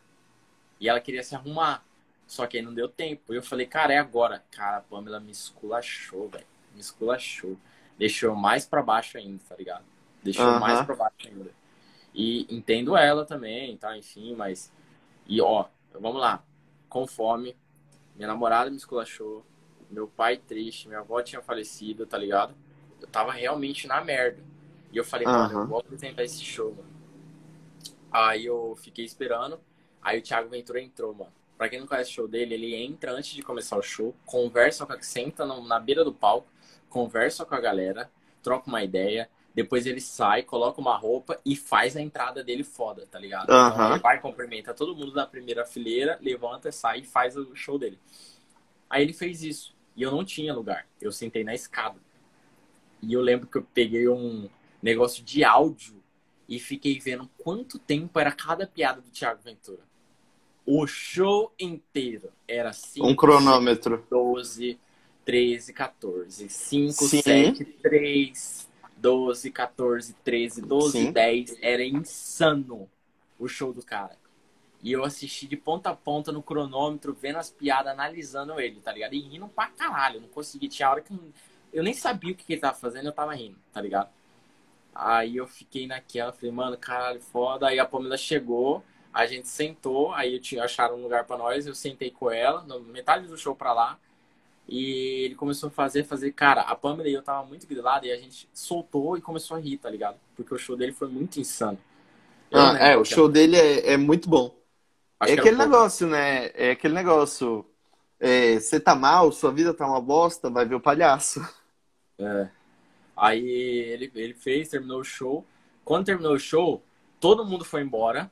E 0.79 0.87
ela 0.87 0.99
queria 0.99 1.23
se 1.23 1.35
arrumar. 1.35 1.83
Só 2.27 2.45
que 2.45 2.57
aí 2.57 2.63
não 2.63 2.73
deu 2.73 2.87
tempo. 2.87 3.33
E 3.33 3.37
eu 3.37 3.41
falei, 3.41 3.65
cara, 3.65 3.93
é 3.93 3.97
agora. 3.97 4.43
Cara, 4.51 4.77
a 4.77 4.81
Pamela 4.81 5.19
me 5.19 5.31
esculachou, 5.31 6.29
velho. 6.29 6.45
Me 6.75 6.79
esculachou. 6.79 7.57
Deixou 7.97 8.35
mais 8.35 8.65
pra 8.65 8.83
baixo 8.83 9.17
ainda, 9.17 9.41
tá 9.49 9.55
ligado? 9.55 9.83
Deixou 10.23 10.59
mais 10.59 10.85
pra 10.85 10.95
baixo 10.95 11.27
ainda. 11.27 11.51
E 12.13 12.47
entendo 12.53 12.97
ela 12.97 13.25
também, 13.25 13.77
tá? 13.77 13.97
Enfim, 13.97 14.35
mas. 14.35 14.71
E 15.27 15.41
ó, 15.41 15.65
vamos 15.93 16.19
lá. 16.19 16.43
Com 16.87 17.05
fome. 17.05 17.55
Minha 18.15 18.27
namorada 18.27 18.69
me 18.69 18.77
esculachou. 18.77 19.45
Meu 19.89 20.07
pai 20.07 20.37
triste. 20.37 20.87
Minha 20.87 21.01
avó 21.01 21.21
tinha 21.21 21.41
falecido, 21.41 22.05
tá 22.05 22.17
ligado? 22.17 22.53
Eu 22.99 23.07
tava 23.07 23.31
realmente 23.31 23.87
na 23.87 24.03
merda. 24.03 24.43
E 24.91 24.97
eu 24.97 25.03
falei, 25.03 25.27
mano, 25.27 25.39
Aham. 25.39 25.61
eu 25.61 25.67
vou 25.67 25.79
apresentar 25.79 26.23
esse 26.23 26.43
show, 26.43 26.71
mano. 26.71 26.89
Aí 28.11 28.45
eu 28.45 28.75
fiquei 28.75 29.05
esperando. 29.05 29.59
Aí 30.01 30.19
o 30.19 30.21
Thiago 30.21 30.49
Ventura 30.49 30.81
entrou, 30.81 31.13
mano. 31.13 31.31
Pra 31.57 31.67
quem 31.67 31.79
não 31.79 31.87
conhece 31.87 32.09
o 32.11 32.13
show 32.13 32.27
dele, 32.27 32.53
ele 32.53 32.73
entra 32.73 33.11
antes 33.11 33.31
de 33.31 33.41
começar 33.41 33.77
o 33.77 33.81
show, 33.81 34.15
conversa 34.25 34.85
com 34.85 34.93
a, 34.93 35.01
senta 35.01 35.45
na 35.45 35.77
beira 35.77 36.05
do 36.05 36.13
palco, 36.13 36.47
conversa 36.89 37.45
com 37.45 37.53
a 37.53 37.59
galera, 37.59 38.09
troca 38.41 38.69
uma 38.69 38.81
ideia, 38.81 39.29
depois 39.53 39.85
ele 39.85 39.99
sai, 39.99 40.43
coloca 40.43 40.79
uma 40.79 40.95
roupa 40.95 41.39
e 41.45 41.55
faz 41.55 41.95
a 41.95 42.01
entrada 42.01 42.43
dele 42.43 42.63
foda, 42.63 43.05
tá 43.09 43.19
ligado? 43.19 43.45
Então, 43.45 43.55
Aham. 43.55 43.91
ele 43.93 43.99
vai, 43.99 44.19
cumprimenta 44.21 44.73
todo 44.73 44.95
mundo 44.95 45.11
da 45.11 45.25
primeira 45.25 45.65
fileira, 45.65 46.17
levanta, 46.21 46.71
sai 46.71 46.99
e 46.99 47.05
faz 47.05 47.35
o 47.35 47.55
show 47.55 47.77
dele. 47.77 47.99
Aí 48.89 49.03
ele 49.03 49.13
fez 49.13 49.43
isso. 49.43 49.75
E 49.95 50.03
eu 50.03 50.11
não 50.11 50.23
tinha 50.23 50.53
lugar. 50.53 50.87
Eu 51.01 51.11
sentei 51.11 51.43
na 51.43 51.53
escada. 51.53 51.99
E 53.01 53.13
eu 53.13 53.21
lembro 53.21 53.47
que 53.47 53.57
eu 53.57 53.67
peguei 53.73 54.07
um 54.07 54.49
negócio 54.81 55.23
de 55.23 55.43
áudio 55.43 56.01
e 56.47 56.59
fiquei 56.59 56.99
vendo 56.99 57.29
quanto 57.37 57.77
tempo 57.77 58.19
era 58.19 58.31
cada 58.31 58.65
piada 58.65 59.01
do 59.01 59.09
Thiago 59.09 59.41
Ventura. 59.43 59.81
O 60.65 60.85
show 60.85 61.53
inteiro 61.59 62.31
era 62.47 62.71
5, 62.71 63.07
Um 63.07 63.15
cronômetro. 63.15 64.05
12, 64.09 64.79
13, 65.25 65.73
14. 65.73 66.49
5, 66.49 66.93
Sim. 66.93 67.21
7, 67.21 67.65
3, 67.65 68.68
12, 68.99 69.51
14, 69.51 70.13
13, 70.23 70.61
12, 70.61 70.91
Sim. 70.91 71.11
10. 71.11 71.57
Era 71.61 71.83
insano 71.83 72.89
o 73.37 73.47
show 73.47 73.73
do 73.73 73.83
cara. 73.83 74.17
E 74.81 74.91
eu 74.91 75.03
assisti 75.03 75.47
de 75.47 75.57
ponta 75.57 75.89
a 75.89 75.95
ponta 75.95 76.31
no 76.31 76.41
cronômetro, 76.41 77.13
vendo 77.13 77.37
as 77.37 77.49
piadas, 77.49 77.91
analisando 77.91 78.59
ele, 78.59 78.79
tá 78.79 78.91
ligado? 78.93 79.13
E 79.13 79.19
rindo 79.19 79.47
pra 79.49 79.67
caralho. 79.67 80.17
Eu 80.17 80.21
não 80.21 80.29
consegui. 80.29 80.69
Tinha 80.69 80.89
hora 80.89 81.01
que 81.01 81.13
eu- 81.73 81.83
nem 81.83 81.93
sabia 81.93 82.31
o 82.31 82.35
que 82.35 82.45
que 82.45 82.53
ele 82.53 82.61
tava 82.61 82.75
fazendo, 82.77 83.07
eu 83.07 83.11
tava 83.11 83.33
rindo, 83.33 83.57
tá 83.73 83.81
ligado? 83.81 84.09
Aí 84.93 85.37
eu 85.37 85.47
fiquei 85.47 85.87
naquela, 85.87 86.31
falei, 86.31 86.51
mano, 86.51 86.77
caralho, 86.77 87.21
foda. 87.21 87.67
Aí 87.67 87.79
a 87.79 87.85
Pamela 87.85 88.17
chegou, 88.17 88.83
a 89.13 89.25
gente 89.25 89.47
sentou, 89.47 90.13
aí 90.13 90.33
eu 90.33 90.41
tinha, 90.41 90.63
acharam 90.63 90.97
um 90.97 91.03
lugar 91.03 91.25
pra 91.25 91.37
nós, 91.37 91.67
eu 91.67 91.75
sentei 91.75 92.11
com 92.11 92.31
ela, 92.31 92.65
metade 92.87 93.27
do 93.27 93.37
show 93.37 93.55
pra 93.55 93.73
lá. 93.73 93.99
E 94.69 95.25
ele 95.25 95.35
começou 95.35 95.67
a 95.69 95.71
fazer, 95.71 96.03
fazer. 96.03 96.31
Cara, 96.33 96.61
a 96.61 96.75
Pamela 96.75 97.09
e 97.09 97.13
eu 97.13 97.23
tava 97.23 97.45
muito 97.47 97.67
grilado 97.67 98.05
e 98.05 98.11
a 98.11 98.17
gente 98.17 98.49
soltou 98.53 99.17
e 99.17 99.21
começou 99.21 99.57
a 99.57 99.59
rir, 99.59 99.77
tá 99.77 99.89
ligado? 99.89 100.19
Porque 100.35 100.53
o 100.53 100.57
show 100.59 100.77
dele 100.77 100.93
foi 100.93 101.07
muito 101.09 101.39
insano. 101.39 101.79
Eu 102.51 102.59
Ah, 102.61 102.77
é, 102.79 102.97
o 102.97 103.05
show 103.05 103.29
dele 103.29 103.55
é, 103.57 103.93
é 103.93 103.97
muito 103.97 104.29
bom. 104.29 104.55
Acho 105.19 105.33
é 105.33 105.35
que 105.35 105.39
era 105.39 105.49
aquele 105.49 105.55
um 105.55 105.57
negócio, 105.57 106.07
né? 106.07 106.47
É 106.55 106.71
aquele 106.71 106.93
negócio. 106.93 107.65
é, 108.19 108.59
Você 108.59 108.79
tá 108.79 108.95
mal, 108.95 109.31
sua 109.31 109.51
vida 109.53 109.73
tá 109.73 109.87
uma 109.87 110.01
bosta, 110.01 110.49
vai 110.49 110.65
ver 110.65 110.75
o 110.75 110.81
palhaço. 110.81 111.41
É. 112.19 112.49
Aí 113.17 113.47
ele, 113.47 114.11
ele 114.15 114.33
fez, 114.33 114.69
terminou 114.69 115.01
o 115.01 115.03
show. 115.03 115.45
Quando 115.85 116.05
terminou 116.05 116.33
o 116.35 116.39
show, 116.39 116.83
todo 117.19 117.45
mundo 117.45 117.65
foi 117.65 117.81
embora. 117.81 118.31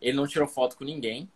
Ele 0.00 0.16
não 0.16 0.26
tirou 0.26 0.48
foto 0.48 0.76
com 0.76 0.84
ninguém. 0.84 1.30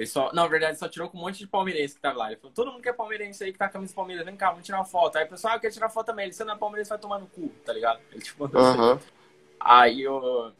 Ele 0.00 0.06
só, 0.06 0.32
não, 0.32 0.44
na 0.44 0.48
verdade, 0.48 0.78
só 0.78 0.88
tirou 0.88 1.10
com 1.10 1.18
um 1.18 1.20
monte 1.20 1.40
de 1.40 1.46
palmeirense 1.46 1.94
que 1.94 2.00
tava 2.00 2.16
lá. 2.16 2.28
Ele 2.28 2.40
falou: 2.40 2.54
todo 2.54 2.72
mundo 2.72 2.80
que 2.80 2.88
é 2.88 2.92
palmeirense 2.92 3.44
aí 3.44 3.52
que 3.52 3.58
tá 3.58 3.66
com 3.66 3.70
a 3.70 3.72
camisa 3.74 3.92
do 3.92 3.96
Palmeiras, 3.96 4.24
vem 4.24 4.34
cá, 4.34 4.48
vamos 4.48 4.64
tirar 4.64 4.78
uma 4.78 4.84
foto. 4.86 5.18
Aí 5.18 5.26
o 5.26 5.28
pessoal, 5.28 5.52
ah, 5.52 5.56
eu 5.56 5.60
quero 5.60 5.74
tirar 5.74 5.90
foto 5.90 6.06
também. 6.06 6.24
Ele, 6.24 6.32
você 6.32 6.42
não 6.42 6.54
é 6.54 6.56
palmeirense, 6.56 6.88
vai 6.88 6.98
tomar 6.98 7.18
no 7.18 7.26
cu, 7.26 7.50
tá 7.66 7.74
ligado? 7.74 8.00
Ele 8.10 8.22
tipo, 8.22 8.42
mandou 8.48 8.62
isso 8.62 9.10
aí. 9.60 10.00
Eu, 10.00 10.52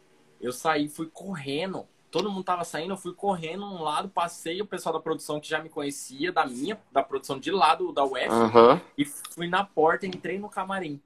eu 0.42 0.52
saí, 0.52 0.90
fui 0.90 1.06
correndo. 1.06 1.88
Todo 2.10 2.30
mundo 2.30 2.44
tava 2.44 2.64
saindo, 2.64 2.92
eu 2.92 2.98
fui 2.98 3.14
correndo 3.14 3.64
um 3.64 3.82
lado, 3.82 4.10
passei 4.10 4.60
o 4.60 4.66
pessoal 4.66 4.92
da 4.92 5.00
produção 5.00 5.40
que 5.40 5.48
já 5.48 5.62
me 5.62 5.70
conhecia, 5.70 6.30
da 6.30 6.44
minha, 6.44 6.78
da 6.92 7.02
produção 7.02 7.38
de 7.38 7.50
lado, 7.50 7.92
da 7.92 8.04
UF, 8.04 8.28
Aham. 8.28 8.80
e 8.98 9.06
fui 9.06 9.48
na 9.48 9.64
porta, 9.64 10.06
entrei 10.06 10.38
no 10.38 10.50
camarim. 10.50 11.00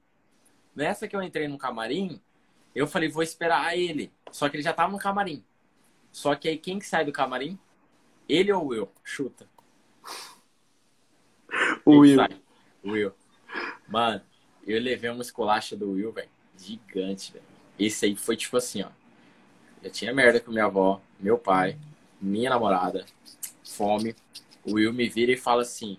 Nessa 0.75 1.07
que 1.07 1.15
eu 1.15 1.21
entrei 1.21 1.47
no 1.47 1.57
camarim, 1.57 2.19
eu 2.73 2.85
falei, 2.85 3.07
vou 3.07 3.23
esperar 3.23 3.77
ele. 3.77 4.11
Só 4.29 4.49
que 4.49 4.57
ele 4.57 4.63
já 4.63 4.73
tava 4.73 4.91
no 4.91 4.97
camarim. 4.97 5.41
Só 6.11 6.35
que 6.35 6.49
aí 6.49 6.57
quem 6.57 6.79
que 6.79 6.85
sai 6.85 7.05
do 7.05 7.13
camarim? 7.13 7.57
Ele 8.27 8.51
ou 8.51 8.73
eu? 8.73 8.91
Chuta. 9.03 9.47
O 11.85 11.99
Will. 11.99 12.15
sai? 12.15 12.41
Will. 12.83 13.13
Mano, 13.87 14.21
eu 14.65 14.81
levei 14.81 15.09
uma 15.09 15.21
escolacha 15.21 15.75
do 15.75 15.91
Will, 15.91 16.11
velho. 16.11 16.29
Gigante, 16.57 17.33
velho. 17.33 17.45
Esse 17.77 18.05
aí 18.05 18.15
foi 18.15 18.35
tipo 18.35 18.57
assim, 18.57 18.81
ó. 18.81 18.89
Eu 19.83 19.91
tinha 19.91 20.13
merda 20.13 20.39
com 20.39 20.51
minha 20.51 20.65
avó, 20.65 20.99
meu 21.19 21.37
pai, 21.37 21.77
minha 22.19 22.49
namorada, 22.49 23.05
fome. 23.63 24.15
O 24.63 24.73
Will 24.73 24.91
me 24.91 25.07
vira 25.07 25.31
e 25.31 25.37
fala 25.37 25.61
assim: 25.61 25.97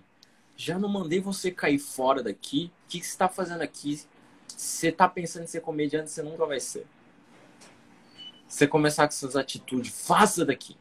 Já 0.57 0.77
não 0.77 0.89
mandei 0.89 1.21
você 1.21 1.51
cair 1.51 1.79
fora 1.79 2.21
daqui? 2.21 2.71
O 2.85 2.89
que, 2.89 2.99
que 2.99 3.05
você 3.05 3.17
tá 3.17 3.29
fazendo 3.29 3.61
aqui? 3.61 4.01
Você 4.47 4.91
tá 4.91 5.07
pensando 5.07 5.43
em 5.43 5.47
ser 5.47 5.61
comediante, 5.61 6.11
você 6.11 6.21
nunca 6.21 6.45
vai 6.45 6.59
ser. 6.59 6.85
Você 8.47 8.67
começar 8.67 9.03
com 9.03 9.13
essas 9.13 9.35
atitudes, 9.35 10.05
vaza 10.07 10.45
daqui. 10.45 10.75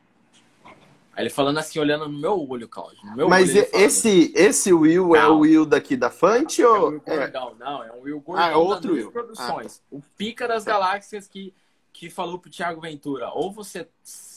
Aí 1.17 1.23
ele 1.25 1.31
falando 1.31 1.59
assim, 1.59 1.79
olhando 1.79 2.09
no 2.09 2.19
meu 2.19 2.39
olho, 2.49 2.69
Cláudio. 2.69 2.99
No 3.03 3.17
meu 3.17 3.29
Mas 3.29 3.49
olho, 3.51 3.59
ele 3.59 3.65
falando, 3.65 3.87
esse, 3.87 4.33
esse 4.37 4.73
Will 4.73 5.17
é 5.17 5.27
o 5.27 5.31
Não. 5.31 5.41
Will 5.41 5.65
daqui 5.65 5.97
da 5.97 6.11
Fante 6.11 6.61
é 6.61 6.69
ou. 6.69 6.91
Will 6.91 7.03
É. 7.07 7.33
Não, 7.59 7.83
é 7.83 7.93
um 7.93 8.01
Will 8.03 8.21
Gordão 8.21 8.45
Ah, 8.45 8.51
é 8.51 8.57
outro 8.57 8.93
Will. 8.93 9.11
Produções. 9.11 9.83
O 9.91 10.03
pica 10.19 10.47
das 10.47 10.65
galáxias 10.65 11.27
que, 11.27 11.55
que 11.93 12.11
falou 12.11 12.39
pro 12.39 12.51
Thiago 12.51 12.81
Ventura, 12.81 13.31
ou 13.31 13.51
você 13.51 13.89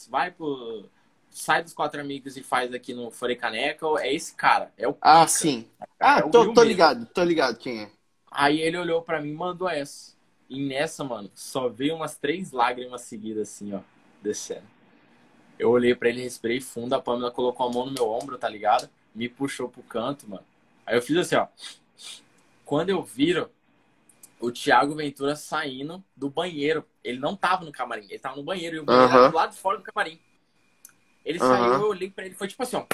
vai 0.08 0.30
pro... 0.30 0.88
Sai 1.30 1.62
dos 1.62 1.72
quatro 1.72 2.00
amigos 2.00 2.36
e 2.36 2.42
faz 2.42 2.74
aqui 2.74 2.92
no 2.92 3.10
Forecaneca, 3.10 3.86
ou 3.86 3.96
é 3.98 4.12
esse 4.12 4.34
cara, 4.34 4.72
é 4.76 4.88
o 4.88 4.94
pica. 4.94 5.22
Ah, 5.22 5.26
sim. 5.26 5.68
Ah, 5.98 6.18
É 6.18 6.22
tô, 6.22 6.52
tô 6.52 6.62
ligado, 6.62 7.06
tô 7.06 7.22
ligado 7.22 7.58
quem 7.58 7.82
é. 7.82 7.90
Aí 8.30 8.60
ele 8.60 8.78
olhou 8.78 9.02
pra 9.02 9.20
mim 9.20 9.30
e 9.30 9.34
mandou 9.34 9.68
essa. 9.68 10.16
E 10.48 10.60
nessa, 10.66 11.04
mano, 11.04 11.30
só 11.34 11.68
veio 11.68 11.94
umas 11.94 12.16
três 12.16 12.50
lágrimas 12.52 13.02
seguidas 13.02 13.48
assim, 13.48 13.72
ó, 13.74 13.80
descendo. 14.22 14.66
Eu 15.60 15.70
olhei 15.70 15.94
pra 15.94 16.08
ele, 16.08 16.22
respirei 16.22 16.58
fundo, 16.58 16.94
a 16.94 17.02
Pamela 17.02 17.30
colocou 17.30 17.66
a 17.66 17.70
mão 17.70 17.84
no 17.84 17.92
meu 17.92 18.08
ombro, 18.08 18.38
tá 18.38 18.48
ligado? 18.48 18.88
Me 19.14 19.28
puxou 19.28 19.68
pro 19.68 19.82
canto, 19.82 20.26
mano. 20.26 20.42
Aí 20.86 20.96
eu 20.96 21.02
fiz 21.02 21.14
assim, 21.18 21.36
ó. 21.36 21.48
Quando 22.64 22.88
eu 22.88 23.02
viro, 23.02 23.50
o 24.40 24.50
Thiago 24.50 24.94
Ventura 24.94 25.36
saindo 25.36 26.02
do 26.16 26.30
banheiro. 26.30 26.86
Ele 27.04 27.18
não 27.18 27.36
tava 27.36 27.66
no 27.66 27.70
camarim, 27.70 28.06
ele 28.08 28.18
tava 28.18 28.36
no 28.36 28.42
banheiro 28.42 28.76
e 28.76 28.78
o 28.78 28.84
banheiro 28.84 29.14
uhum. 29.14 29.30
do 29.30 29.36
lado 29.36 29.50
de 29.50 29.58
fora 29.58 29.76
do 29.76 29.84
camarim. 29.84 30.18
Ele 31.26 31.38
uhum. 31.38 31.46
saiu, 31.46 31.74
eu 31.74 31.88
olhei 31.88 32.08
pra 32.08 32.24
ele, 32.24 32.34
foi 32.34 32.48
tipo 32.48 32.62
assim, 32.62 32.76
ó, 32.76 32.86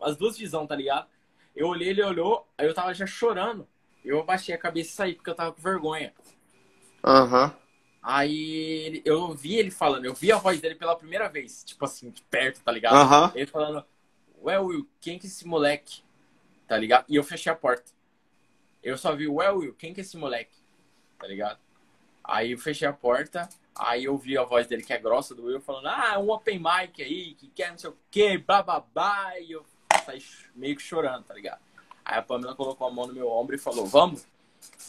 as 0.00 0.16
duas 0.16 0.38
visões, 0.38 0.68
tá 0.68 0.76
ligado? 0.76 1.08
Eu 1.56 1.66
olhei, 1.66 1.88
ele 1.88 2.02
olhou, 2.02 2.46
aí 2.56 2.68
eu 2.68 2.74
tava 2.74 2.94
já 2.94 3.06
chorando. 3.06 3.66
Eu 4.04 4.20
abaixei 4.20 4.54
a 4.54 4.58
cabeça 4.58 4.90
e 4.90 4.92
saí, 4.92 5.14
porque 5.14 5.30
eu 5.30 5.34
tava 5.34 5.52
com 5.52 5.60
vergonha. 5.60 6.14
Aham. 7.02 7.46
Uhum. 7.46 7.63
Aí 8.06 9.00
eu 9.02 9.32
vi 9.32 9.56
ele 9.56 9.70
falando, 9.70 10.04
eu 10.04 10.12
vi 10.12 10.30
a 10.30 10.36
voz 10.36 10.60
dele 10.60 10.74
pela 10.74 10.94
primeira 10.94 11.26
vez, 11.26 11.64
tipo 11.64 11.86
assim, 11.86 12.10
de 12.10 12.20
perto, 12.20 12.60
tá 12.60 12.70
ligado? 12.70 12.96
Uhum. 12.96 13.32
Ele 13.34 13.46
falando, 13.46 13.82
ué, 14.42 14.58
Will, 14.58 14.86
quem 15.00 15.18
que 15.18 15.26
é 15.26 15.30
esse 15.30 15.46
moleque? 15.46 16.02
Tá 16.68 16.76
ligado? 16.76 17.06
E 17.08 17.16
eu 17.16 17.24
fechei 17.24 17.50
a 17.50 17.56
porta. 17.56 17.90
Eu 18.82 18.98
só 18.98 19.16
vi, 19.16 19.26
ué, 19.26 19.50
Will, 19.50 19.74
quem 19.74 19.94
que 19.94 20.02
é 20.02 20.04
esse 20.04 20.18
moleque? 20.18 20.54
Tá 21.18 21.26
ligado? 21.26 21.58
Aí 22.22 22.52
eu 22.52 22.58
fechei 22.58 22.86
a 22.86 22.92
porta, 22.92 23.48
aí 23.74 24.04
eu 24.04 24.18
vi 24.18 24.36
a 24.36 24.44
voz 24.44 24.66
dele, 24.66 24.82
que 24.82 24.92
é 24.92 24.98
grossa, 24.98 25.34
do 25.34 25.44
Will, 25.44 25.62
falando, 25.62 25.86
ah, 25.86 26.12
é 26.12 26.18
um 26.18 26.30
open 26.30 26.58
mic 26.58 27.02
aí, 27.02 27.34
que 27.36 27.48
quer 27.48 27.70
não 27.70 27.78
sei 27.78 27.88
o 27.88 27.96
quê, 28.10 28.36
bababá. 28.36 29.32
E 29.40 29.52
eu 29.52 29.64
saí 30.04 30.22
meio 30.54 30.76
que 30.76 30.82
chorando, 30.82 31.24
tá 31.24 31.32
ligado? 31.32 31.60
Aí 32.04 32.18
a 32.18 32.22
Pamela 32.22 32.54
colocou 32.54 32.86
a 32.86 32.90
mão 32.90 33.06
no 33.06 33.14
meu 33.14 33.30
ombro 33.30 33.56
e 33.56 33.58
falou, 33.58 33.86
vamos? 33.86 34.26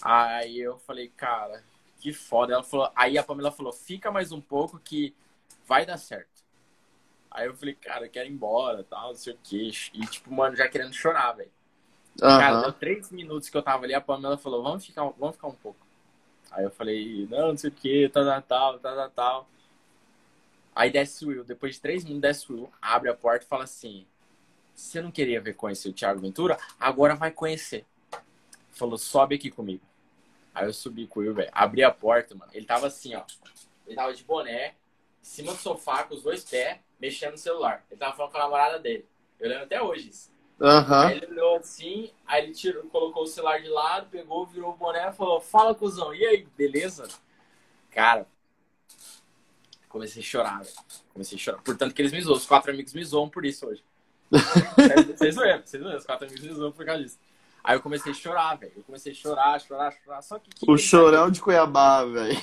Aí 0.01 0.59
eu 0.59 0.77
falei, 0.79 1.07
cara, 1.15 1.63
que 2.05 2.13
foda. 2.13 2.53
Ela 2.53 2.63
falou, 2.63 2.91
aí 2.95 3.17
a 3.17 3.23
Pamela 3.23 3.51
falou, 3.51 3.73
fica 3.73 4.11
mais 4.11 4.31
um 4.31 4.39
pouco 4.39 4.77
que 4.77 5.15
vai 5.65 5.87
dar 5.87 5.97
certo. 5.97 6.43
Aí 7.31 7.47
eu 7.47 7.55
falei, 7.55 7.73
cara, 7.73 8.05
eu 8.05 8.09
quero 8.11 8.29
ir 8.29 8.31
embora, 8.31 8.83
tal, 8.83 9.07
não 9.07 9.15
sei 9.15 9.33
o 9.33 9.39
quê. 9.43 9.71
E, 9.91 10.05
tipo, 10.05 10.31
mano, 10.31 10.55
já 10.55 10.69
querendo 10.69 10.93
chorar, 10.93 11.31
velho. 11.33 11.49
Uhum. 12.21 12.29
Cara, 12.29 12.61
deu 12.61 12.73
três 12.73 13.11
minutos 13.11 13.49
que 13.49 13.57
eu 13.57 13.63
tava 13.63 13.85
ali, 13.85 13.95
a 13.95 13.99
Pamela 13.99 14.37
falou, 14.37 14.61
vamos 14.61 14.85
ficar, 14.85 15.03
vamos 15.17 15.35
ficar 15.35 15.47
um 15.47 15.55
pouco. 15.55 15.79
Aí 16.51 16.63
eu 16.63 16.69
falei, 16.69 17.27
não, 17.27 17.49
não 17.49 17.57
sei 17.57 17.71
o 17.71 17.73
quê, 17.73 18.09
tal, 18.13 18.23
tal, 18.43 18.77
tal, 18.79 18.95
tal, 18.95 19.09
tal. 19.09 19.49
Aí 20.75 20.91
desce 20.91 21.25
o 21.25 21.29
Will, 21.29 21.43
depois 21.43 21.73
de 21.75 21.81
três 21.81 22.03
minutos 22.03 22.21
desce 22.21 22.51
o 22.51 22.55
Will, 22.55 22.71
abre 22.79 23.09
a 23.09 23.15
porta 23.15 23.43
e 23.43 23.47
fala 23.47 23.63
assim, 23.63 24.05
você 24.75 25.01
não 25.01 25.09
queria 25.09 25.41
ver 25.41 25.55
conhecer 25.55 25.89
o 25.89 25.93
Thiago 25.93 26.21
Ventura? 26.21 26.57
Agora 26.79 27.15
vai 27.15 27.31
conhecer. 27.31 27.83
Falou, 28.69 28.97
sobe 28.97 29.35
aqui 29.35 29.49
comigo. 29.49 29.81
Aí 30.55 30.65
eu 30.65 30.73
subi 30.73 31.05
com 31.05 31.19
o 31.19 31.23
Will, 31.23 31.33
velho. 31.33 31.49
Abri 31.51 31.83
a 31.83 31.91
porta, 31.91 32.33
mano. 32.33 32.49
Ele 32.53 32.65
tava 32.65 32.87
assim, 32.87 33.13
ó. 33.13 33.23
Ele 33.85 33.95
tava 33.95 34.13
de 34.13 34.23
boné, 34.23 34.69
em 34.69 34.73
cima 35.21 35.51
do 35.51 35.59
sofá, 35.59 36.05
com 36.05 36.15
os 36.15 36.23
dois 36.23 36.45
pés, 36.45 36.79
mexendo 36.99 37.33
no 37.33 37.37
celular. 37.37 37.85
Ele 37.91 37.99
tava 37.99 38.15
falando 38.15 38.31
com 38.31 38.37
a 38.37 38.41
namorada 38.41 38.79
dele. 38.79 39.05
Eu 39.37 39.49
lembro 39.49 39.65
até 39.65 39.81
hoje 39.81 40.09
isso. 40.09 40.33
Uhum. 40.59 40.93
Aí 40.93 41.17
ele 41.17 41.25
olhou 41.25 41.57
assim, 41.57 42.11
aí 42.25 42.45
ele 42.45 42.53
tirou, 42.53 42.83
colocou 42.83 43.23
o 43.23 43.27
celular 43.27 43.61
de 43.61 43.67
lado, 43.67 44.07
pegou, 44.09 44.45
virou 44.45 44.71
o 44.71 44.77
boné 44.77 45.09
e 45.09 45.13
falou: 45.13 45.41
Fala, 45.41 45.75
cuzão, 45.75 46.15
e 46.15 46.25
aí, 46.25 46.47
beleza? 46.57 47.05
Cara, 47.91 48.25
comecei 49.89 50.21
a 50.21 50.25
chorar, 50.25 50.63
velho. 50.63 50.75
Comecei 51.11 51.37
a 51.37 51.41
chorar. 51.41 51.61
Portanto, 51.61 51.93
que 51.93 52.01
eles 52.01 52.13
me 52.13 52.21
zoam. 52.21 52.37
Os 52.37 52.45
quatro 52.45 52.71
amigos 52.71 52.93
me 52.93 53.03
zoam 53.03 53.29
por 53.29 53.45
isso 53.45 53.67
hoje. 53.67 53.83
vocês 55.17 55.35
zoam, 55.35 55.61
vocês 55.61 55.83
zoam. 55.83 55.97
Os 55.97 56.05
quatro 56.05 56.25
amigos 56.25 56.45
me 56.45 56.53
zoam 56.53 56.71
por 56.71 56.85
causa 56.85 57.03
disso. 57.03 57.19
Aí 57.65 57.75
eu 57.75 57.81
comecei 57.81 58.11
a 58.11 58.15
chorar, 58.15 58.55
velho. 58.55 58.73
Eu 58.75 58.83
comecei 58.83 59.11
a 59.11 59.15
chorar, 59.15 59.59
chorar, 59.59 59.91
chorar. 59.91 60.21
Só 60.21 60.37
que. 60.37 60.51
que 60.51 60.71
o 60.71 60.77
chorão 60.77 61.31
de 61.31 61.41
Cuiabá, 61.41 62.05
velho. 62.05 62.39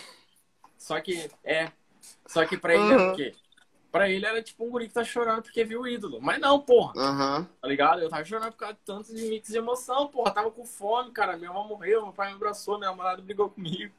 Só 0.76 1.00
que, 1.00 1.30
é. 1.44 1.70
Só 2.26 2.44
que 2.44 2.56
pra 2.56 2.74
ele 2.74 2.82
uhum. 2.82 2.90
era 2.90 3.12
o 3.12 3.16
quê? 3.16 3.32
Pra 3.92 4.08
ele 4.08 4.26
era 4.26 4.42
tipo 4.42 4.64
um 4.64 4.70
guri 4.70 4.88
que 4.88 4.94
tá 4.94 5.04
chorando 5.04 5.42
porque 5.42 5.62
viu 5.64 5.82
o 5.82 5.86
ídolo. 5.86 6.18
Mas 6.20 6.40
não, 6.40 6.58
porra. 6.58 6.92
Uhum. 6.96 7.44
Tá 7.44 7.68
ligado? 7.68 8.00
Eu 8.00 8.08
tava 8.08 8.24
chorando 8.24 8.50
por 8.50 8.58
causa 8.58 8.74
de 8.74 8.80
tantos 8.80 9.10
mix 9.12 9.48
de 9.48 9.58
emoção, 9.58 10.08
porra. 10.08 10.32
Tava 10.32 10.50
com 10.50 10.64
fome, 10.64 11.12
cara. 11.12 11.36
Minha 11.36 11.52
mãe 11.52 11.68
morreu, 11.68 12.02
meu 12.02 12.12
pai 12.12 12.30
me 12.30 12.34
abraçou, 12.34 12.78
minha 12.78 12.90
namorada 12.90 13.22
brigou 13.22 13.48
comigo. 13.48 13.94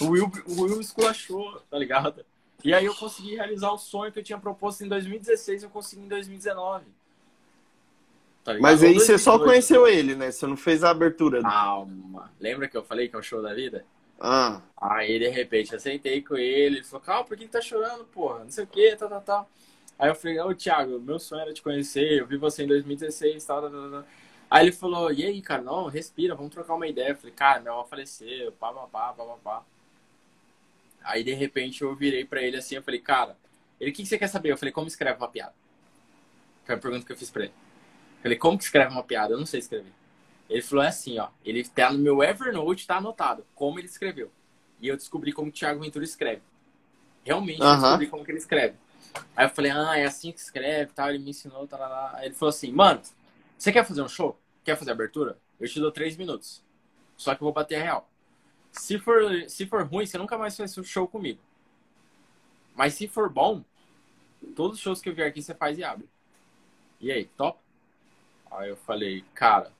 O 0.00 0.10
Will, 0.10 0.30
o 0.46 0.62
Will 0.62 0.80
esculachou, 0.80 1.60
tá 1.68 1.78
ligado? 1.78 2.24
E 2.62 2.72
aí 2.72 2.84
eu 2.84 2.94
consegui 2.94 3.34
realizar 3.34 3.72
o 3.72 3.78
sonho 3.78 4.12
que 4.12 4.18
eu 4.18 4.22
tinha 4.22 4.38
proposto 4.38 4.84
em 4.84 4.88
2016 4.88 5.62
eu 5.62 5.70
consegui 5.70 6.02
em 6.02 6.08
2019. 6.08 6.84
Tá 8.44 8.56
Mas 8.58 8.82
aí 8.82 8.94
você 8.94 9.18
só 9.18 9.38
conheceu 9.38 9.86
ele, 9.86 10.14
né? 10.14 10.30
Você 10.30 10.46
não 10.46 10.56
fez 10.56 10.82
a 10.82 10.90
abertura. 10.90 11.42
Calma. 11.42 12.30
Lembra 12.40 12.68
que 12.68 12.76
eu 12.76 12.82
falei 12.82 13.08
que 13.08 13.14
é 13.14 13.18
o 13.18 13.22
show 13.22 13.42
da 13.42 13.52
vida? 13.52 13.84
Ah. 14.18 14.60
Aí, 14.78 15.18
de 15.18 15.28
repente, 15.28 15.72
eu 15.72 15.80
sentei 15.80 16.22
com 16.22 16.36
ele, 16.36 16.76
ele 16.76 16.84
falou, 16.84 17.04
calma, 17.04 17.24
por 17.24 17.36
que, 17.36 17.48
tá 17.48 17.60
chorando, 17.60 18.04
porra? 18.04 18.44
Não 18.44 18.50
sei 18.50 18.64
o 18.64 18.66
que, 18.66 18.94
tal, 18.96 19.08
tal, 19.08 19.20
tal. 19.22 19.50
Aí 19.98 20.08
eu 20.08 20.14
falei, 20.14 20.40
ô, 20.40 20.54
Thiago, 20.54 20.98
meu 21.00 21.18
sonho 21.18 21.42
era 21.42 21.52
te 21.52 21.62
conhecer, 21.62 22.20
eu 22.20 22.26
vi 22.26 22.36
você 22.36 22.64
em 22.64 22.66
2016, 22.66 23.44
tal, 23.44 23.62
tal, 23.62 23.70
tal, 23.70 23.90
tal. 23.90 24.04
Aí 24.50 24.64
ele 24.64 24.72
falou, 24.72 25.12
e 25.12 25.24
aí, 25.24 25.40
cara, 25.40 25.62
não, 25.62 25.86
respira, 25.86 26.34
vamos 26.34 26.52
trocar 26.52 26.74
uma 26.74 26.86
ideia. 26.86 27.10
Eu 27.10 27.16
falei, 27.16 27.34
cara, 27.34 27.60
meu 27.60 27.72
avó 27.72 27.84
faleceu, 27.84 28.52
pá, 28.52 28.72
pá, 28.72 28.86
pá, 28.86 29.12
pá, 29.12 29.24
pá, 29.24 29.36
pá. 29.42 29.62
Aí, 31.02 31.24
de 31.24 31.32
repente, 31.32 31.82
eu 31.82 31.94
virei 31.94 32.24
pra 32.24 32.42
ele 32.42 32.56
assim, 32.56 32.76
eu 32.76 32.82
falei, 32.82 33.00
cara, 33.00 33.36
ele, 33.78 33.90
o 33.90 33.94
que, 33.94 34.02
que 34.02 34.08
você 34.08 34.18
quer 34.18 34.28
saber? 34.28 34.50
Eu 34.50 34.58
falei, 34.58 34.72
como 34.72 34.88
escreve 34.88 35.18
uma 35.18 35.28
piada? 35.28 35.54
Foi 36.64 36.74
a 36.74 36.78
pergunta 36.78 37.06
que 37.06 37.12
eu 37.12 37.16
fiz 37.16 37.30
pra 37.30 37.44
ele. 37.44 37.54
Falei, 38.22 38.36
como 38.38 38.58
que 38.58 38.64
escreve 38.64 38.92
uma 38.92 39.02
piada? 39.02 39.34
Eu 39.34 39.38
não 39.38 39.46
sei 39.46 39.60
escrever. 39.60 39.92
Ele 40.48 40.62
falou 40.62 40.84
é 40.84 40.88
assim, 40.88 41.18
ó. 41.18 41.28
Ele 41.44 41.62
tá 41.64 41.92
no 41.92 41.98
meu 41.98 42.22
Evernote, 42.22 42.86
tá 42.86 42.96
anotado 42.96 43.46
como 43.54 43.78
ele 43.78 43.86
escreveu. 43.86 44.30
E 44.80 44.88
eu 44.88 44.96
descobri 44.96 45.32
como 45.32 45.48
o 45.48 45.52
Thiago 45.52 45.80
Ventura 45.80 46.04
escreve. 46.04 46.42
Realmente, 47.24 47.60
eu 47.60 47.80
descobri 47.80 48.06
como 48.08 48.24
que 48.24 48.30
ele 48.30 48.38
escreve. 48.38 48.74
Aí 49.36 49.46
eu 49.46 49.50
falei, 49.50 49.70
ah, 49.70 49.96
é 49.96 50.04
assim 50.04 50.32
que 50.32 50.40
escreve, 50.40 50.92
tal. 50.92 51.08
Ele 51.10 51.18
me 51.18 51.30
ensinou, 51.30 51.66
tal, 51.66 51.78
lá. 51.78 52.16
Aí 52.16 52.26
ele 52.26 52.34
falou 52.34 52.50
assim, 52.50 52.72
mano, 52.72 53.00
você 53.56 53.70
quer 53.70 53.84
fazer 53.84 54.02
um 54.02 54.08
show? 54.08 54.38
Quer 54.64 54.76
fazer 54.76 54.90
abertura? 54.90 55.38
Eu 55.58 55.68
te 55.68 55.78
dou 55.78 55.92
três 55.92 56.16
minutos. 56.16 56.62
Só 57.16 57.34
que 57.34 57.42
eu 57.42 57.46
vou 57.46 57.52
bater 57.52 57.76
a 57.76 57.82
real. 57.82 58.10
Se 58.72 58.98
for, 58.98 59.22
se 59.48 59.66
for 59.66 59.84
ruim, 59.84 60.06
você 60.06 60.18
nunca 60.18 60.38
mais 60.38 60.56
faz 60.56 60.76
um 60.78 60.84
show 60.84 61.06
comigo. 61.06 61.40
Mas 62.74 62.94
se 62.94 63.06
for 63.06 63.28
bom, 63.28 63.62
todos 64.56 64.78
os 64.78 64.82
shows 64.82 65.00
que 65.00 65.08
eu 65.08 65.14
vier 65.14 65.28
aqui 65.28 65.42
você 65.42 65.54
faz 65.54 65.78
e 65.78 65.84
abre. 65.84 66.08
E 67.00 67.12
aí, 67.12 67.26
top? 67.36 67.58
Aí 68.50 68.68
eu 68.68 68.76
falei, 68.76 69.24
cara, 69.34 69.72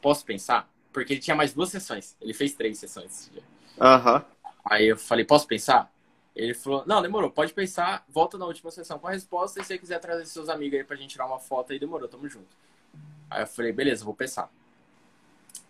posso 0.00 0.24
pensar? 0.24 0.68
Porque 0.92 1.12
ele 1.12 1.20
tinha 1.20 1.36
mais 1.36 1.52
duas 1.52 1.68
sessões. 1.68 2.16
Ele 2.20 2.32
fez 2.32 2.54
três 2.54 2.78
sessões 2.78 3.06
esse 3.06 3.30
dia. 3.30 3.42
Uhum. 3.78 4.22
Aí 4.64 4.86
eu 4.86 4.96
falei, 4.96 5.24
posso 5.24 5.46
pensar? 5.46 5.92
Ele 6.34 6.54
falou, 6.54 6.84
não, 6.86 7.02
demorou, 7.02 7.30
pode 7.30 7.52
pensar, 7.52 8.04
volta 8.08 8.38
na 8.38 8.46
última 8.46 8.70
sessão 8.70 8.98
com 8.98 9.08
a 9.08 9.10
resposta 9.10 9.60
e 9.60 9.62
se 9.62 9.68
você 9.68 9.78
quiser 9.78 9.98
trazer 9.98 10.24
seus 10.26 10.48
amigos 10.48 10.78
aí 10.78 10.84
pra 10.84 10.96
gente 10.96 11.10
tirar 11.10 11.26
uma 11.26 11.40
foto 11.40 11.72
aí, 11.72 11.78
demorou, 11.78 12.08
tamo 12.08 12.28
junto. 12.28 12.56
Aí 13.28 13.42
eu 13.42 13.46
falei, 13.46 13.72
beleza, 13.72 14.04
vou 14.04 14.14
pensar. 14.14 14.48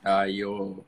Aí 0.05 0.39
eu 0.39 0.85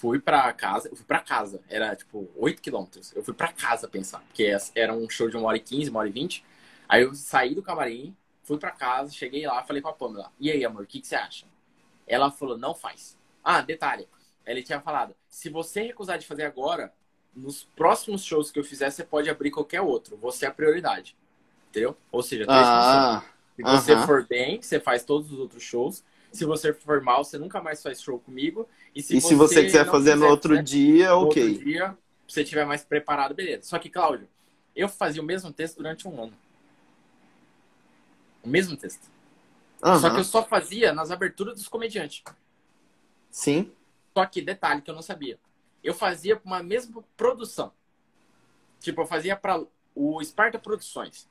fui 0.00 0.18
pra 0.18 0.50
casa, 0.54 0.88
eu 0.88 0.96
fui 0.96 1.04
pra 1.04 1.20
casa, 1.20 1.60
era 1.68 1.94
tipo 1.94 2.30
8 2.36 2.62
quilômetros. 2.62 3.14
Eu 3.14 3.22
fui 3.22 3.34
pra 3.34 3.52
casa 3.52 3.86
pensar, 3.86 4.20
porque 4.20 4.50
era 4.74 4.94
um 4.94 5.08
show 5.10 5.28
de 5.28 5.36
uma 5.36 5.48
hora 5.48 5.58
e 5.58 5.60
15, 5.60 5.90
uma 5.90 6.00
hora 6.00 6.08
e 6.08 6.12
20. 6.12 6.42
Aí 6.88 7.02
eu 7.02 7.14
saí 7.14 7.54
do 7.54 7.62
camarim, 7.62 8.16
fui 8.50 8.58
pra 8.58 8.72
casa, 8.72 9.12
cheguei 9.12 9.46
lá, 9.46 9.62
falei 9.62 9.80
com 9.80 9.88
a 9.88 9.92
Pamela, 9.92 10.32
e 10.40 10.50
aí, 10.50 10.64
amor, 10.64 10.82
o 10.82 10.86
que, 10.86 11.00
que 11.00 11.06
você 11.06 11.14
acha? 11.14 11.46
Ela 12.04 12.32
falou, 12.32 12.58
não 12.58 12.74
faz. 12.74 13.16
Ah, 13.44 13.60
detalhe. 13.60 14.08
Ele 14.44 14.60
tinha 14.60 14.80
falado, 14.80 15.14
se 15.28 15.48
você 15.48 15.82
recusar 15.82 16.18
de 16.18 16.26
fazer 16.26 16.42
agora, 16.42 16.92
nos 17.32 17.62
próximos 17.76 18.24
shows 18.24 18.50
que 18.50 18.58
eu 18.58 18.64
fizer, 18.64 18.90
você 18.90 19.04
pode 19.04 19.30
abrir 19.30 19.52
qualquer 19.52 19.80
outro. 19.80 20.16
Você 20.16 20.46
é 20.46 20.48
a 20.48 20.52
prioridade. 20.52 21.16
Entendeu? 21.68 21.96
Ou 22.10 22.24
seja, 22.24 22.44
ah, 22.48 23.22
se 23.54 23.62
você 23.62 23.92
uh 23.92 23.98
-huh. 23.98 24.06
for 24.06 24.26
bem, 24.26 24.60
você 24.60 24.80
faz 24.80 25.04
todos 25.04 25.30
os 25.30 25.38
outros 25.38 25.62
shows. 25.62 26.02
Se 26.32 26.44
você 26.44 26.72
for 26.72 27.00
mal, 27.00 27.22
você 27.22 27.38
nunca 27.38 27.62
mais 27.62 27.80
faz 27.80 28.02
show 28.02 28.18
comigo. 28.18 28.68
E 28.92 29.00
se, 29.00 29.16
e 29.16 29.20
você, 29.20 29.28
se 29.28 29.34
você 29.36 29.62
quiser 29.62 29.86
fazer 29.86 30.16
no 30.16 30.26
outro 30.26 30.60
dia, 30.60 31.14
ok. 31.14 31.50
Outro 31.50 31.64
dia, 31.64 31.96
se 32.26 32.34
você 32.34 32.42
estiver 32.42 32.66
mais 32.66 32.82
preparado, 32.82 33.32
beleza. 33.32 33.62
Só 33.62 33.78
que, 33.78 33.88
Cláudio, 33.88 34.26
eu 34.74 34.88
fazia 34.88 35.22
o 35.22 35.24
mesmo 35.24 35.52
texto 35.52 35.76
durante 35.76 36.08
um 36.08 36.24
ano. 36.24 36.32
O 38.42 38.48
mesmo 38.48 38.76
texto. 38.76 39.10
Uhum. 39.82 39.98
Só 39.98 40.10
que 40.10 40.20
eu 40.20 40.24
só 40.24 40.44
fazia 40.44 40.92
nas 40.92 41.10
aberturas 41.10 41.56
dos 41.56 41.68
comediantes. 41.68 42.22
Sim. 43.30 43.72
Só 44.16 44.26
que, 44.26 44.42
detalhe 44.42 44.82
que 44.82 44.90
eu 44.90 44.94
não 44.94 45.02
sabia. 45.02 45.38
Eu 45.82 45.94
fazia 45.94 46.40
uma 46.44 46.62
mesma 46.62 47.02
produção. 47.16 47.72
Tipo, 48.80 49.02
eu 49.02 49.06
fazia 49.06 49.36
para 49.36 49.62
o 49.94 50.22
Sparta 50.22 50.58
Produções. 50.58 51.28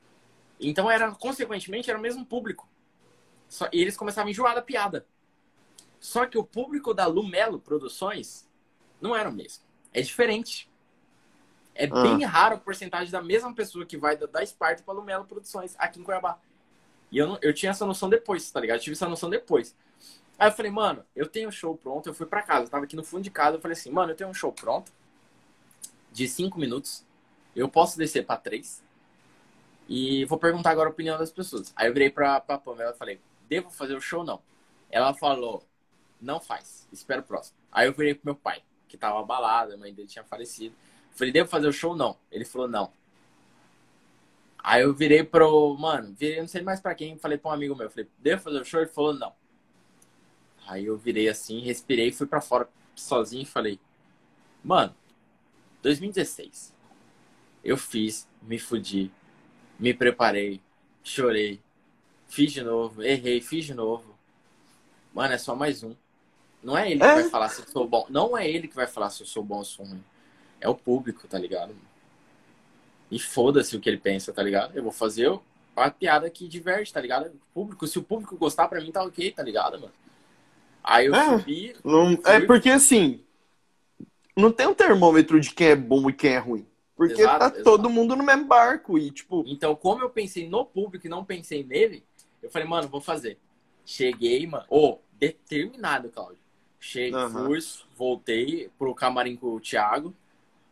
Então, 0.58 0.90
era, 0.90 1.10
consequentemente, 1.12 1.90
era 1.90 1.98
o 1.98 2.02
mesmo 2.02 2.24
público. 2.24 2.68
Só, 3.48 3.68
e 3.72 3.80
eles 3.80 3.96
começavam 3.96 4.28
a 4.28 4.30
enjoar 4.30 4.54
da 4.54 4.62
piada. 4.62 5.06
Só 5.98 6.26
que 6.26 6.38
o 6.38 6.44
público 6.44 6.94
da 6.94 7.06
Lumelo 7.06 7.60
Produções 7.60 8.48
não 9.00 9.14
era 9.14 9.28
o 9.28 9.32
mesmo. 9.32 9.64
É 9.92 10.00
diferente. 10.00 10.70
É 11.74 11.86
ah. 11.86 12.02
bem 12.02 12.24
raro 12.24 12.56
a 12.56 12.58
porcentagem 12.58 13.10
da 13.10 13.22
mesma 13.22 13.54
pessoa 13.54 13.86
que 13.86 13.96
vai 13.96 14.16
da, 14.16 14.26
da 14.26 14.44
Sparta 14.44 14.82
para 14.82 14.94
Lumelo 14.94 15.24
Produções 15.24 15.74
aqui 15.78 16.00
em 16.00 16.02
Cuiabá. 16.02 16.38
E 17.10 17.18
eu, 17.18 17.26
não, 17.26 17.38
eu 17.42 17.52
tinha 17.52 17.70
essa 17.70 17.84
noção 17.86 18.08
depois, 18.08 18.50
tá 18.50 18.60
ligado? 18.60 18.78
Eu 18.78 18.82
tive 18.82 18.94
essa 18.94 19.08
noção 19.08 19.28
depois. 19.30 19.74
Aí 20.38 20.48
eu 20.48 20.52
falei, 20.52 20.70
mano, 20.70 21.04
eu 21.14 21.26
tenho 21.26 21.48
um 21.48 21.52
show 21.52 21.76
pronto. 21.76 22.08
Eu 22.08 22.14
fui 22.14 22.26
pra 22.26 22.42
casa, 22.42 22.66
eu 22.66 22.70
tava 22.70 22.84
aqui 22.84 22.96
no 22.96 23.04
fundo 23.04 23.22
de 23.22 23.30
casa. 23.30 23.56
Eu 23.56 23.60
falei 23.60 23.76
assim, 23.76 23.90
mano, 23.90 24.12
eu 24.12 24.16
tenho 24.16 24.30
um 24.30 24.34
show 24.34 24.52
pronto 24.52 24.92
de 26.12 26.28
cinco 26.28 26.58
minutos. 26.58 27.04
Eu 27.54 27.68
posso 27.68 27.98
descer 27.98 28.24
pra 28.24 28.36
três. 28.36 28.82
E 29.88 30.24
vou 30.26 30.38
perguntar 30.38 30.70
agora 30.70 30.88
a 30.88 30.92
opinião 30.92 31.18
das 31.18 31.32
pessoas. 31.32 31.72
Aí 31.76 31.88
eu 31.88 31.92
virei 31.92 32.10
pra, 32.10 32.40
pra 32.40 32.58
Pamela 32.58 32.92
e 32.92 32.98
falei, 32.98 33.20
devo 33.48 33.70
fazer 33.70 33.96
o 33.96 34.00
show 34.00 34.20
ou 34.20 34.24
não? 34.26 34.40
Ela 34.90 35.12
falou, 35.14 35.64
não 36.20 36.40
faz, 36.40 36.88
espera 36.92 37.20
o 37.20 37.24
próximo. 37.24 37.56
Aí 37.72 37.86
eu 37.88 37.92
virei 37.92 38.14
pro 38.14 38.26
meu 38.26 38.34
pai. 38.36 38.62
que 38.88 38.96
tava 38.96 39.20
abalado, 39.20 39.74
a 39.74 39.76
mãe 39.76 39.92
dele 39.92 40.08
tinha 40.08 40.24
falecido. 40.24 40.74
Falei, 41.12 41.32
devo 41.32 41.48
fazer 41.48 41.68
o 41.68 41.72
show? 41.72 41.94
Não. 41.96 42.16
Ele 42.30 42.44
falou, 42.44 42.68
não. 42.68 42.92
Aí 44.62 44.82
eu 44.82 44.94
virei 44.94 45.24
pro. 45.24 45.76
Mano, 45.78 46.14
virei, 46.14 46.40
não 46.40 46.48
sei 46.48 46.62
mais 46.62 46.80
pra 46.80 46.94
quem, 46.94 47.18
falei 47.18 47.38
pra 47.38 47.50
um 47.50 47.54
amigo 47.54 47.74
meu. 47.74 47.90
Falei, 47.90 48.08
devo 48.18 48.42
fazer 48.42 48.60
o 48.60 48.64
show? 48.64 48.80
Ele 48.80 48.90
falou, 48.90 49.14
não. 49.14 49.32
Aí 50.66 50.86
eu 50.86 50.96
virei 50.96 51.28
assim, 51.28 51.60
respirei, 51.60 52.12
fui 52.12 52.26
para 52.26 52.40
fora 52.40 52.68
sozinho 52.94 53.42
e 53.42 53.46
falei, 53.46 53.80
mano, 54.62 54.94
2016. 55.82 56.72
Eu 57.64 57.76
fiz, 57.76 58.28
me 58.42 58.58
fudi, 58.58 59.10
me 59.78 59.92
preparei, 59.92 60.60
chorei, 61.02 61.60
fiz 62.28 62.52
de 62.52 62.62
novo, 62.62 63.02
errei, 63.02 63.40
fiz 63.40 63.64
de 63.64 63.74
novo. 63.74 64.16
Mano, 65.12 65.34
é 65.34 65.38
só 65.38 65.56
mais 65.56 65.82
um. 65.82 65.94
Não 66.62 66.76
é 66.76 66.90
ele 66.90 67.00
que 67.00 67.06
é? 67.06 67.14
vai 67.14 67.30
falar 67.30 67.48
se 67.48 67.62
eu 67.62 67.66
sou 67.66 67.88
bom. 67.88 68.06
Não 68.08 68.36
é 68.36 68.48
ele 68.48 68.68
que 68.68 68.76
vai 68.76 68.86
falar 68.86 69.10
se 69.10 69.22
eu 69.22 69.26
sou 69.26 69.42
bom 69.42 69.58
ou 69.58 69.64
sou 69.64 69.84
ruim. 69.84 70.04
É 70.60 70.68
o 70.68 70.74
público, 70.74 71.26
tá 71.26 71.38
ligado? 71.38 71.74
E 73.10 73.18
foda-se 73.18 73.76
o 73.76 73.80
que 73.80 73.88
ele 73.88 73.98
pensa, 73.98 74.32
tá 74.32 74.42
ligado? 74.42 74.76
Eu 74.76 74.82
vou 74.82 74.92
fazer 74.92 75.28
uma 75.76 75.90
piada 75.90 76.30
que 76.30 76.46
diverte, 76.46 76.92
tá 76.92 77.00
ligado? 77.00 77.26
O 77.26 77.52
público, 77.52 77.86
se 77.86 77.98
o 77.98 78.02
público 78.02 78.36
gostar, 78.36 78.68
pra 78.68 78.80
mim 78.80 78.92
tá 78.92 79.02
ok, 79.02 79.32
tá 79.32 79.42
ligado, 79.42 79.80
mano? 79.80 79.92
Aí 80.82 81.06
eu 81.06 81.14
é, 81.14 81.38
subi. 81.38 81.76
Não, 81.84 82.18
É 82.24 82.40
porque 82.40 82.70
assim. 82.70 83.20
Não 84.36 84.50
tem 84.50 84.66
um 84.66 84.74
termômetro 84.74 85.40
de 85.40 85.50
quem 85.52 85.68
é 85.68 85.76
bom 85.76 86.08
e 86.08 86.12
quem 86.12 86.34
é 86.34 86.38
ruim. 86.38 86.66
Porque 86.96 87.20
exato, 87.20 87.38
tá 87.38 87.46
exato. 87.46 87.64
todo 87.64 87.90
mundo 87.90 88.14
no 88.14 88.22
mesmo 88.22 88.44
barco 88.44 88.98
e, 88.98 89.10
tipo. 89.10 89.44
Então, 89.46 89.74
como 89.74 90.02
eu 90.02 90.10
pensei 90.10 90.48
no 90.48 90.64
público 90.64 91.06
e 91.06 91.10
não 91.10 91.24
pensei 91.24 91.64
nele, 91.64 92.04
eu 92.42 92.50
falei, 92.50 92.66
mano, 92.66 92.88
vou 92.88 93.00
fazer. 93.00 93.38
Cheguei, 93.84 94.46
mano. 94.46 94.64
Ô, 94.68 94.88
oh, 94.88 94.98
determinado, 95.18 96.08
Claudio. 96.10 96.38
Cheguei, 96.78 97.14
uhum. 97.14 97.46
fui, 97.46 97.58
voltei 97.96 98.70
pro 98.78 98.94
camarim 98.94 99.36
com 99.36 99.48
o 99.48 99.60
Thiago. 99.60 100.14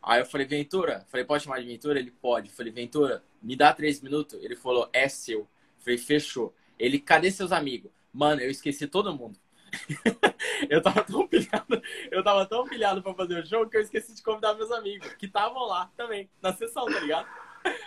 Aí 0.03 0.21
eu 0.21 0.27
falei, 0.27 0.47
Ventura, 0.47 1.05
falei, 1.09 1.25
pode 1.25 1.45
chamar 1.45 1.61
de 1.61 1.67
Ventura? 1.67 1.99
Ele 1.99 2.11
pode. 2.11 2.51
Falei, 2.51 2.73
Ventura, 2.73 3.23
me 3.43 3.57
dá 3.57 3.73
três 3.73 4.01
minutos? 4.01 4.43
Ele 4.43 4.57
falou, 4.57 4.89
é 4.93 5.09
seu. 5.09 5.47
Falei, 5.79 5.99
fechou. 5.99 6.55
Ele, 6.79 6.99
cadê 6.99 7.31
seus 7.31 7.53
amigos? 7.53 7.91
Mano, 8.13 8.41
eu 8.41 8.51
esqueci 8.51 8.87
todo 8.87 9.15
mundo. 9.15 9.39
eu 10.71 10.81
tava 10.81 11.05
tão 11.05 11.27
pilhado, 11.27 11.83
eu 12.11 12.25
tava 12.25 12.47
tão 12.47 12.65
pilhado 12.67 13.03
pra 13.03 13.13
fazer 13.13 13.39
o 13.39 13.47
show 13.47 13.69
que 13.69 13.77
eu 13.77 13.83
esqueci 13.83 14.15
de 14.15 14.23
convidar 14.23 14.55
meus 14.55 14.71
amigos, 14.71 15.13
que 15.15 15.27
estavam 15.27 15.67
lá 15.67 15.91
também, 15.95 16.31
na 16.41 16.55
sessão, 16.55 16.87
tá 16.87 17.01
ligado? 17.01 17.27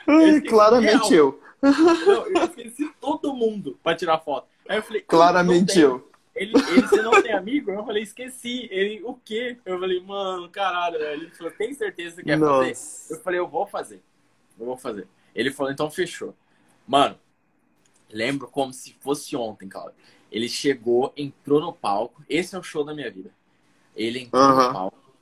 Eu 0.06 0.44
Claramente 0.44 1.14
eu. 1.14 1.42
Não, 1.62 2.28
eu 2.28 2.46
esqueci 2.46 2.92
todo 3.00 3.34
mundo 3.34 3.80
pra 3.82 3.96
tirar 3.96 4.20
foto. 4.20 4.48
Aí 4.68 4.78
eu 4.78 4.84
falei, 4.84 5.02
Claramente 5.02 5.80
eu. 5.80 6.11
Ele, 6.34 6.54
ele, 6.56 6.82
você 6.82 7.02
não 7.02 7.22
tem 7.22 7.34
amigo? 7.34 7.72
Eu 7.72 7.86
falei, 7.86 8.04
esqueci. 8.04 8.68
Ele, 8.72 9.02
o 9.04 9.14
quê? 9.14 9.58
Eu 9.66 9.80
falei, 9.80 10.00
mano, 10.02 10.50
caralho. 10.50 10.96
Ele 10.98 11.30
falou, 11.32 11.52
tem 11.52 11.74
certeza 11.74 12.18
que 12.18 12.24
quer 12.24 12.38
Nossa. 12.38 12.74
fazer? 12.74 13.14
Eu 13.14 13.24
falei, 13.24 13.40
eu 13.40 13.48
vou 13.48 13.68
fazer. 13.68 14.02
Eu 14.60 14.66
vou 14.66 14.78
fazer. 14.78 15.08
Ele 15.36 15.52
falou, 15.52 15.72
então 15.72 15.90
fechou. 15.90 16.36
Mano, 16.88 17.20
lembro 18.10 18.48
como 18.48 18.74
se 18.74 18.94
fosse 19.00 19.36
ontem, 19.36 19.68
cara. 19.68 19.94
Ele 20.32 20.48
chegou, 20.48 21.14
entrou 21.18 21.60
no 21.60 21.74
palco. 21.74 22.24
Esse 22.30 22.56
é 22.56 22.60
o 22.60 22.64
show 22.64 22.84
da 22.84 22.94
minha 22.94 23.12
vida. 23.12 23.32
Ele 23.96 24.20
entrou 24.20 24.42
uhum. 24.42 24.68
no 24.68 24.74
palco, 24.74 25.14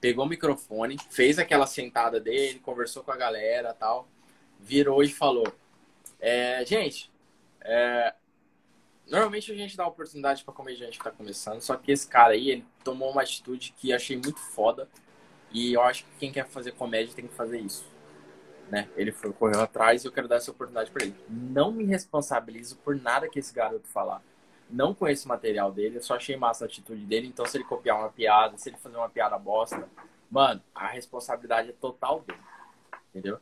pegou 0.00 0.24
o 0.24 0.28
microfone, 0.28 0.96
fez 1.10 1.38
aquela 1.38 1.66
sentada 1.66 2.18
dele, 2.18 2.58
conversou 2.58 3.04
com 3.04 3.12
a 3.12 3.16
galera 3.16 3.72
tal, 3.72 4.08
virou 4.58 5.02
e 5.02 5.08
falou: 5.08 5.46
é, 6.18 6.64
Gente, 6.66 7.10
é, 7.60 8.14
normalmente 9.10 9.52
a 9.52 9.54
gente 9.54 9.76
dá 9.76 9.86
oportunidade 9.86 10.44
para 10.44 10.54
comediante 10.54 10.98
que 10.98 11.04
tá 11.04 11.10
começando, 11.10 11.60
só 11.60 11.76
que 11.76 11.92
esse 11.92 12.06
cara 12.06 12.34
aí, 12.34 12.50
ele 12.50 12.64
tomou 12.84 13.10
uma 13.10 13.22
atitude 13.22 13.74
que 13.76 13.92
achei 13.92 14.16
muito 14.16 14.38
foda. 14.38 14.88
E 15.50 15.72
eu 15.72 15.82
acho 15.82 16.04
que 16.04 16.10
quem 16.18 16.30
quer 16.30 16.46
fazer 16.46 16.72
comédia 16.72 17.14
tem 17.14 17.26
que 17.26 17.34
fazer 17.34 17.58
isso. 17.58 17.86
Né? 18.70 18.86
Ele 18.96 19.10
foi, 19.10 19.32
correu 19.32 19.62
atrás 19.62 20.04
e 20.04 20.06
eu 20.06 20.12
quero 20.12 20.28
dar 20.28 20.36
essa 20.36 20.50
oportunidade 20.50 20.90
para 20.90 21.06
ele. 21.06 21.14
Não 21.28 21.72
me 21.72 21.84
responsabilizo 21.84 22.76
por 22.76 22.94
nada 22.94 23.28
que 23.28 23.38
esse 23.38 23.54
garoto 23.54 23.88
falar 23.88 24.22
não 24.70 24.94
conheço 24.94 25.24
o 25.24 25.28
material 25.28 25.72
dele, 25.72 25.96
eu 25.96 26.02
só 26.02 26.16
achei 26.16 26.36
massa 26.36 26.64
a 26.64 26.66
atitude 26.66 27.04
dele. 27.04 27.26
Então, 27.26 27.46
se 27.46 27.56
ele 27.56 27.64
copiar 27.64 27.98
uma 27.98 28.10
piada, 28.10 28.56
se 28.56 28.68
ele 28.68 28.76
fazer 28.76 28.96
uma 28.96 29.08
piada 29.08 29.38
bosta, 29.38 29.88
mano, 30.30 30.62
a 30.74 30.86
responsabilidade 30.86 31.70
é 31.70 31.72
total 31.72 32.20
dele. 32.20 32.40
Entendeu? 33.10 33.40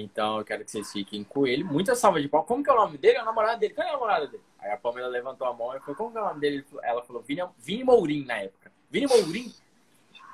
Então, 0.00 0.38
eu 0.38 0.44
quero 0.44 0.64
que 0.64 0.70
vocês 0.70 0.92
fiquem 0.92 1.24
com 1.24 1.44
ele. 1.44 1.64
Muita 1.64 1.96
salva 1.96 2.20
de 2.20 2.28
pau. 2.28 2.44
Como 2.44 2.62
que 2.62 2.70
é 2.70 2.72
o 2.72 2.76
nome 2.76 2.96
dele? 2.96 3.18
É 3.18 3.22
o 3.22 3.24
namorado 3.24 3.58
dele. 3.58 3.74
Qual 3.74 3.86
é 3.86 3.90
o 3.90 3.94
namorado 3.94 4.28
dele? 4.28 4.42
Aí 4.60 4.70
a 4.70 4.76
Pamela 4.76 5.08
levantou 5.08 5.46
a 5.46 5.52
mão 5.52 5.76
e 5.76 5.80
falou: 5.80 5.96
Como 5.96 6.12
que 6.12 6.18
é 6.18 6.20
o 6.20 6.24
nome 6.26 6.40
dele? 6.40 6.64
Ela 6.84 7.02
falou: 7.02 7.20
Vini, 7.22 7.42
Vini 7.58 7.82
Mourim 7.82 8.24
na 8.24 8.38
época. 8.38 8.70
Vini 8.88 9.06
Mourim? 9.08 9.52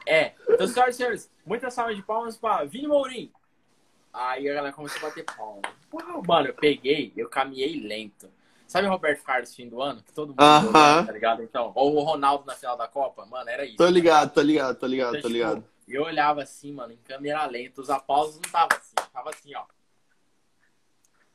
É. 0.06 0.32
Então, 0.48 0.66
senhoras 0.66 0.94
e 0.94 0.98
senhores, 0.98 1.30
muita 1.46 1.70
salva 1.70 1.94
de 1.94 2.02
palmas 2.02 2.36
para 2.36 2.64
Vini 2.64 2.86
Mourim. 2.86 3.32
Aí 4.12 4.48
a 4.48 4.54
galera 4.54 4.74
começou 4.74 4.98
a 4.98 5.08
bater 5.08 5.24
palmas. 5.24 5.62
Uau, 5.92 6.22
mano, 6.26 6.48
eu 6.48 6.54
peguei, 6.54 7.12
eu 7.16 7.28
caminhei 7.28 7.80
lento. 7.80 8.30
Sabe 8.66 8.86
o 8.86 8.90
Roberto 8.90 9.22
Carlos 9.22 9.54
fim 9.54 9.68
do 9.68 9.80
ano? 9.80 10.02
Que 10.02 10.12
todo 10.12 10.28
mundo 10.28 10.40
uh 10.40 10.72
-huh. 10.72 11.06
tá 11.06 11.12
ligado? 11.12 11.42
Então, 11.42 11.72
ou 11.74 11.96
o 11.96 12.02
Ronaldo 12.02 12.44
na 12.44 12.54
final 12.54 12.76
da 12.76 12.86
Copa, 12.86 13.24
mano, 13.26 13.48
era 13.48 13.64
isso. 13.64 13.76
Tô 13.76 13.86
ligado, 13.86 14.32
tô 14.32 14.40
ligado, 14.42 14.78
tô 14.78 14.86
ligado, 14.86 15.16
então, 15.16 15.22
tô 15.22 15.28
ligado. 15.28 15.56
Tipo, 15.56 15.68
eu 15.88 16.02
olhava 16.02 16.42
assim, 16.42 16.72
mano, 16.72 16.92
em 16.92 16.98
câmera 16.98 17.44
lenta, 17.46 17.80
os 17.80 17.90
aplausos 17.90 18.36
não 18.36 18.50
tava 18.50 18.74
assim, 18.74 18.93
tava 19.14 19.30
assim, 19.30 19.54
ó. 19.54 19.64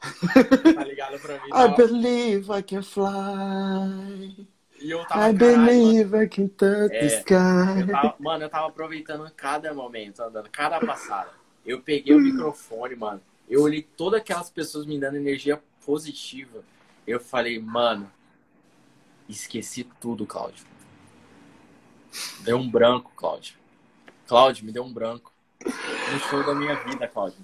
tá 0.75 0.83
ligado 0.83 1.19
pra 1.19 1.41
mim? 1.41 1.49
I 1.51 1.75
believe 1.75 2.51
I 2.51 2.61
can 2.61 2.83
fly. 2.83 4.47
E 4.81 4.91
eu 4.91 5.05
tava, 5.05 5.29
I 5.29 5.33
believe 5.33 6.15
I 6.15 6.27
can 6.27 6.47
touch 6.47 6.93
é, 6.93 6.99
the 6.99 7.05
sky. 7.05 7.81
Eu 7.81 7.87
tava, 7.87 8.15
mano, 8.19 8.43
eu 8.43 8.49
tava 8.49 8.67
aproveitando 8.67 9.29
cada 9.35 9.73
momento, 9.73 10.21
andando, 10.21 10.49
cada 10.49 10.79
passada. 10.79 11.31
Eu 11.65 11.81
peguei 11.81 12.15
o 12.15 12.19
microfone, 12.19 12.95
mano. 12.95 13.21
Eu 13.47 13.61
olhei 13.61 13.81
todas 13.81 14.21
aquelas 14.21 14.49
pessoas 14.49 14.85
me 14.85 14.99
dando 14.99 15.15
energia 15.15 15.61
positiva. 15.85 16.63
Eu 17.05 17.19
falei, 17.19 17.59
mano, 17.59 18.11
esqueci 19.27 19.83
tudo, 19.99 20.25
Cláudio. 20.25 20.65
Deu 22.41 22.57
um 22.57 22.69
branco, 22.69 23.11
Cláudio. 23.15 23.55
Cláudio, 24.27 24.65
me 24.65 24.71
deu 24.71 24.83
um 24.83 24.93
branco. 24.93 25.33
No 25.65 26.19
show 26.29 26.45
da 26.45 26.55
minha 26.55 26.75
vida, 26.75 27.07
Cláudio. 27.07 27.39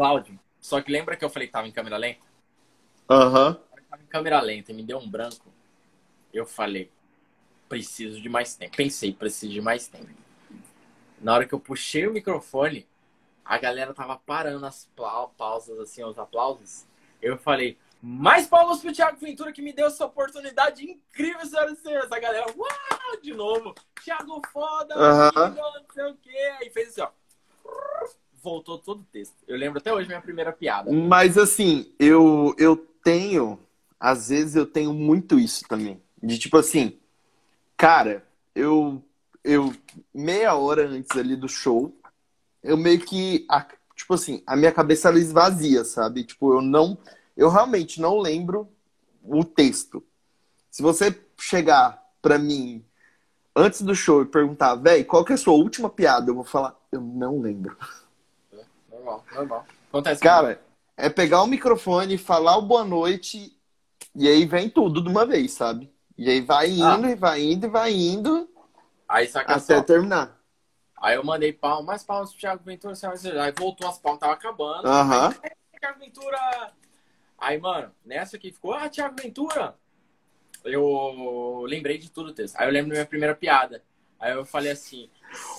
Cláudio, 0.00 0.40
só 0.58 0.80
que 0.80 0.90
lembra 0.90 1.14
que 1.14 1.22
eu 1.22 1.28
falei 1.28 1.46
que 1.46 1.52
tava 1.52 1.68
em 1.68 1.72
câmera 1.72 1.98
lenta? 1.98 2.26
Aham. 3.10 3.48
Uhum. 3.48 3.80
Tava 3.90 4.02
em 4.02 4.06
câmera 4.06 4.40
lenta 4.40 4.72
e 4.72 4.74
me 4.74 4.82
deu 4.82 4.96
um 4.96 5.06
branco. 5.06 5.52
Eu 6.32 6.46
falei, 6.46 6.90
preciso 7.68 8.18
de 8.18 8.26
mais 8.26 8.54
tempo. 8.54 8.78
Pensei, 8.78 9.12
preciso 9.12 9.52
de 9.52 9.60
mais 9.60 9.88
tempo. 9.88 10.08
Na 11.20 11.34
hora 11.34 11.46
que 11.46 11.52
eu 11.52 11.60
puxei 11.60 12.06
o 12.06 12.14
microfone, 12.14 12.88
a 13.44 13.58
galera 13.58 13.92
tava 13.92 14.16
parando 14.16 14.64
as 14.64 14.88
pausas, 15.36 15.78
assim, 15.78 16.02
os 16.02 16.18
aplausos. 16.18 16.86
Eu 17.20 17.36
falei, 17.36 17.76
mais 18.00 18.46
palmas 18.46 18.80
pro 18.80 18.94
Thiago 18.94 19.18
Ventura 19.18 19.52
que 19.52 19.60
me 19.60 19.74
deu 19.74 19.88
essa 19.88 20.06
oportunidade 20.06 20.82
incrível, 20.82 21.44
senhoras 21.44 21.78
e 21.78 21.82
senhores. 21.82 22.10
A 22.10 22.18
galera, 22.18 22.46
uau, 22.56 23.20
de 23.20 23.34
novo. 23.34 23.74
Thiago 24.02 24.40
foda, 24.50 24.94
uhum. 24.96 25.54
não 25.54 25.84
sei 25.92 26.04
o 26.10 26.16
quê. 26.16 26.52
Aí 26.58 26.70
fez 26.70 26.88
assim, 26.88 27.02
ó. 27.02 27.10
Voltou 28.42 28.78
todo 28.78 29.00
o 29.00 29.06
texto. 29.12 29.34
Eu 29.46 29.56
lembro 29.56 29.78
até 29.78 29.92
hoje 29.92 30.08
minha 30.08 30.20
primeira 30.20 30.52
piada. 30.52 30.90
Mas 30.90 31.36
assim, 31.36 31.92
eu, 31.98 32.54
eu 32.58 32.76
tenho, 33.02 33.58
às 33.98 34.28
vezes 34.28 34.56
eu 34.56 34.66
tenho 34.66 34.92
muito 34.92 35.38
isso 35.38 35.64
também. 35.68 36.00
De 36.22 36.38
tipo 36.38 36.56
assim, 36.56 36.98
cara, 37.76 38.24
eu, 38.54 39.02
eu 39.44 39.74
meia 40.14 40.54
hora 40.54 40.88
antes 40.88 41.16
ali 41.16 41.36
do 41.36 41.48
show, 41.48 41.94
eu 42.62 42.76
meio 42.76 43.00
que, 43.00 43.46
tipo 43.94 44.14
assim, 44.14 44.42
a 44.46 44.56
minha 44.56 44.72
cabeça 44.72 45.08
ela 45.08 45.18
esvazia, 45.18 45.84
sabe? 45.84 46.24
Tipo, 46.24 46.54
eu 46.54 46.62
não 46.62 46.98
eu 47.40 47.48
realmente 47.48 48.02
não 48.02 48.18
lembro 48.18 48.68
o 49.24 49.42
texto. 49.42 50.04
Se 50.70 50.82
você 50.82 51.18
chegar 51.38 51.98
para 52.20 52.38
mim 52.38 52.84
antes 53.56 53.80
do 53.80 53.94
show 53.94 54.22
e 54.22 54.26
perguntar, 54.26 54.74
velho, 54.74 55.06
qual 55.06 55.24
que 55.24 55.32
é 55.32 55.36
a 55.36 55.38
sua 55.38 55.54
última 55.54 55.88
piada? 55.88 56.30
Eu 56.30 56.34
vou 56.34 56.44
falar, 56.44 56.76
eu 56.92 57.00
não 57.00 57.40
lembro. 57.40 57.76
Normal, 59.10 59.24
normal. 59.34 59.66
Acontece. 59.88 60.22
Cara, 60.22 60.60
é 60.96 61.08
pegar 61.08 61.42
o 61.42 61.46
microfone, 61.46 62.16
falar 62.16 62.56
o 62.56 62.62
boa 62.62 62.84
noite 62.84 63.56
e 64.14 64.28
aí 64.28 64.46
vem 64.46 64.68
tudo 64.68 65.02
de 65.02 65.08
uma 65.08 65.26
vez, 65.26 65.52
sabe? 65.52 65.92
E 66.16 66.28
aí 66.28 66.40
vai 66.40 66.66
ah. 66.66 66.94
indo, 66.96 67.06
ah. 67.06 67.10
e 67.10 67.14
vai 67.14 67.42
indo, 67.42 67.66
e 67.66 67.70
vai 67.70 67.92
indo. 67.92 68.48
Aí 69.08 69.26
saca 69.26 69.54
até 69.54 69.76
só. 69.76 69.82
terminar. 69.82 70.38
Aí 71.00 71.16
eu 71.16 71.24
mandei 71.24 71.52
palmas, 71.52 71.86
mais 71.86 72.04
palmas 72.04 72.30
pro 72.30 72.40
Thiago 72.40 72.62
Ventura, 72.62 72.94
aí 73.42 73.52
voltou 73.58 73.88
as 73.88 73.98
palmas, 73.98 74.20
tava 74.20 74.34
acabando. 74.34 74.86
Aham. 74.86 75.28
Uh 75.28 75.32
-huh. 75.32 75.50
Thiago 75.80 75.98
Ventura 75.98 76.38
Aí, 77.40 77.58
mano, 77.58 77.90
nessa 78.04 78.38
que 78.38 78.52
ficou, 78.52 78.74
ah, 78.74 78.88
Thiago 78.88 79.16
Ventura. 79.20 79.74
Eu 80.62 81.64
lembrei 81.66 81.96
de 81.96 82.10
tudo 82.10 82.30
o 82.30 82.34
texto. 82.34 82.54
Aí 82.56 82.68
eu 82.68 82.72
lembro 82.72 82.90
da 82.90 82.96
minha 82.96 83.06
primeira 83.06 83.34
piada. 83.34 83.82
Aí 84.18 84.32
eu 84.32 84.44
falei 84.44 84.70
assim. 84.70 85.08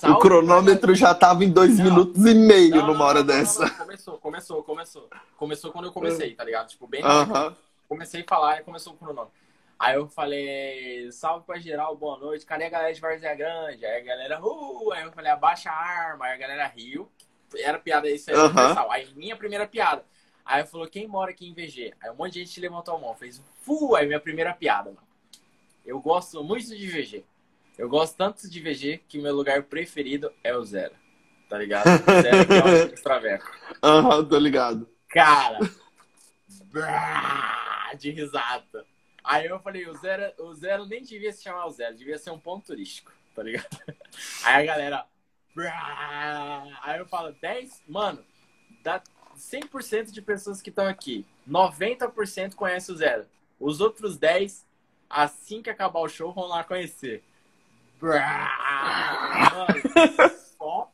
O 0.02 0.16
cronômetro 0.18 0.94
já 0.94 1.14
tava 1.14 1.44
em 1.44 1.50
dois 1.50 1.78
não, 1.78 1.84
minutos 1.84 2.26
e 2.26 2.34
meio 2.34 2.76
não, 2.76 2.86
numa 2.88 2.98
não, 2.98 3.06
hora 3.06 3.24
dessa. 3.24 3.70
Começou, 3.70 4.18
começou, 4.18 4.62
começou. 4.62 5.08
Começou 5.36 5.72
quando 5.72 5.86
eu 5.86 5.92
comecei, 5.92 6.34
tá 6.34 6.44
ligado? 6.44 6.68
Tipo, 6.68 6.86
bem. 6.86 7.02
Uh 7.02 7.06
-huh. 7.06 7.56
Comecei 7.88 8.22
a 8.22 8.24
falar 8.28 8.60
e 8.60 8.64
começou 8.64 8.92
o 8.92 8.96
cronômetro. 8.96 9.32
Aí 9.78 9.96
eu 9.96 10.06
falei, 10.08 11.10
salve 11.10 11.44
pra 11.44 11.58
geral, 11.58 11.96
boa 11.96 12.16
noite. 12.18 12.46
Cadê 12.46 12.66
a 12.66 12.70
galera 12.70 12.94
de 12.94 13.00
Várzea 13.00 13.34
Grande? 13.34 13.84
Aí 13.84 14.00
a 14.00 14.04
galera, 14.04 14.40
uh! 14.40 14.92
Aí 14.92 15.02
eu 15.02 15.12
falei, 15.12 15.30
abaixa 15.30 15.70
a 15.70 15.74
arma. 15.74 16.26
Aí 16.26 16.34
a 16.34 16.36
galera 16.36 16.66
riu. 16.68 17.10
Era 17.56 17.78
piada 17.78 18.08
isso 18.08 18.30
aí, 18.30 18.36
universal. 18.36 18.90
Aí 18.92 19.12
minha 19.14 19.36
primeira 19.36 19.66
piada. 19.66 20.04
Aí 20.44 20.64
falou, 20.66 20.86
quem 20.86 21.06
mora 21.06 21.30
aqui 21.30 21.48
em 21.48 21.52
VG? 21.52 21.94
Aí 22.00 22.10
um 22.10 22.14
monte 22.14 22.34
de 22.34 22.44
gente 22.44 22.60
levantou 22.60 22.94
a 22.94 22.98
mão, 22.98 23.14
fez, 23.14 23.42
fu! 23.62 23.94
Aí 23.94 24.06
minha 24.06 24.20
primeira 24.20 24.52
piada, 24.52 24.90
mano. 24.90 25.06
Eu 25.84 26.00
gosto 26.00 26.42
muito 26.44 26.68
de 26.68 26.86
VG. 26.86 27.24
Eu 27.78 27.88
gosto 27.88 28.16
tanto 28.16 28.48
de 28.48 28.60
VG 28.60 29.02
que 29.08 29.18
meu 29.18 29.34
lugar 29.34 29.62
preferido 29.64 30.32
é 30.44 30.54
o 30.54 30.64
Zero. 30.64 30.94
Tá 31.48 31.58
ligado? 31.58 31.84
Zero 32.22 32.46
que 32.46 32.52
é 32.52 32.64
o. 32.64 32.94
Aham, 33.82 34.18
uhum, 34.18 34.24
tô 34.24 34.38
ligado. 34.38 34.88
Cara, 35.08 35.58
de 37.98 38.10
risada. 38.10 38.86
Aí 39.22 39.46
eu 39.46 39.60
falei, 39.60 39.86
o 39.86 39.94
Zero, 39.96 40.32
o 40.38 40.54
Zero 40.54 40.86
nem 40.86 41.02
devia 41.02 41.32
se 41.32 41.42
chamar 41.42 41.66
o 41.66 41.70
Zero, 41.70 41.96
devia 41.96 42.18
ser 42.18 42.30
um 42.30 42.38
ponto 42.38 42.66
turístico, 42.66 43.12
tá 43.34 43.42
ligado? 43.42 43.68
Aí 44.44 44.68
a 44.68 44.74
galera. 44.74 45.06
Aí 46.82 46.98
eu 46.98 47.06
falo, 47.06 47.32
10, 47.40 47.82
mano, 47.86 48.24
dá 48.82 49.02
100% 49.36 50.10
de 50.10 50.22
pessoas 50.22 50.62
que 50.62 50.70
estão 50.70 50.86
aqui, 50.86 51.26
90% 51.48 52.54
conhece 52.54 52.90
o 52.90 52.96
Zero. 52.96 53.26
Os 53.60 53.80
outros 53.80 54.16
10, 54.16 54.66
assim 55.08 55.62
que 55.62 55.70
acabar 55.70 56.00
o 56.00 56.08
show, 56.08 56.32
vão 56.32 56.46
lá 56.46 56.64
conhecer. 56.64 57.22
Mano, 59.54 60.30
só 60.58 60.92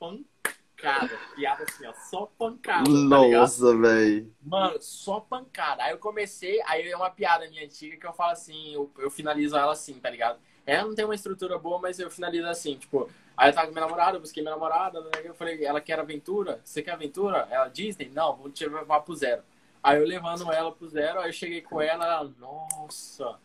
pancada. 0.00 1.16
Piada 1.36 1.62
assim, 1.62 1.86
ó. 1.86 1.92
Só 1.92 2.26
pancada. 2.36 2.84
Tá 2.84 2.90
Nossa, 2.90 3.72
tá 3.72 3.78
velho. 3.80 4.34
Mano, 4.42 4.82
só 4.82 5.20
pancada. 5.20 5.84
Aí 5.84 5.92
eu 5.92 5.98
comecei, 5.98 6.60
aí 6.66 6.88
é 6.88 6.96
uma 6.96 7.08
piada 7.08 7.48
minha 7.48 7.64
antiga 7.64 7.96
que 7.96 8.04
eu 8.04 8.12
falo 8.12 8.32
assim, 8.32 8.74
eu, 8.74 8.90
eu 8.98 9.10
finalizo 9.10 9.56
ela 9.56 9.72
assim, 9.72 9.94
tá 9.94 10.10
ligado? 10.10 10.40
Ela 10.66 10.88
não 10.88 10.94
tem 10.94 11.04
uma 11.04 11.14
estrutura 11.14 11.56
boa, 11.56 11.78
mas 11.78 12.00
eu 12.00 12.10
finalizo 12.10 12.48
assim, 12.48 12.74
tipo, 12.74 13.08
aí 13.36 13.50
eu 13.50 13.54
tava 13.54 13.68
com 13.68 13.72
minha 13.72 13.86
namorada, 13.86 14.16
eu 14.16 14.20
busquei 14.20 14.42
minha 14.42 14.54
namorada, 14.54 15.00
né? 15.00 15.10
eu 15.22 15.34
falei, 15.34 15.64
ela 15.64 15.80
quer 15.80 16.00
aventura? 16.00 16.60
Você 16.64 16.82
quer 16.82 16.92
aventura? 16.92 17.46
Ela, 17.48 17.68
Disney? 17.68 18.10
Não, 18.12 18.36
vou 18.36 18.50
te 18.50 18.66
levar 18.68 19.00
pro 19.02 19.14
zero. 19.14 19.42
Aí 19.80 19.98
eu 19.98 20.04
levando 20.04 20.52
ela 20.52 20.72
pro 20.72 20.88
zero, 20.88 21.20
aí 21.20 21.28
eu 21.28 21.32
cheguei 21.32 21.62
com 21.62 21.80
ela, 21.80 22.04
ela, 22.04 22.34
nossa, 22.40 23.38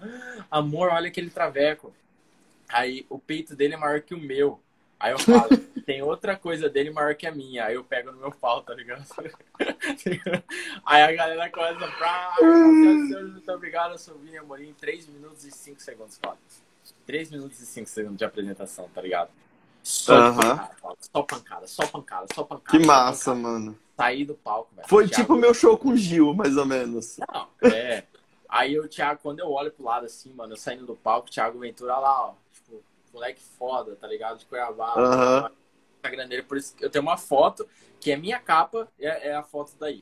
amor, 0.50 0.90
olha 0.90 1.08
aquele 1.08 1.30
traveco. 1.30 1.94
Aí 2.74 3.06
o 3.08 3.20
peito 3.20 3.56
dele 3.56 3.76
é 3.76 3.78
maior 3.78 4.02
que 4.02 4.16
o 4.16 4.20
meu. 4.20 4.60
Aí 5.00 5.12
eu 5.12 5.20
falo, 5.20 5.48
tem 5.86 6.02
outra 6.02 6.36
coisa 6.36 6.68
dele 6.68 6.90
maior 6.90 7.14
que 7.14 7.28
a 7.28 7.32
minha. 7.32 7.66
Aí 7.66 7.76
eu 7.76 7.84
pego 7.84 8.12
no 8.12 8.18
meu 8.18 8.32
pau, 8.32 8.64
tá 8.64 8.74
ligado? 8.74 9.06
Aí 10.84 11.04
a 11.04 11.12
galera 11.12 11.52
começa 11.52 11.88
pra. 11.92 12.36
Muito 12.42 13.52
obrigado, 13.52 13.92
eu 13.92 14.00
sou 14.00 14.16
Vinha 14.16 14.42
Amorim. 14.42 14.74
3 14.74 15.08
minutos 15.08 15.46
e 15.46 15.52
5 15.52 15.80
segundos, 15.82 16.18
Cláudio. 16.18 16.42
3 17.06 17.30
minutos 17.30 17.60
e 17.62 17.66
5 17.68 17.88
segundos 17.90 18.18
de 18.18 18.26
apresentação, 18.26 18.90
tá 18.90 19.02
ligado? 19.02 19.30
Só, 19.84 20.32
uh 20.32 20.36
-huh. 20.36 20.58
pancada, 20.58 20.98
só 21.00 21.22
pancada, 21.22 21.68
só 21.68 21.86
pancada, 21.86 22.28
só 22.34 22.44
pancada. 22.44 22.80
Que 22.80 22.84
massa, 22.84 23.36
pancada. 23.36 23.54
mano. 23.54 23.80
Saí 23.96 24.26
do 24.26 24.34
palco, 24.34 24.74
velho. 24.76 24.88
Foi 24.88 25.08
Thiago... 25.08 25.22
tipo 25.22 25.34
o 25.36 25.38
meu 25.38 25.54
show 25.54 25.78
com 25.78 25.90
o 25.90 25.98
Gil, 25.98 26.34
mais 26.34 26.58
ou 26.58 26.66
menos. 26.66 27.20
Não, 27.32 27.48
é. 27.70 28.04
Aí 28.50 28.80
o 28.80 28.88
Thiago, 28.88 29.20
quando 29.22 29.42
eu 29.42 29.52
olho 29.52 29.72
pro 29.72 29.84
lado 29.84 30.06
assim, 30.08 30.34
mano, 30.34 30.54
eu 30.54 30.58
saindo 30.58 30.88
do 30.88 30.96
palco, 30.96 31.28
o 31.28 31.32
Thiago 31.32 31.60
Ventura 31.60 31.98
lá, 31.98 32.30
ó 32.30 32.43
moleque 33.14 33.42
foda, 33.42 33.96
tá 33.96 34.08
ligado? 34.08 34.40
De 34.40 34.46
Cuiabá. 34.46 34.96
Uhum. 34.96 35.50
Instagram 35.98 36.28
dele, 36.28 36.44
por 36.44 36.58
isso 36.58 36.76
que 36.76 36.84
eu 36.84 36.90
tenho 36.90 37.04
uma 37.04 37.18
foto, 37.18 37.68
que 38.00 38.12
é 38.12 38.18
minha 38.18 38.40
capa, 38.40 38.88
é, 39.00 39.30
é 39.30 39.36
a 39.36 39.44
foto 39.44 39.74
daí. 39.80 40.02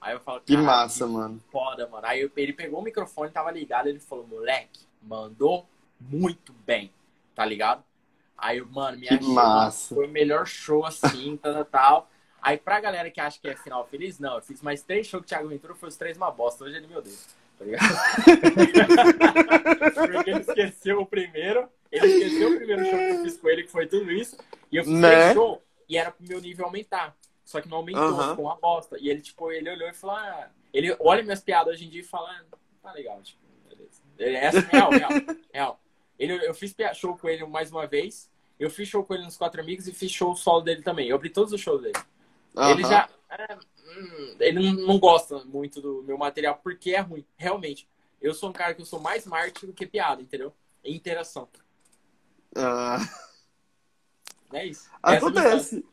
Aí 0.00 0.14
eu 0.14 0.20
falo, 0.20 0.40
que 0.40 0.56
massa, 0.56 1.06
que 1.06 1.12
mano. 1.12 1.40
Foda, 1.50 1.86
mano. 1.88 2.06
Aí 2.06 2.20
eu, 2.20 2.30
ele 2.36 2.52
pegou 2.52 2.80
o 2.80 2.82
microfone, 2.82 3.30
tava 3.30 3.50
ligado, 3.50 3.88
ele 3.88 4.00
falou, 4.00 4.26
moleque, 4.26 4.80
mandou 5.02 5.66
muito 6.00 6.52
bem, 6.64 6.92
tá 7.34 7.44
ligado? 7.44 7.84
Aí, 8.36 8.60
mano, 8.62 8.98
minha 8.98 9.18
que 9.18 9.24
massa. 9.26 9.94
foi 9.94 10.06
o 10.06 10.10
melhor 10.10 10.46
show 10.46 10.86
assim, 10.86 11.36
tal, 11.42 11.52
tal, 11.52 11.64
tal. 11.64 12.10
Aí 12.40 12.56
pra 12.56 12.80
galera 12.80 13.10
que 13.10 13.20
acha 13.20 13.38
que 13.38 13.48
é 13.48 13.54
final 13.54 13.86
feliz, 13.86 14.18
não, 14.18 14.36
eu 14.36 14.42
fiz 14.42 14.62
mais 14.62 14.82
três 14.82 15.06
shows 15.06 15.20
com 15.20 15.26
o 15.26 15.28
Thiago 15.28 15.48
Ventura, 15.48 15.74
foi 15.74 15.90
os 15.90 15.96
três 15.96 16.16
uma 16.16 16.30
bosta. 16.30 16.64
Hoje 16.64 16.76
ele, 16.76 16.86
meu 16.86 17.02
Deus, 17.02 17.26
tá 17.58 17.64
ligado? 17.66 17.84
Porque 19.94 20.30
ele 20.30 20.40
esqueceu 20.40 21.00
o 21.02 21.06
primeiro, 21.06 21.68
ele 21.90 22.06
esqueceu 22.06 22.52
o 22.52 22.56
primeiro 22.56 22.84
show 22.84 22.98
que 22.98 23.10
eu 23.10 23.22
fiz 23.24 23.36
com 23.36 23.48
ele, 23.48 23.62
que 23.64 23.70
foi 23.70 23.86
tudo 23.86 24.10
isso. 24.10 24.36
E 24.70 24.76
eu 24.76 24.84
fiz 24.84 24.92
né? 24.92 25.34
show 25.34 25.62
e 25.88 25.96
era 25.96 26.10
pro 26.10 26.26
meu 26.26 26.40
nível 26.40 26.66
aumentar. 26.66 27.16
Só 27.44 27.60
que 27.60 27.68
não 27.68 27.78
aumentou, 27.78 28.12
uhum. 28.12 28.30
ficou 28.30 28.44
uma 28.44 28.56
bosta. 28.56 28.96
E 29.00 29.08
ele, 29.08 29.20
tipo, 29.20 29.50
ele 29.50 29.68
olhou 29.68 29.88
e 29.88 29.92
falou, 29.92 30.16
ah... 30.16 30.50
ele 30.72 30.96
olha 31.00 31.22
minhas 31.22 31.40
piadas 31.40 31.74
hoje 31.74 31.86
em 31.86 31.90
dia 31.90 32.00
e 32.00 32.04
fala, 32.04 32.30
ah, 32.30 32.56
tá 32.80 32.92
legal, 32.92 33.20
tipo, 33.22 33.42
beleza. 33.68 34.00
É 34.18 34.46
assim, 34.46 34.60
real, 34.70 34.90
real, 34.90 35.10
real. 35.52 35.80
Ele, 36.16 36.46
eu 36.46 36.54
fiz 36.54 36.74
show 36.94 37.16
com 37.16 37.28
ele 37.28 37.44
mais 37.46 37.72
uma 37.72 37.86
vez. 37.86 38.30
Eu 38.58 38.70
fiz 38.70 38.88
show 38.88 39.02
com 39.02 39.14
ele 39.14 39.24
nos 39.24 39.36
Quatro 39.36 39.60
Amigos 39.60 39.88
e 39.88 39.92
fiz 39.92 40.12
show 40.12 40.36
solo 40.36 40.60
dele 40.60 40.82
também. 40.82 41.08
Eu 41.08 41.16
abri 41.16 41.30
todos 41.30 41.52
os 41.52 41.60
shows 41.60 41.82
dele. 41.82 41.98
Uhum. 42.54 42.70
Ele 42.70 42.82
já. 42.82 43.08
É, 43.30 43.54
hum, 43.54 44.36
ele 44.38 44.72
não 44.86 44.98
gosta 44.98 45.44
muito 45.44 45.80
do 45.80 46.02
meu 46.02 46.18
material 46.18 46.60
porque 46.62 46.94
é 46.94 47.00
ruim, 47.00 47.24
realmente. 47.36 47.88
Eu 48.20 48.34
sou 48.34 48.50
um 48.50 48.52
cara 48.52 48.74
que 48.74 48.82
eu 48.82 48.86
sou 48.86 49.00
mais 49.00 49.26
marketing 49.26 49.66
do 49.66 49.72
que 49.72 49.86
piada, 49.86 50.20
entendeu? 50.20 50.52
É 50.84 50.90
interação. 50.90 51.48
Ah. 52.56 52.98
É 54.52 54.66
isso. 54.66 54.88
Acontece. 55.02 55.84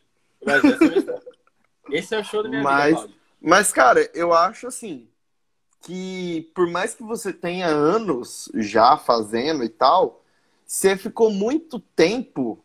Esse 1.91 2.15
é 2.15 2.19
o 2.19 2.23
show 2.23 2.43
da 2.43 2.49
minha 2.49 2.63
mas, 2.63 3.01
vida, 3.01 3.13
Mas, 3.41 3.71
cara, 3.71 4.09
eu 4.13 4.33
acho 4.33 4.67
assim 4.67 5.07
que 5.81 6.51
por 6.53 6.67
mais 6.69 6.93
que 6.93 7.03
você 7.03 7.31
tenha 7.31 7.67
anos 7.67 8.49
já 8.55 8.97
fazendo 8.97 9.63
e 9.63 9.69
tal, 9.69 10.23
você 10.65 10.97
ficou 10.97 11.31
muito 11.31 11.79
tempo 11.79 12.63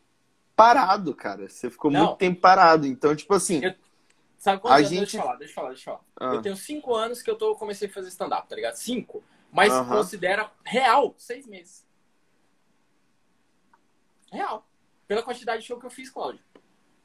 parado, 0.57 1.14
cara. 1.14 1.49
Você 1.49 1.70
ficou 1.70 1.90
Não. 1.90 2.07
muito 2.07 2.18
tempo 2.18 2.40
parado. 2.40 2.86
Então, 2.86 3.14
tipo 3.14 3.34
assim. 3.34 3.64
Eu... 3.64 3.74
Sabe 4.38 4.61
quantos 4.61 4.74
a 4.74 4.78
anos? 4.78 4.90
Gente... 4.90 5.01
Deixa 5.01 5.16
eu 5.16 5.22
falar, 5.22 5.36
deixa 5.36 5.51
eu 5.51 5.55
falar, 5.55 5.68
deixa 5.68 5.90
eu 5.90 5.95
falar. 5.95 6.32
Ah. 6.32 6.34
Eu 6.34 6.43
tenho 6.43 6.57
cinco 6.57 6.95
anos 6.95 7.22
que 7.22 7.30
eu 7.30 7.36
tô, 7.36 7.55
comecei 7.55 7.88
a 7.88 7.93
fazer 7.93 8.09
stand-up, 8.09 8.49
tá 8.49 8.57
ligado? 8.57 8.74
Cinco. 8.74 9.22
Mas 9.53 9.72
uh 9.72 9.82
-huh. 9.82 9.88
considera 9.88 10.51
real, 10.64 11.14
seis 11.16 11.47
meses. 11.47 11.86
Real. 14.32 14.66
Pela 15.06 15.22
quantidade 15.22 15.60
de 15.60 15.68
show 15.68 15.78
que 15.78 15.86
eu 15.86 15.90
fiz, 15.90 16.08
Cláudio. 16.10 16.40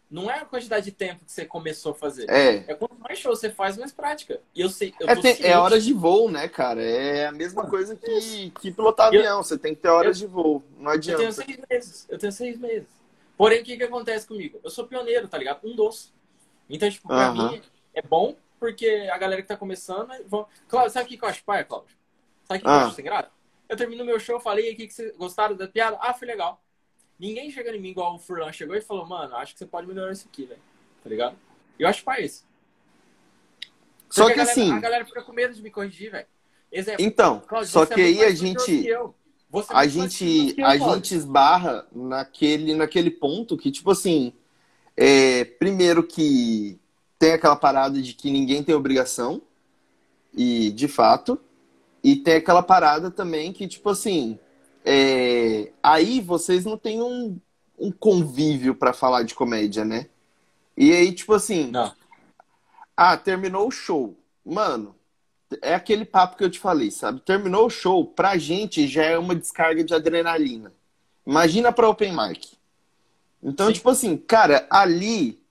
Não 0.10 0.32
é 0.32 0.40
a 0.40 0.46
quantidade 0.46 0.86
de 0.86 0.92
tempo 0.94 1.26
que 1.26 1.32
você 1.32 1.46
começou 1.46 1.92
a 1.92 1.96
fazer. 1.96 2.30
É. 2.30 2.64
É 2.72 2.74
quanto 2.74 2.98
mais 2.98 3.20
show 3.20 3.36
você 3.36 3.50
faz, 3.50 3.78
mais 3.78 3.92
prática. 3.92 4.40
E 4.56 4.62
eu 4.62 4.70
sei. 4.70 4.94
Eu 5.02 5.10
é, 5.10 5.16
tem, 5.18 5.38
é 5.42 5.58
horas 5.58 5.84
de 5.84 5.92
voo, 5.92 6.32
né, 6.32 6.48
cara? 6.48 6.82
É 6.82 7.28
a 7.28 7.32
mesma 7.34 7.70
coisa 7.70 7.94
que, 7.94 8.50
que 8.52 8.72
pilotar 8.72 9.14
eu, 9.14 9.20
avião. 9.20 9.44
Você 9.44 9.58
tem 9.58 9.76
que 9.76 9.82
ter 9.82 9.90
horas 9.90 10.22
eu, 10.22 10.28
de 10.28 10.34
voo. 10.34 10.64
Não 10.80 10.92
adianta. 10.92 11.22
Eu 11.22 11.34
tenho 11.34 11.46
seis 11.46 11.60
meses. 11.70 12.08
Eu 12.10 12.18
tenho 12.18 12.32
seis 12.32 12.58
meses. 12.58 12.88
Porém, 13.38 13.62
o 13.62 13.64
que, 13.66 13.76
que 13.76 13.84
acontece 13.84 14.26
comigo? 14.26 14.60
Eu 14.64 14.70
sou 14.70 14.88
pioneiro, 14.88 15.28
tá 15.28 15.38
ligado? 15.38 15.60
Um 15.68 15.76
doce. 15.76 16.14
Então, 16.70 16.90
tipo, 16.90 17.10
pra 17.10 17.34
mim 17.34 17.62
é 17.94 18.02
bom, 18.02 18.36
porque 18.60 19.10
a 19.12 19.18
galera 19.18 19.42
que 19.42 19.48
tá 19.48 19.58
começando. 19.58 20.10
Vão... 20.26 20.48
Cláudio, 20.70 20.94
sabe 20.94 21.06
o 21.06 21.18
que 21.18 21.24
eu 21.24 21.30
acho 21.30 21.44
pai, 21.44 21.66
Cláudio? 21.66 21.96
Sabe 22.46 22.60
o 22.60 22.64
que 22.64 22.70
ah. 22.70 22.72
eu 22.72 22.88
acho 22.88 22.96
sem 22.96 23.04
graça? 23.04 23.30
Eu 23.68 23.76
termino 23.76 24.06
meu 24.06 24.18
show, 24.18 24.40
falei, 24.40 24.72
o 24.72 24.76
que, 24.78 24.88
que 24.88 24.94
vocês 24.94 25.16
gostaram 25.18 25.56
da 25.56 25.68
piada? 25.68 25.98
Ah, 26.00 26.14
foi 26.14 26.28
legal. 26.30 26.62
Ninguém 27.20 27.50
chega 27.50 27.76
em 27.76 27.82
mim 27.82 27.90
igual 27.90 28.16
o 28.16 28.20
Furlan 28.20 28.52
chegou 28.52 28.76
e 28.76 28.82
falou, 28.82 29.06
mano, 29.06 29.36
acho 29.36 29.54
que 29.54 29.60
você 29.60 29.66
pode 29.66 29.88
melhorar 29.88 30.12
isso 30.12 30.28
aqui, 30.32 30.46
velho. 30.46 30.62
Tá 31.04 31.10
ligado? 31.10 31.36
Eu 31.80 31.88
acho 31.88 32.04
pra 32.04 32.20
isso. 32.20 32.46
Só 34.10 34.26
que 34.28 34.34
a 34.34 34.36
galera, 34.36 34.52
assim. 34.52 34.72
A 34.72 34.80
galera 34.80 35.06
fica 35.06 35.22
com 35.22 35.34
medo 35.34 35.54
de 35.54 35.62
me 35.62 35.70
corrigir, 35.70 36.12
velho. 36.12 36.28
Exemplo. 36.72 37.04
Então, 37.04 37.40
Cláudio, 37.42 37.72
só 37.72 37.86
que 37.86 38.00
é 38.00 38.04
aí 38.04 38.24
a 38.24 38.32
gente. 38.32 38.88
A 39.70 39.88
gente, 39.88 40.56
a 40.62 40.78
gente 40.78 41.16
esbarra 41.16 41.88
naquele, 41.94 42.76
naquele 42.76 43.10
ponto 43.10 43.58
que, 43.58 43.72
tipo 43.72 43.92
assim, 43.92 44.34
é, 44.96 45.46
primeiro 45.46 46.04
que 46.04 46.78
tem 47.18 47.32
aquela 47.32 47.56
parada 47.56 48.02
de 48.02 48.14
que 48.14 48.30
ninguém 48.30 48.62
tem 48.62 48.76
obrigação, 48.76 49.42
e 50.34 50.70
de 50.72 50.90
fato, 50.90 51.40
e 52.04 52.18
tem 52.18 52.36
aquela 52.36 52.62
parada 52.62 53.10
também 53.10 53.54
que, 53.54 53.68
tipo 53.68 53.90
assim, 53.90 54.38
é, 54.90 55.74
aí 55.84 56.22
vocês 56.22 56.64
não 56.64 56.78
têm 56.78 57.02
um, 57.02 57.38
um 57.78 57.92
convívio 57.92 58.74
para 58.74 58.94
falar 58.94 59.24
de 59.24 59.36
comédia, 59.36 59.84
né? 59.84 60.08
E 60.78 60.94
aí, 60.94 61.12
tipo 61.12 61.34
assim. 61.34 61.70
Não. 61.70 61.94
Ah, 62.96 63.18
terminou 63.18 63.68
o 63.68 63.72
show. 63.72 64.18
Mano, 64.46 64.96
é 65.62 65.76
aquele 65.76 66.06
papo 66.06 66.38
que 66.38 66.44
eu 66.46 66.50
te 66.50 66.58
falei, 66.58 66.90
sabe? 66.90 67.20
Terminou 67.20 67.66
o 67.66 67.70
show, 67.70 68.06
pra 68.06 68.38
gente 68.38 68.88
já 68.88 69.04
é 69.04 69.18
uma 69.18 69.36
descarga 69.36 69.84
de 69.84 69.94
adrenalina. 69.94 70.72
Imagina 71.26 71.74
pra 71.74 71.90
Open 71.90 72.16
Mic. 72.16 72.58
Então, 73.44 73.68
Sim. 73.68 73.74
tipo 73.74 73.90
assim, 73.90 74.16
cara, 74.16 74.66
ali 74.70 75.44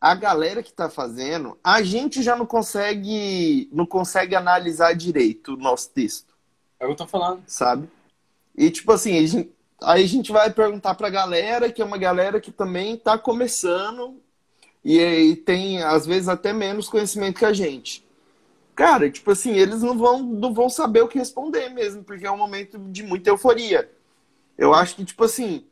a 0.00 0.14
galera 0.14 0.62
que 0.62 0.72
tá 0.72 0.88
fazendo, 0.88 1.58
a 1.62 1.82
gente 1.82 2.22
já 2.22 2.36
não 2.36 2.46
consegue 2.46 3.68
não 3.72 3.84
consegue 3.84 4.36
analisar 4.36 4.94
direito 4.94 5.54
o 5.54 5.56
nosso 5.56 5.90
texto. 5.90 6.36
É 6.78 6.84
o 6.84 6.88
que 6.88 6.92
eu 6.92 6.96
tô 6.98 7.06
falando. 7.08 7.42
Sabe? 7.48 7.88
E 8.56 8.70
tipo 8.70 8.90
assim, 8.92 9.18
a 9.18 9.26
gente, 9.26 9.52
aí 9.82 10.02
a 10.04 10.08
gente 10.08 10.32
vai 10.32 10.50
perguntar 10.50 10.94
pra 10.94 11.10
galera, 11.10 11.70
que 11.70 11.82
é 11.82 11.84
uma 11.84 11.98
galera 11.98 12.40
que 12.40 12.50
também 12.50 12.96
tá 12.96 13.18
começando 13.18 14.20
e, 14.84 15.00
e 15.00 15.36
tem, 15.36 15.82
às 15.82 16.06
vezes, 16.06 16.28
até 16.28 16.52
menos 16.52 16.88
conhecimento 16.88 17.40
que 17.40 17.44
a 17.44 17.52
gente. 17.52 18.06
cara, 18.74 19.10
tipo 19.10 19.30
assim, 19.32 19.52
eles 19.52 19.82
não 19.82 19.98
vão, 19.98 20.22
não 20.22 20.54
vão 20.54 20.68
saber 20.68 21.02
o 21.02 21.08
que 21.08 21.18
responder 21.18 21.70
mesmo, 21.70 22.04
porque 22.04 22.26
é 22.26 22.30
um 22.30 22.36
momento 22.36 22.78
de 22.78 23.02
muita 23.02 23.30
euforia. 23.30 23.90
Eu 24.56 24.72
acho 24.72 24.96
que, 24.96 25.04
tipo 25.04 25.24
assim, 25.24 25.66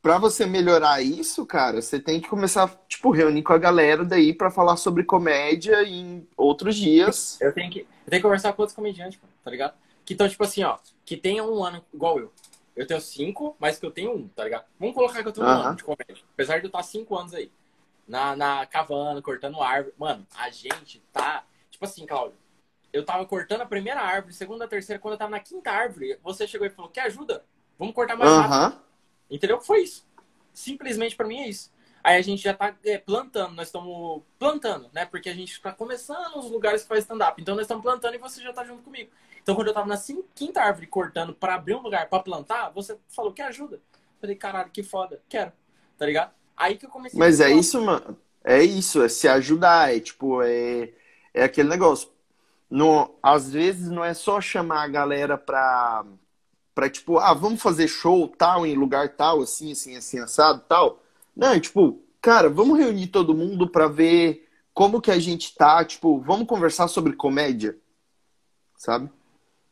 para 0.00 0.18
você 0.18 0.46
melhorar 0.46 1.02
isso, 1.02 1.44
cara, 1.44 1.82
você 1.82 2.00
tem 2.00 2.20
que 2.20 2.28
começar, 2.28 2.68
tipo, 2.88 3.10
reunir 3.10 3.42
com 3.42 3.52
a 3.52 3.58
galera 3.58 4.04
daí 4.04 4.32
para 4.32 4.50
falar 4.50 4.76
sobre 4.76 5.04
comédia 5.04 5.82
em 5.82 6.26
outros 6.36 6.76
dias. 6.76 7.38
Eu 7.40 7.52
tenho 7.52 7.70
que, 7.70 7.80
eu 7.80 8.10
tenho 8.10 8.22
que 8.22 8.26
conversar 8.26 8.52
com 8.54 8.62
outros 8.62 8.74
comediantes, 8.74 9.20
tá 9.44 9.50
ligado? 9.50 9.74
Que 10.08 10.14
estão, 10.14 10.26
tipo 10.26 10.42
assim, 10.42 10.62
ó, 10.62 10.78
que 11.04 11.18
tenham 11.18 11.52
um 11.52 11.62
ano 11.62 11.84
igual 11.92 12.18
eu. 12.18 12.32
Eu 12.74 12.86
tenho 12.86 12.98
cinco, 12.98 13.54
mas 13.58 13.78
que 13.78 13.84
eu 13.84 13.90
tenho 13.90 14.16
um, 14.16 14.26
tá 14.28 14.42
ligado? 14.42 14.64
Vamos 14.80 14.94
colocar 14.94 15.20
que 15.22 15.28
eu 15.28 15.32
tenho 15.32 15.46
um 15.46 15.50
ano 15.50 15.76
de 15.76 15.84
comédia. 15.84 16.24
Apesar 16.32 16.60
de 16.60 16.64
eu 16.64 16.68
estar 16.68 16.82
cinco 16.82 17.14
anos 17.14 17.34
aí. 17.34 17.52
Na, 18.06 18.34
na 18.34 18.64
cavando, 18.64 19.20
cortando 19.20 19.60
árvore. 19.60 19.94
Mano, 19.98 20.26
a 20.34 20.48
gente 20.48 20.98
tá. 21.12 21.44
Tipo 21.70 21.84
assim, 21.84 22.06
Cláudio. 22.06 22.38
Eu 22.90 23.04
tava 23.04 23.26
cortando 23.26 23.60
a 23.60 23.66
primeira 23.66 24.00
árvore, 24.00 24.32
segunda, 24.32 24.66
terceira, 24.66 24.98
quando 24.98 25.12
eu 25.12 25.18
tava 25.18 25.30
na 25.30 25.40
quinta 25.40 25.70
árvore, 25.70 26.18
você 26.22 26.48
chegou 26.48 26.66
e 26.66 26.70
falou: 26.70 26.90
Quer 26.90 27.02
ajuda? 27.02 27.44
Vamos 27.78 27.94
cortar 27.94 28.16
mais 28.16 28.30
rápido. 28.30 28.80
Entendeu? 29.30 29.60
Foi 29.60 29.82
isso. 29.82 30.06
Simplesmente 30.54 31.16
para 31.16 31.28
mim 31.28 31.40
é 31.40 31.48
isso. 31.50 31.70
Aí 32.02 32.16
a 32.16 32.22
gente 32.22 32.42
já 32.42 32.54
tá 32.54 32.74
é, 32.82 32.96
plantando, 32.96 33.54
nós 33.54 33.68
estamos 33.68 34.22
plantando, 34.38 34.88
né? 34.94 35.04
Porque 35.04 35.28
a 35.28 35.34
gente 35.34 35.52
está 35.52 35.70
começando 35.70 36.36
os 36.36 36.50
lugares 36.50 36.80
que 36.80 36.88
faz 36.88 37.00
stand-up. 37.00 37.38
Então 37.42 37.54
nós 37.54 37.64
estamos 37.64 37.82
plantando 37.82 38.14
e 38.14 38.18
você 38.18 38.40
já 38.40 38.54
tá 38.54 38.64
junto 38.64 38.82
comigo. 38.82 39.10
Então 39.48 39.56
quando 39.56 39.68
eu 39.68 39.72
tava 39.72 39.86
na 39.86 39.96
quinta 40.34 40.60
árvore 40.60 40.86
cortando 40.86 41.32
para 41.32 41.54
abrir 41.54 41.74
um 41.74 41.80
lugar 41.80 42.06
para 42.10 42.22
plantar, 42.22 42.68
você 42.68 42.98
falou 43.08 43.32
que 43.32 43.40
ajuda. 43.40 43.80
falei, 44.20 44.36
caralho, 44.36 44.70
que 44.70 44.82
foda, 44.82 45.22
quero. 45.26 45.52
Tá 45.96 46.04
ligado? 46.04 46.32
Aí 46.54 46.76
que 46.76 46.84
eu 46.84 46.90
comecei 46.90 47.18
Mas 47.18 47.40
é 47.40 47.50
isso, 47.50 47.80
mano. 47.80 48.14
É 48.44 48.62
isso, 48.62 49.02
é 49.02 49.08
se 49.08 49.26
ajudar, 49.26 49.96
é 49.96 50.00
tipo, 50.00 50.42
é, 50.42 50.92
é 51.32 51.44
aquele 51.44 51.70
negócio. 51.70 52.10
No, 52.68 53.16
às 53.22 53.50
vezes 53.50 53.88
não 53.88 54.04
é 54.04 54.12
só 54.12 54.38
chamar 54.38 54.82
a 54.82 54.88
galera 54.88 55.38
pra, 55.38 56.04
pra, 56.74 56.90
tipo, 56.90 57.16
ah, 57.16 57.32
vamos 57.32 57.62
fazer 57.62 57.88
show 57.88 58.28
tal, 58.28 58.66
em 58.66 58.74
lugar 58.74 59.16
tal, 59.16 59.40
assim, 59.40 59.72
assim, 59.72 59.96
assim, 59.96 60.18
assado 60.18 60.62
tal. 60.68 61.02
Não, 61.34 61.52
é 61.52 61.60
tipo, 61.60 62.02
cara, 62.20 62.50
vamos 62.50 62.78
reunir 62.78 63.06
todo 63.06 63.34
mundo 63.34 63.66
pra 63.66 63.88
ver 63.88 64.46
como 64.74 65.00
que 65.00 65.10
a 65.10 65.18
gente 65.18 65.54
tá, 65.54 65.82
tipo, 65.86 66.20
vamos 66.20 66.46
conversar 66.46 66.86
sobre 66.86 67.14
comédia, 67.14 67.78
sabe? 68.76 69.10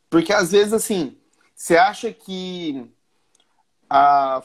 Porque 0.09 0.31
às 0.31 0.51
vezes, 0.51 0.73
assim, 0.73 1.17
você 1.55 1.77
acha 1.77 2.11
que 2.13 2.89
a, 3.89 4.41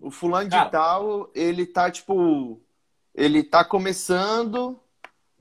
o 0.00 0.10
fulano 0.10 0.48
de 0.48 0.70
tal, 0.70 1.30
ele 1.34 1.66
tá, 1.66 1.90
tipo, 1.90 2.60
ele 3.14 3.42
tá 3.42 3.64
começando 3.64 4.78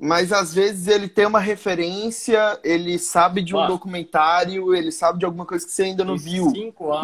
mas 0.03 0.33
às 0.33 0.51
vezes 0.51 0.87
ele 0.87 1.07
tem 1.07 1.27
uma 1.27 1.39
referência, 1.39 2.59
ele 2.63 2.97
sabe 2.97 3.43
de 3.43 3.53
um 3.53 3.59
Mano, 3.59 3.73
documentário, 3.73 4.73
ele 4.73 4.91
sabe 4.91 5.19
de 5.19 5.25
alguma 5.25 5.45
coisa 5.45 5.63
que 5.63 5.71
você 5.71 5.83
ainda 5.83 6.03
não 6.03 6.17
viu. 6.17 6.51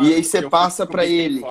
e 0.02 0.16
aí 0.16 0.24
você 0.24 0.50
passa 0.50 0.84
para 0.84 1.06
ele. 1.06 1.46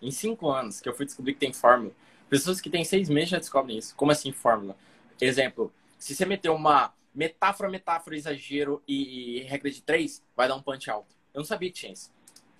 Em 0.00 0.12
cinco 0.12 0.48
anos 0.48 0.80
que 0.80 0.88
eu 0.88 0.94
fui 0.94 1.06
descobrir 1.06 1.34
que 1.34 1.40
tem 1.40 1.52
fórmula. 1.52 1.90
Pessoas 2.30 2.60
que 2.60 2.70
têm 2.70 2.84
seis 2.84 3.08
meses 3.08 3.30
já 3.30 3.38
descobrem 3.40 3.78
isso. 3.78 3.96
Como 3.96 4.12
assim 4.12 4.30
fórmula? 4.30 4.76
Exemplo, 5.20 5.72
se 5.98 6.14
você 6.14 6.24
meter 6.24 6.50
uma 6.50 6.92
metáfora, 7.14 7.70
metáfora, 7.70 8.16
exagero 8.16 8.82
e, 8.88 9.38
e 9.38 9.42
regra 9.44 9.70
de 9.70 9.82
três, 9.82 10.22
vai 10.36 10.48
dar 10.48 10.56
um 10.56 10.62
punch 10.62 10.90
alto. 10.90 11.14
Eu 11.32 11.38
não 11.40 11.46
sabia 11.46 11.70
que 11.70 11.76
tinha 11.76 11.92
isso. 11.92 12.12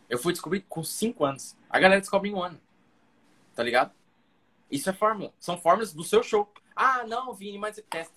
Eu 0.08 0.18
fui 0.18 0.32
descobrir 0.32 0.60
com 0.68 0.84
cinco 0.84 1.24
anos. 1.24 1.56
A 1.68 1.78
galera 1.78 2.00
descobre 2.00 2.28
em 2.28 2.34
um 2.34 2.42
ano. 2.42 2.60
Tá 3.54 3.62
ligado? 3.62 3.92
Isso 4.70 4.88
é 4.88 4.92
fórmula. 4.92 5.32
São 5.38 5.58
fórmulas 5.58 5.92
do 5.92 6.04
seu 6.04 6.22
show. 6.22 6.52
Ah, 6.74 7.04
não, 7.06 7.32
Vini, 7.32 7.58
mas 7.58 7.82
testa. 7.88 8.14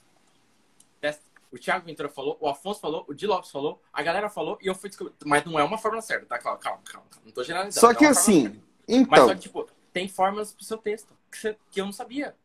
Testa. 0.99 1.23
O 1.51 1.57
Thiago 1.57 1.85
Ventura 1.85 2.09
falou, 2.09 2.37
o 2.41 2.47
Afonso 2.49 2.79
falou, 2.81 3.05
o 3.07 3.13
Di 3.13 3.25
Lopes 3.25 3.49
falou, 3.49 3.81
a 3.93 4.03
galera 4.03 4.29
falou 4.29 4.57
e 4.61 4.67
eu 4.67 4.75
fui 4.75 4.89
descobrir. 4.89 5.15
Mas 5.25 5.45
não 5.45 5.57
é 5.57 5.63
uma 5.63 5.77
fórmula 5.77 6.01
certa, 6.01 6.25
tá? 6.25 6.37
Calma, 6.37 6.59
calma, 6.59 6.81
calma. 6.83 7.07
Não 7.23 7.31
tô 7.31 7.43
generalizando. 7.43 7.79
Só 7.79 7.93
que 7.93 8.03
é 8.03 8.09
assim, 8.09 8.61
então. 8.87 9.07
Mas 9.09 9.19
só 9.21 9.35
que, 9.35 9.41
tipo, 9.41 9.67
tem 9.93 10.09
fórmulas 10.09 10.51
pro 10.51 10.65
seu 10.65 10.77
texto 10.77 11.15
que, 11.31 11.37
você, 11.37 11.57
que 11.71 11.79
eu 11.79 11.85
não 11.85 11.93
sabia. 11.93 12.35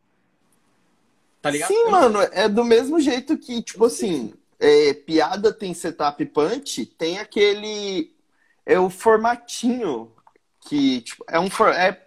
Tá 1.43 1.51
ligado? 1.51 1.69
Sim, 1.69 1.91
mano, 1.91 2.21
é 2.33 2.49
do 2.49 2.65
mesmo 2.65 3.01
jeito 3.01 3.37
que, 3.37 3.61
tipo 3.61 3.85
assim, 3.85 4.33
é, 4.61 4.95
piada 4.95 5.53
tem 5.53 5.75
setup 5.75 6.25
punch, 6.27 6.87
tem 6.87 7.19
aquele. 7.19 8.15
É 8.65 8.79
o 8.79 8.89
formatinho 8.89 10.13
que, 10.61 11.01
tipo, 11.01 11.25
é 11.29 11.41
um. 11.41 11.51
For, 11.51 11.71
é, 11.71 12.01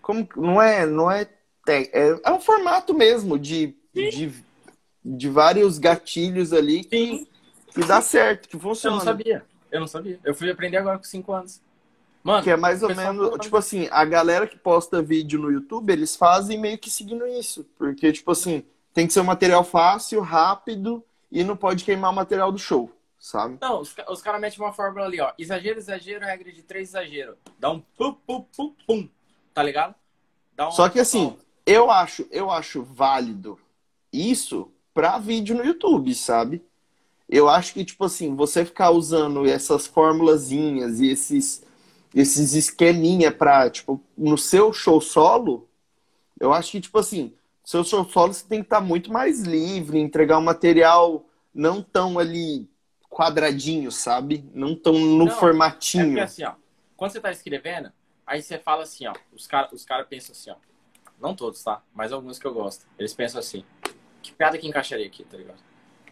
como, 0.00 0.26
não 0.34 0.60
é, 0.60 0.86
não 0.86 1.10
é 1.10 1.28
é, 1.68 2.20
é 2.24 2.32
um 2.32 2.40
formato 2.40 2.94
mesmo 2.94 3.38
de, 3.38 3.76
de, 3.92 4.32
de, 5.04 5.28
vários 5.28 5.78
gatilhos 5.78 6.52
ali 6.54 6.82
que, 6.82 7.28
que 7.74 7.84
dá 7.84 8.00
certo, 8.00 8.48
que 8.48 8.58
funciona. 8.58 8.96
Eu 8.96 8.98
não 8.98 9.04
sabia. 9.04 9.44
Eu 9.70 9.80
não 9.80 9.86
sabia. 9.86 10.18
Eu 10.24 10.34
fui 10.34 10.50
aprender 10.50 10.78
agora 10.78 10.96
com 10.96 11.04
5 11.04 11.32
anos. 11.32 11.60
Mano, 12.28 12.42
que 12.42 12.50
é 12.50 12.56
mais 12.56 12.82
ou 12.82 12.94
menos, 12.94 13.38
tipo 13.40 13.56
assim, 13.56 13.88
a 13.90 14.04
galera 14.04 14.46
que 14.46 14.56
posta 14.56 15.02
vídeo 15.02 15.40
no 15.40 15.50
YouTube, 15.50 15.90
eles 15.90 16.14
fazem 16.14 16.58
meio 16.58 16.78
que 16.78 16.90
seguindo 16.90 17.26
isso. 17.26 17.64
Porque, 17.76 18.12
tipo 18.12 18.30
assim, 18.30 18.64
tem 18.92 19.06
que 19.06 19.12
ser 19.12 19.20
um 19.20 19.24
material 19.24 19.64
fácil, 19.64 20.20
rápido 20.20 21.02
e 21.30 21.42
não 21.42 21.56
pode 21.56 21.84
queimar 21.84 22.10
o 22.10 22.14
material 22.14 22.52
do 22.52 22.58
show, 22.58 22.90
sabe? 23.18 23.58
Não, 23.60 23.80
os, 23.80 23.94
os 24.08 24.22
caras 24.22 24.40
metem 24.40 24.58
uma 24.60 24.72
fórmula 24.72 25.06
ali, 25.06 25.20
ó. 25.20 25.32
Exagero, 25.38 25.78
exagero, 25.78 26.24
regra 26.24 26.52
de 26.52 26.62
três 26.62 26.90
exagero. 26.90 27.36
Dá 27.58 27.70
um 27.70 27.80
pum, 27.80 28.14
pum, 28.26 28.44
pum, 28.54 28.74
pum. 28.86 29.08
Tá 29.54 29.62
ligado? 29.62 29.94
Um... 30.60 30.70
Só 30.70 30.88
que 30.88 31.00
assim, 31.00 31.36
eu 31.64 31.90
acho, 31.90 32.26
eu 32.30 32.50
acho 32.50 32.82
válido 32.82 33.58
isso 34.12 34.70
para 34.92 35.18
vídeo 35.18 35.56
no 35.56 35.64
YouTube, 35.64 36.14
sabe? 36.14 36.62
Eu 37.28 37.48
acho 37.48 37.74
que, 37.74 37.84
tipo 37.84 38.04
assim, 38.04 38.34
você 38.34 38.64
ficar 38.64 38.90
usando 38.90 39.46
essas 39.46 39.86
formulazinhas 39.86 40.98
e 40.98 41.08
esses, 41.10 41.62
esses 42.20 42.54
esqueminha 42.54 43.30
pra, 43.30 43.70
tipo, 43.70 44.02
no 44.16 44.36
seu 44.36 44.72
show 44.72 45.00
solo, 45.00 45.68
eu 46.40 46.52
acho 46.52 46.72
que, 46.72 46.80
tipo 46.80 46.98
assim, 46.98 47.34
seu 47.64 47.84
show 47.84 48.04
solo 48.04 48.32
você 48.32 48.44
tem 48.46 48.60
que 48.60 48.66
estar 48.66 48.80
tá 48.80 48.84
muito 48.84 49.12
mais 49.12 49.42
livre, 49.42 49.98
entregar 49.98 50.38
um 50.38 50.42
material 50.42 51.26
não 51.54 51.82
tão 51.82 52.18
ali 52.18 52.68
quadradinho, 53.08 53.90
sabe? 53.90 54.48
Não 54.54 54.74
tão 54.74 54.94
no 54.94 55.26
não, 55.26 55.30
formatinho. 55.30 56.04
É 56.04 56.06
porque 56.06 56.20
assim, 56.20 56.44
ó, 56.44 56.54
quando 56.96 57.12
você 57.12 57.20
tá 57.20 57.30
escrevendo, 57.30 57.92
aí 58.26 58.42
você 58.42 58.58
fala 58.58 58.82
assim, 58.82 59.06
ó, 59.06 59.14
os 59.34 59.46
caras 59.46 59.72
os 59.72 59.84
cara 59.84 60.04
pensam 60.04 60.32
assim, 60.32 60.50
ó, 60.50 60.56
não 61.20 61.34
todos, 61.34 61.62
tá? 61.62 61.82
Mas 61.92 62.12
alguns 62.12 62.38
que 62.38 62.46
eu 62.46 62.54
gosto. 62.54 62.86
Eles 62.98 63.12
pensam 63.12 63.40
assim: 63.40 63.64
que 64.22 64.32
piada 64.32 64.56
que 64.56 64.66
encaixaria 64.66 65.06
aqui, 65.06 65.24
tá 65.24 65.36
ligado? 65.36 65.58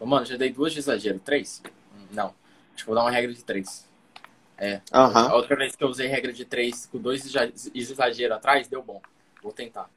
Mano, 0.01 0.25
já 0.25 0.37
dei 0.37 0.51
duas 0.51 0.73
de 0.73 0.79
exagero. 0.79 1.19
Três? 1.19 1.61
Não. 2.11 2.27
Acho 2.73 2.83
que 2.83 2.85
vou 2.85 2.95
dar 2.95 3.01
uma 3.01 3.11
regra 3.11 3.33
de 3.33 3.43
três. 3.43 3.87
É. 4.57 4.81
Uhum. 4.93 5.17
A 5.17 5.35
outra 5.35 5.55
vez 5.55 5.75
que 5.75 5.83
eu 5.83 5.87
usei 5.87 6.07
regra 6.07 6.33
de 6.33 6.43
três 6.43 6.87
com 6.87 6.97
dois 6.97 7.23
exagero 7.73 8.33
atrás, 8.33 8.67
deu 8.67 8.81
bom. 8.81 9.01
Vou 9.41 9.51
tentar. 9.51 9.89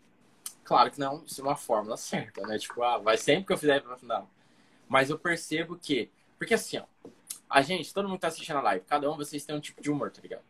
Claro 0.63 0.91
que 0.91 1.01
não 1.01 1.25
é 1.25 1.41
uma 1.43 1.57
fórmula 1.57 1.97
certa, 1.97 2.47
né? 2.47 2.59
Tipo, 2.59 2.83
ah, 2.83 2.99
vai 2.99 3.17
sempre 3.17 3.47
que 3.47 3.53
eu 3.53 3.59
fizer 3.59 3.81
pra 3.81 3.97
final. 3.97 4.31
Mas 4.89 5.11
eu 5.11 5.19
percebo 5.19 5.77
que. 5.77 6.11
Porque 6.39 6.55
assim, 6.55 6.79
ó. 6.79 6.85
A 7.49 7.63
gente, 7.63 7.93
todo 7.93 8.09
mundo 8.09 8.21
tá 8.21 8.29
assistindo 8.29 8.59
a 8.59 8.63
live, 8.63 8.85
cada 8.87 9.11
um 9.11 9.17
vocês 9.17 9.45
tem 9.45 9.57
um 9.57 9.61
tipo 9.61 9.83
de 9.83 9.91
humor, 9.91 10.13
tá 10.13 10.23
ligado? 10.23 10.43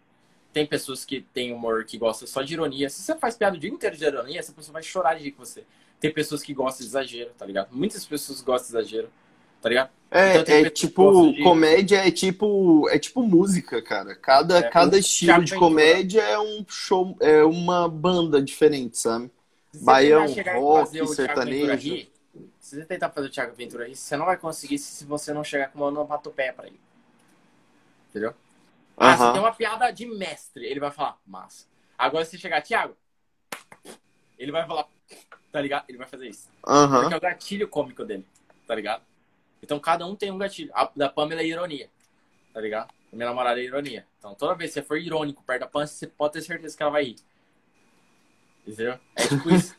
Tem 0.52 0.66
pessoas 0.66 1.02
que 1.02 1.22
têm 1.32 1.50
humor 1.50 1.84
que 1.84 1.96
gostam 1.96 2.28
só 2.28 2.42
de 2.42 2.52
ironia. 2.52 2.90
Se 2.90 3.00
você 3.00 3.16
faz 3.16 3.36
piada 3.36 3.56
o 3.56 3.58
dia 3.58 3.70
inteiro 3.70 3.96
de 3.96 4.04
ironia, 4.04 4.38
essa 4.38 4.52
pessoa 4.52 4.74
vai 4.74 4.82
chorar 4.82 5.14
de 5.14 5.24
rir 5.24 5.32
com 5.32 5.42
você. 5.42 5.64
Tem 5.98 6.12
pessoas 6.12 6.42
que 6.42 6.52
gostam 6.52 6.84
de 6.84 6.90
exagero, 6.90 7.30
tá 7.38 7.46
ligado? 7.46 7.68
Muitas 7.72 8.04
pessoas 8.04 8.42
gostam 8.42 8.72
de 8.72 8.86
exagero, 8.86 9.10
tá 9.60 9.68
ligado? 9.68 9.90
É, 10.10 10.38
então, 10.38 10.54
é 10.56 10.70
tipo, 10.70 11.32
de... 11.32 11.42
comédia 11.42 12.04
é 12.04 12.10
tipo, 12.10 12.88
é 12.90 12.98
tipo 12.98 13.22
música, 13.22 13.80
cara. 13.80 14.14
Cada, 14.16 14.58
é, 14.58 14.62
cada 14.62 14.98
estilo 14.98 15.44
de 15.44 15.54
comédia 15.54 16.20
é 16.20 16.38
um 16.38 16.64
show, 16.68 17.16
é 17.20 17.44
uma 17.44 17.88
banda 17.88 18.42
diferente, 18.42 18.98
sabe? 18.98 19.30
Baião, 19.82 20.26
rock, 20.58 21.06
sertanejo. 21.14 22.08
Se 22.58 22.76
você 22.76 22.84
tentar 22.84 23.10
fazer 23.10 23.28
o 23.28 23.30
Thiago 23.30 23.54
Ventura 23.54 23.86
rir, 23.86 23.94
você 23.94 24.16
não 24.16 24.26
vai 24.26 24.36
conseguir 24.36 24.78
se 24.78 25.04
você 25.04 25.32
não 25.32 25.44
chegar 25.44 25.68
com 25.68 25.78
uma 25.78 25.86
onomatopeia 25.86 26.52
pra 26.52 26.66
ele. 26.66 26.80
Entendeu? 28.10 28.34
Ah, 28.96 29.16
você 29.16 29.32
tem 29.32 29.40
uma 29.40 29.52
piada 29.52 29.90
de 29.92 30.06
mestre. 30.06 30.66
Ele 30.66 30.80
vai 30.80 30.90
falar, 30.90 31.18
massa. 31.24 31.66
Agora 31.96 32.24
se 32.24 32.36
chegar, 32.36 32.62
Thiago, 32.62 32.96
ele 34.38 34.50
vai 34.50 34.66
falar, 34.66 34.86
tá 35.52 35.60
ligado? 35.60 35.84
Ele 35.88 35.98
vai 35.98 36.06
fazer 36.06 36.28
isso. 36.28 36.48
Uhum. 36.66 37.00
Porque 37.00 37.14
é 37.14 37.16
o 37.16 37.20
gatilho 37.20 37.68
cômico 37.68 38.04
dele, 38.04 38.26
tá 38.66 38.74
ligado? 38.74 39.02
Então 39.62 39.78
cada 39.78 40.06
um 40.06 40.14
tem 40.14 40.30
um 40.30 40.38
gatilho. 40.38 40.70
A 40.74 40.90
da 40.94 41.08
Pamela 41.08 41.42
é 41.42 41.46
ironia, 41.46 41.90
tá 42.52 42.60
ligado? 42.60 42.90
A 43.12 43.16
minha 43.16 43.28
namorada 43.28 43.60
é 43.60 43.64
ironia. 43.64 44.06
Então 44.18 44.34
toda 44.34 44.54
vez 44.54 44.70
que 44.70 44.80
você 44.80 44.86
for 44.86 44.98
irônico 44.98 45.42
perto 45.42 45.60
da 45.60 45.66
Pamela, 45.66 45.86
você 45.86 46.06
pode 46.06 46.34
ter 46.34 46.42
certeza 46.42 46.76
que 46.76 46.82
ela 46.82 46.92
vai 46.92 47.04
rir. 47.04 47.16
Entendeu? 48.66 48.98
É 49.16 49.26
tipo 49.26 49.50
isso. 49.54 49.76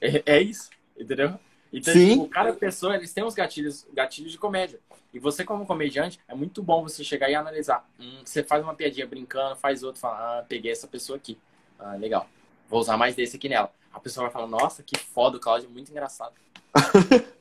é, 0.00 0.22
é, 0.26 0.42
isso, 0.42 0.70
entendeu? 0.98 1.38
Então, 1.72 1.92
Sim. 1.92 2.10
Tipo, 2.10 2.28
cada 2.28 2.52
pessoa, 2.52 2.94
eles 2.94 3.12
têm 3.12 3.24
uns 3.24 3.34
gatilhos, 3.34 3.84
gatilhos 3.92 4.30
de 4.30 4.38
comédia. 4.38 4.78
E 5.12 5.18
você, 5.18 5.44
como 5.44 5.66
comediante, 5.66 6.20
é 6.28 6.34
muito 6.34 6.62
bom 6.62 6.84
você 6.84 7.02
chegar 7.02 7.28
e 7.28 7.34
analisar. 7.34 7.84
Hum, 7.98 8.20
você 8.24 8.44
faz 8.44 8.62
uma 8.62 8.74
piadinha 8.74 9.06
brincando, 9.06 9.56
faz 9.56 9.82
outro, 9.82 10.00
fala, 10.00 10.38
ah, 10.38 10.42
peguei 10.48 10.70
essa 10.70 10.86
pessoa 10.86 11.16
aqui. 11.16 11.36
Ah, 11.78 11.96
legal. 11.96 12.28
Vou 12.68 12.80
usar 12.80 12.96
mais 12.96 13.16
desse 13.16 13.36
aqui 13.36 13.48
nela. 13.48 13.72
A 13.92 13.98
pessoa 13.98 14.26
vai 14.26 14.32
falar, 14.32 14.46
nossa, 14.46 14.84
que 14.84 14.96
foda, 14.96 15.36
o 15.36 15.40
Claudio 15.40 15.68
é 15.68 15.72
muito 15.72 15.90
engraçado. 15.90 16.34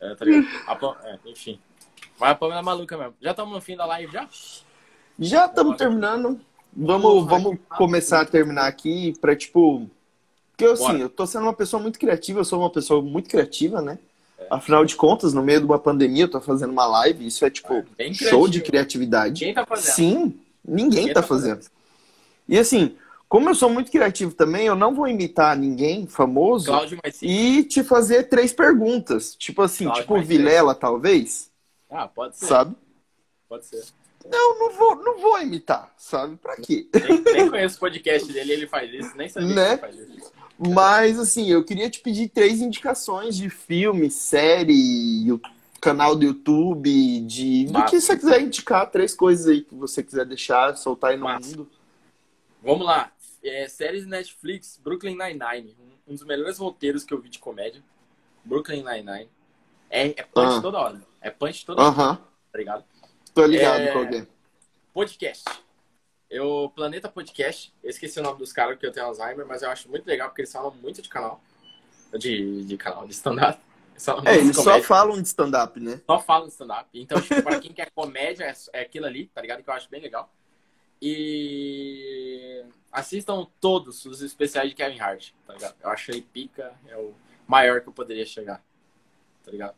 É, 0.00 0.14
tá 0.14 0.24
ligado? 0.24 0.46
A 0.66 1.08
é, 1.08 1.18
enfim. 1.26 1.58
Mas 2.18 2.30
a 2.30 2.34
Pamela 2.34 2.60
é 2.60 2.62
maluca 2.62 2.96
mesmo. 2.96 3.14
Já 3.20 3.30
estamos 3.30 3.54
no 3.54 3.60
fim 3.60 3.76
da 3.76 3.86
live 3.86 4.12
já? 4.12 4.28
Já 5.18 5.46
estamos 5.46 5.76
terminando. 5.76 6.40
Vamos, 6.72 7.26
vamos 7.26 7.58
começar 7.76 8.20
a 8.20 8.24
terminar 8.24 8.66
aqui 8.66 9.14
pra, 9.20 9.34
tipo. 9.34 9.88
Porque 10.50 10.64
assim, 10.64 10.84
Bora. 10.84 10.98
eu 10.98 11.08
tô 11.08 11.26
sendo 11.26 11.44
uma 11.44 11.52
pessoa 11.52 11.80
muito 11.82 11.98
criativa, 11.98 12.40
eu 12.40 12.44
sou 12.44 12.60
uma 12.60 12.70
pessoa 12.70 13.00
muito 13.00 13.28
criativa, 13.28 13.80
né? 13.80 13.98
Afinal 14.50 14.84
de 14.84 14.96
contas, 14.96 15.34
no 15.34 15.42
meio 15.42 15.60
de 15.60 15.66
uma 15.66 15.78
pandemia, 15.78 16.24
eu 16.24 16.30
tô 16.30 16.40
fazendo 16.40 16.70
uma 16.70 16.86
live, 16.86 17.26
isso 17.26 17.44
é 17.44 17.50
tipo 17.50 17.84
show 18.12 18.48
de 18.48 18.60
criatividade. 18.60 19.44
Quem 19.44 19.54
tá 19.54 19.66
fazendo? 19.66 19.92
Sim, 19.92 20.40
ninguém 20.64 21.06
Quem 21.06 21.14
tá 21.14 21.20
tá 21.20 21.26
fazendo. 21.26 21.66
E 22.48 22.58
assim, 22.58 22.96
como 23.28 23.48
eu 23.50 23.54
sou 23.54 23.68
muito 23.68 23.90
criativo 23.90 24.32
também, 24.34 24.66
eu 24.66 24.74
não 24.74 24.94
vou 24.94 25.06
imitar 25.06 25.56
ninguém 25.56 26.06
famoso 26.06 26.66
Cláudio 26.66 26.98
e 27.22 27.62
te 27.64 27.84
fazer 27.84 28.24
três 28.24 28.52
perguntas. 28.52 29.34
Tipo 29.34 29.62
assim, 29.62 29.84
Cláudio 29.84 30.02
tipo 30.04 30.20
Vilela, 30.22 30.74
talvez, 30.74 31.50
Ah, 31.90 32.08
pode 32.08 32.36
ser. 32.38 32.46
sabe? 32.46 32.74
Pode 33.48 33.66
ser. 33.66 33.84
Não, 34.30 34.58
não 34.58 34.72
vou, 34.72 34.96
não 34.96 35.18
vou 35.18 35.40
imitar, 35.40 35.90
sabe? 35.96 36.36
Pra 36.36 36.56
quê? 36.56 36.86
Nem, 37.08 37.20
nem 37.22 37.50
conheço 37.50 37.76
o 37.76 37.80
podcast 37.80 38.30
dele, 38.32 38.52
ele 38.52 38.66
faz 38.66 38.92
isso, 38.92 39.16
nem 39.16 39.28
sabia 39.28 39.54
Né? 39.54 39.76
que 39.78 39.84
ele 39.86 39.92
faz 39.94 40.16
isso. 40.18 40.32
Mas 40.58 41.18
assim, 41.18 41.48
eu 41.48 41.64
queria 41.64 41.88
te 41.88 42.00
pedir 42.00 42.28
três 42.28 42.60
indicações 42.60 43.36
de 43.36 43.48
filme, 43.48 44.10
série, 44.10 45.40
canal 45.80 46.16
do 46.16 46.24
YouTube, 46.24 47.20
de 47.20 47.66
do 47.66 47.72
Massa. 47.74 47.86
que 47.90 48.00
você 48.00 48.16
quiser 48.16 48.40
indicar, 48.42 48.90
três 48.90 49.14
coisas 49.14 49.46
aí 49.46 49.62
que 49.62 49.74
você 49.74 50.02
quiser 50.02 50.26
deixar, 50.26 50.76
soltar 50.76 51.12
aí 51.12 51.16
no 51.16 51.24
Massa. 51.24 51.48
mundo. 51.48 51.68
Vamos 52.62 52.84
lá. 52.84 53.10
É, 53.42 53.68
séries 53.68 54.06
Netflix, 54.06 54.78
Brooklyn 54.82 55.16
Nine-Nine. 55.16 55.76
Um, 55.80 56.12
um 56.12 56.14
dos 56.14 56.24
melhores 56.24 56.58
roteiros 56.58 57.04
que 57.04 57.14
eu 57.14 57.20
vi 57.20 57.28
de 57.28 57.38
comédia. 57.38 57.82
Brooklyn 58.44 58.82
Nine-Nine. 58.82 59.28
É, 59.90 60.08
é 60.08 60.22
punch 60.22 60.58
Ah. 60.58 60.60
toda 60.60 60.78
hora. 60.78 61.02
É 61.20 61.30
punch 61.30 61.64
toda 61.64 61.82
hora, 61.82 62.16
tá 62.52 62.58
ligado? 62.58 62.84
tô 63.34 63.44
ligado 63.46 63.80
É. 63.82 63.92
com 63.92 63.98
alguém. 64.00 64.26
Podcast. 64.92 65.44
Eu, 66.28 66.70
Planeta 66.74 67.08
Podcast, 67.08 67.72
eu 67.82 67.88
esqueci 67.88 68.18
o 68.18 68.22
nome 68.22 68.38
dos 68.38 68.52
caras 68.52 68.74
porque 68.74 68.86
eu 68.86 68.92
tenho 68.92 69.06
Alzheimer, 69.06 69.46
mas 69.46 69.62
eu 69.62 69.70
acho 69.70 69.88
muito 69.88 70.06
legal 70.06 70.28
porque 70.28 70.42
eles 70.42 70.52
falam 70.52 70.72
muito 70.72 71.00
de 71.00 71.08
canal. 71.08 71.40
De, 72.18 72.64
de 72.64 72.76
canal, 72.76 73.06
de 73.06 73.12
stand-up. 73.12 73.60
É, 74.26 74.36
eles 74.38 74.56
só 74.56 74.80
falam 74.82 75.20
de 75.20 75.26
stand-up, 75.28 75.78
né? 75.80 76.00
só 76.06 76.20
falam 76.20 76.46
de 76.46 76.52
stand-up. 76.52 76.88
Então, 76.94 77.20
tipo, 77.20 77.42
pra 77.42 77.58
quem 77.60 77.72
quer 77.72 77.90
comédia, 77.90 78.44
é, 78.44 78.54
é 78.78 78.80
aquilo 78.82 79.06
ali, 79.06 79.26
tá 79.28 79.40
ligado? 79.40 79.62
Que 79.62 79.70
eu 79.70 79.74
acho 79.74 79.88
bem 79.90 80.00
legal. 80.00 80.32
E 81.00 82.64
assistam 82.92 83.46
todos 83.60 84.04
os 84.04 84.22
especiais 84.22 84.70
de 84.70 84.74
Kevin 84.74 84.98
Hart, 85.00 85.30
tá 85.46 85.52
ligado? 85.54 85.74
Eu 85.82 85.90
acho 85.90 86.10
ele 86.10 86.22
pica, 86.22 86.72
é 86.88 86.96
o 86.96 87.14
maior 87.46 87.80
que 87.80 87.88
eu 87.88 87.92
poderia 87.92 88.24
chegar, 88.26 88.62
tá 89.44 89.50
ligado? 89.50 89.74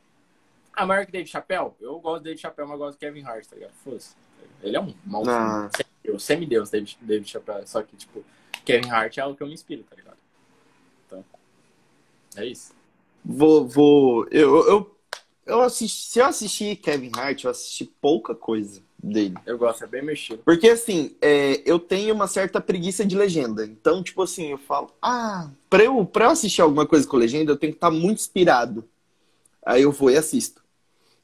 Ah, 0.72 0.86
maior 0.86 1.04
que 1.04 1.12
Dave 1.12 1.28
Chappelle? 1.28 1.72
Eu 1.80 1.98
gosto 1.98 2.20
do 2.22 2.24
Dave 2.24 2.38
Chappelle, 2.38 2.68
mas 2.68 2.78
gosto 2.78 2.96
do 2.96 3.00
Kevin 3.00 3.22
Hart, 3.24 3.46
tá 3.46 3.56
ligado? 3.56 3.72
Foda-se. 3.84 4.14
Ele 4.62 4.76
é 4.76 4.80
um 4.80 4.94
mal 5.04 5.22
Ah. 5.28 5.68
semideus, 5.76 6.22
semideus, 6.22 6.70
David, 6.70 6.98
David 7.00 7.28
Chappelle. 7.28 7.66
Só 7.66 7.82
que, 7.82 7.96
tipo, 7.96 8.24
Kevin 8.64 8.88
Hart 8.90 9.18
é 9.18 9.24
o 9.26 9.34
que 9.34 9.42
eu 9.42 9.46
me 9.46 9.54
inspiro, 9.54 9.82
tá 9.82 9.96
ligado? 9.96 10.16
Então, 11.06 11.24
é 12.36 12.46
isso. 12.46 12.72
Vou, 13.24 13.66
vou. 13.66 14.26
Eu, 14.30 14.66
eu, 14.68 14.98
eu 15.44 15.60
assisti, 15.62 16.10
se 16.10 16.18
eu 16.20 16.26
assistir 16.26 16.76
Kevin 16.76 17.10
Hart, 17.16 17.44
eu 17.44 17.50
assisti 17.50 17.84
pouca 17.84 18.34
coisa 18.34 18.82
dele. 19.02 19.34
Eu 19.46 19.56
gosto, 19.56 19.84
é 19.84 19.86
bem 19.86 20.02
mexido. 20.02 20.42
Porque 20.44 20.68
assim, 20.68 21.16
é, 21.20 21.62
eu 21.64 21.78
tenho 21.78 22.14
uma 22.14 22.26
certa 22.26 22.60
preguiça 22.60 23.04
de 23.04 23.16
legenda. 23.16 23.64
Então, 23.64 24.02
tipo 24.02 24.22
assim, 24.22 24.50
eu 24.50 24.58
falo, 24.58 24.92
ah, 25.00 25.50
pra 25.68 25.84
eu, 25.84 26.04
pra 26.04 26.26
eu 26.26 26.30
assistir 26.30 26.60
alguma 26.60 26.86
coisa 26.86 27.06
com 27.06 27.16
legenda, 27.16 27.50
eu 27.50 27.56
tenho 27.56 27.72
que 27.72 27.78
estar 27.78 27.90
muito 27.90 28.18
inspirado. 28.18 28.88
Aí 29.64 29.82
eu 29.82 29.92
vou 29.92 30.10
e 30.10 30.16
assisto. 30.16 30.62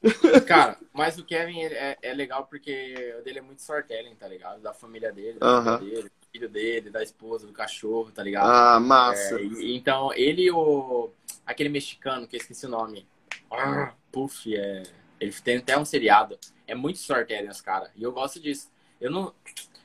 Cara, 0.45 0.77
mas 0.93 1.17
o 1.17 1.23
Kevin 1.23 1.61
é, 1.61 1.97
é 2.01 2.13
legal 2.13 2.45
porque 2.45 3.15
o 3.19 3.23
dele 3.23 3.39
é 3.39 3.41
muito 3.41 3.59
storytelling, 3.59 4.15
tá 4.15 4.27
ligado? 4.27 4.61
Da 4.61 4.73
família 4.73 5.11
dele, 5.11 5.39
da 5.39 5.77
dele, 5.77 6.03
do 6.03 6.27
filho 6.31 6.49
dele, 6.49 6.89
da 6.89 7.03
esposa, 7.03 7.47
do 7.47 7.53
cachorro, 7.53 8.11
tá 8.11 8.23
ligado? 8.23 8.47
Ah, 8.47 8.79
massa. 8.79 9.39
É, 9.39 9.43
então, 9.43 10.13
ele 10.13 10.43
e 10.43 10.51
o. 10.51 11.09
aquele 11.45 11.69
mexicano, 11.69 12.27
que 12.27 12.35
eu 12.35 12.39
esqueci 12.39 12.65
o 12.65 12.69
nome. 12.69 13.07
Ah, 13.51 13.93
Puff, 14.11 14.55
é. 14.55 14.83
Ele 15.19 15.31
tem 15.33 15.57
até 15.57 15.77
um 15.77 15.85
seriado. 15.85 16.37
É 16.67 16.75
muito 16.75 16.97
storytelling 16.97 17.47
os 17.49 17.61
caras. 17.61 17.89
E 17.95 18.03
eu 18.03 18.11
gosto 18.11 18.39
disso. 18.39 18.69
Eu 18.99 19.11
não. 19.11 19.33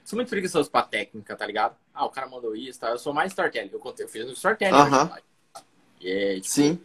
Sou 0.05 0.17
muito 0.17 0.29
preguiçoso 0.29 0.71
pra 0.71 0.83
técnica, 0.83 1.37
tá 1.37 1.47
ligado? 1.47 1.77
Ah, 1.95 2.05
o 2.05 2.11
cara 2.11 2.27
mandou 2.29 2.55
isso, 2.57 2.81
tá? 2.81 2.91
Eu 2.91 2.99
sou 2.99 3.13
mais 3.15 3.33
storytelling. 3.33 3.71
Eu, 3.73 3.79
contei, 3.79 4.05
eu 4.05 4.09
fiz 4.09 4.27
um 4.27 4.33
storytelling. 4.33 4.75
Aham. 4.77 5.11
hoje, 5.13 5.23
E 6.01 6.11
é, 6.11 6.35
tipo, 6.37 6.49
Sim. 6.49 6.81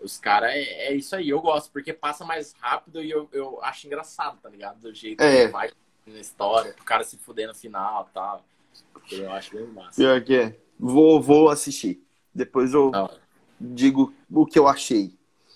os 0.00 0.18
caras, 0.18 0.50
é, 0.52 0.88
é 0.88 0.94
isso 0.94 1.16
aí. 1.16 1.30
Eu 1.30 1.40
gosto, 1.40 1.70
porque 1.72 1.92
passa 1.92 2.24
mais 2.24 2.52
rápido 2.60 3.02
e 3.02 3.10
eu, 3.10 3.28
eu 3.32 3.62
acho 3.64 3.86
engraçado, 3.86 4.38
tá 4.40 4.48
ligado? 4.48 4.78
Do 4.80 4.94
jeito 4.94 5.20
É. 5.22 5.46
que 5.46 5.52
vai 5.52 5.70
na 6.06 6.18
história, 6.20 6.72
pro 6.74 6.84
cara 6.84 7.02
se 7.04 7.16
fuder 7.16 7.48
no 7.48 7.54
final 7.54 8.06
e 8.10 8.14
tal. 8.14 8.44
Eu 9.10 9.32
acho 9.32 9.56
bem 9.56 9.66
massa. 9.68 9.96
Pior 9.96 10.22
que 10.22 10.36
é. 10.36 10.56
Vou, 10.78 11.20
vou 11.22 11.48
assistir. 11.48 12.04
Depois 12.34 12.74
eu 12.74 12.90
hora. 12.90 13.18
digo 13.60 14.12
o 14.30 14.44
que 14.46 14.58
eu 14.58 14.66
achei. 14.68 15.14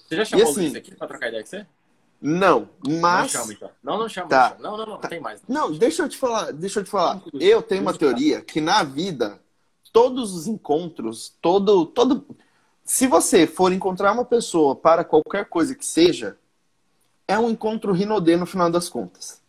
Você 0.08 0.16
já 0.16 0.24
chamou 0.24 0.44
E 0.44 0.48
o 0.48 0.50
assim- 0.50 0.60
Luiz 0.60 0.74
aqui 0.74 0.94
pra 0.94 1.06
trocar 1.06 1.28
ideia 1.28 1.42
com 1.42 1.48
você? 1.50 1.66
Não, 2.20 2.68
mas. 2.86 3.32
Não 3.34 3.40
chama, 3.40 3.52
então. 3.52 3.70
Não, 3.82 3.98
não 3.98 4.08
chama. 4.08 4.28
Tá. 4.28 4.56
não, 4.58 4.70
não, 4.70 4.78
não, 4.78 4.86
não, 4.86 4.92
não 4.94 5.00
tem 5.00 5.20
mais. 5.20 5.40
Não, 5.46 5.72
deixa 5.72 6.02
eu 6.02 6.08
te 6.08 6.16
falar, 6.16 6.52
deixa 6.52 6.80
eu 6.80 6.84
te 6.84 6.90
falar. 6.90 7.20
Eu 7.34 7.62
tenho 7.62 7.82
uma 7.82 7.94
teoria 7.94 8.40
que 8.40 8.60
na 8.60 8.82
vida, 8.82 9.40
todos 9.92 10.34
os 10.34 10.46
encontros, 10.46 11.34
todo, 11.40 11.86
todo. 11.86 12.24
Se 12.84 13.06
você 13.06 13.46
for 13.46 13.72
encontrar 13.72 14.12
uma 14.12 14.24
pessoa 14.24 14.74
para 14.74 15.04
qualquer 15.04 15.46
coisa 15.46 15.74
que 15.74 15.84
seja, 15.84 16.36
é 17.28 17.38
um 17.38 17.50
encontro 17.50 17.92
rinodê 17.92 18.36
no 18.36 18.46
final 18.46 18.70
das 18.70 18.88
contas. 18.88 19.40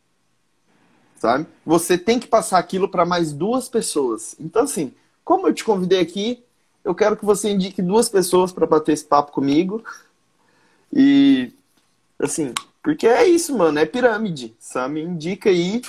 Sabe? 1.15 1.47
Você 1.65 1.97
tem 1.97 2.19
que 2.19 2.27
passar 2.27 2.59
aquilo 2.59 2.89
para 2.89 3.05
mais 3.05 3.31
duas 3.31 3.69
pessoas. 3.69 4.35
Então, 4.39 4.63
assim, 4.63 4.93
como 5.23 5.47
eu 5.47 5.53
te 5.53 5.63
convidei 5.63 5.99
aqui, 5.99 6.43
eu 6.83 6.93
quero 6.93 7.17
que 7.17 7.25
você 7.25 7.49
indique 7.49 7.81
duas 7.81 8.07
pessoas 8.07 8.51
para 8.51 8.67
bater 8.67 8.93
esse 8.93 9.05
papo 9.05 9.31
comigo. 9.31 9.83
E, 10.93 11.51
assim, 12.19 12.53
porque 12.83 13.05
é 13.07 13.25
isso, 13.27 13.57
mano, 13.57 13.79
é 13.79 13.85
pirâmide. 13.85 14.55
Sabe? 14.59 15.01
Indica 15.01 15.49
aí. 15.49 15.81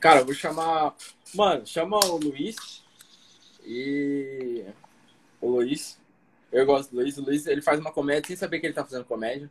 Cara, 0.00 0.20
eu 0.20 0.24
vou 0.24 0.34
chamar. 0.34 0.94
Mano, 1.34 1.66
chama 1.66 1.98
o 1.98 2.16
Luiz. 2.16 2.82
E. 3.64 4.64
O 5.40 5.50
Luiz. 5.50 5.98
Eu 6.50 6.64
gosto 6.64 6.90
do 6.90 6.96
Luiz. 6.96 7.18
O 7.18 7.22
Luiz, 7.22 7.46
ele 7.46 7.60
faz 7.60 7.78
uma 7.78 7.92
comédia 7.92 8.28
sem 8.28 8.36
saber 8.36 8.60
que 8.60 8.66
ele 8.66 8.74
tá 8.74 8.84
fazendo 8.84 9.04
comédia. 9.04 9.50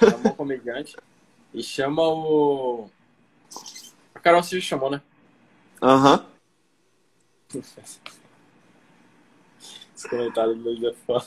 É 0.00 0.16
um 0.16 0.22
bom 0.22 0.32
comediante. 0.34 0.96
E 1.54 1.62
chama 1.62 2.02
o. 2.02 2.90
A 4.14 4.20
Carol 4.20 4.42
se 4.42 4.60
chamou, 4.60 4.90
né? 4.90 5.00
Aham. 5.80 6.26
Esse 9.94 10.08
comentário 10.08 10.54
do 10.56 10.62
Luiz 10.62 10.82
é 10.82 10.92
foda. 11.06 11.26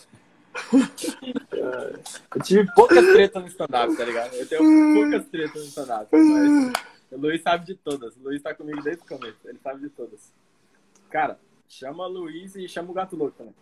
Eu 2.36 2.42
tive 2.44 2.68
poucas 2.74 3.06
tretas 3.06 3.42
no 3.42 3.48
stand-up, 3.50 3.96
tá 3.96 4.06
ligado? 4.06 4.34
Eu 4.34 4.48
tenho 4.48 4.94
poucas 4.94 5.28
tretas 5.30 5.62
no 5.62 5.68
stand-up. 5.68 6.08
Mas 6.12 6.74
o 7.12 7.18
Luiz 7.18 7.42
sabe 7.42 7.66
de 7.66 7.76
todas. 7.76 8.16
O 8.18 8.24
Luiz 8.24 8.42
tá 8.42 8.54
comigo 8.54 8.82
desde 8.82 9.04
o 9.04 9.08
começo. 9.08 9.38
Ele 9.46 9.60
sabe 9.62 9.82
de 9.82 9.90
todas. 9.90 10.32
Cara, 11.10 11.40
chama 11.68 12.06
o 12.06 12.10
Luiz 12.10 12.56
e 12.56 12.68
chama 12.68 12.92
o 12.92 12.94
Gato 12.94 13.16
Louco 13.16 13.36
também. 13.38 13.56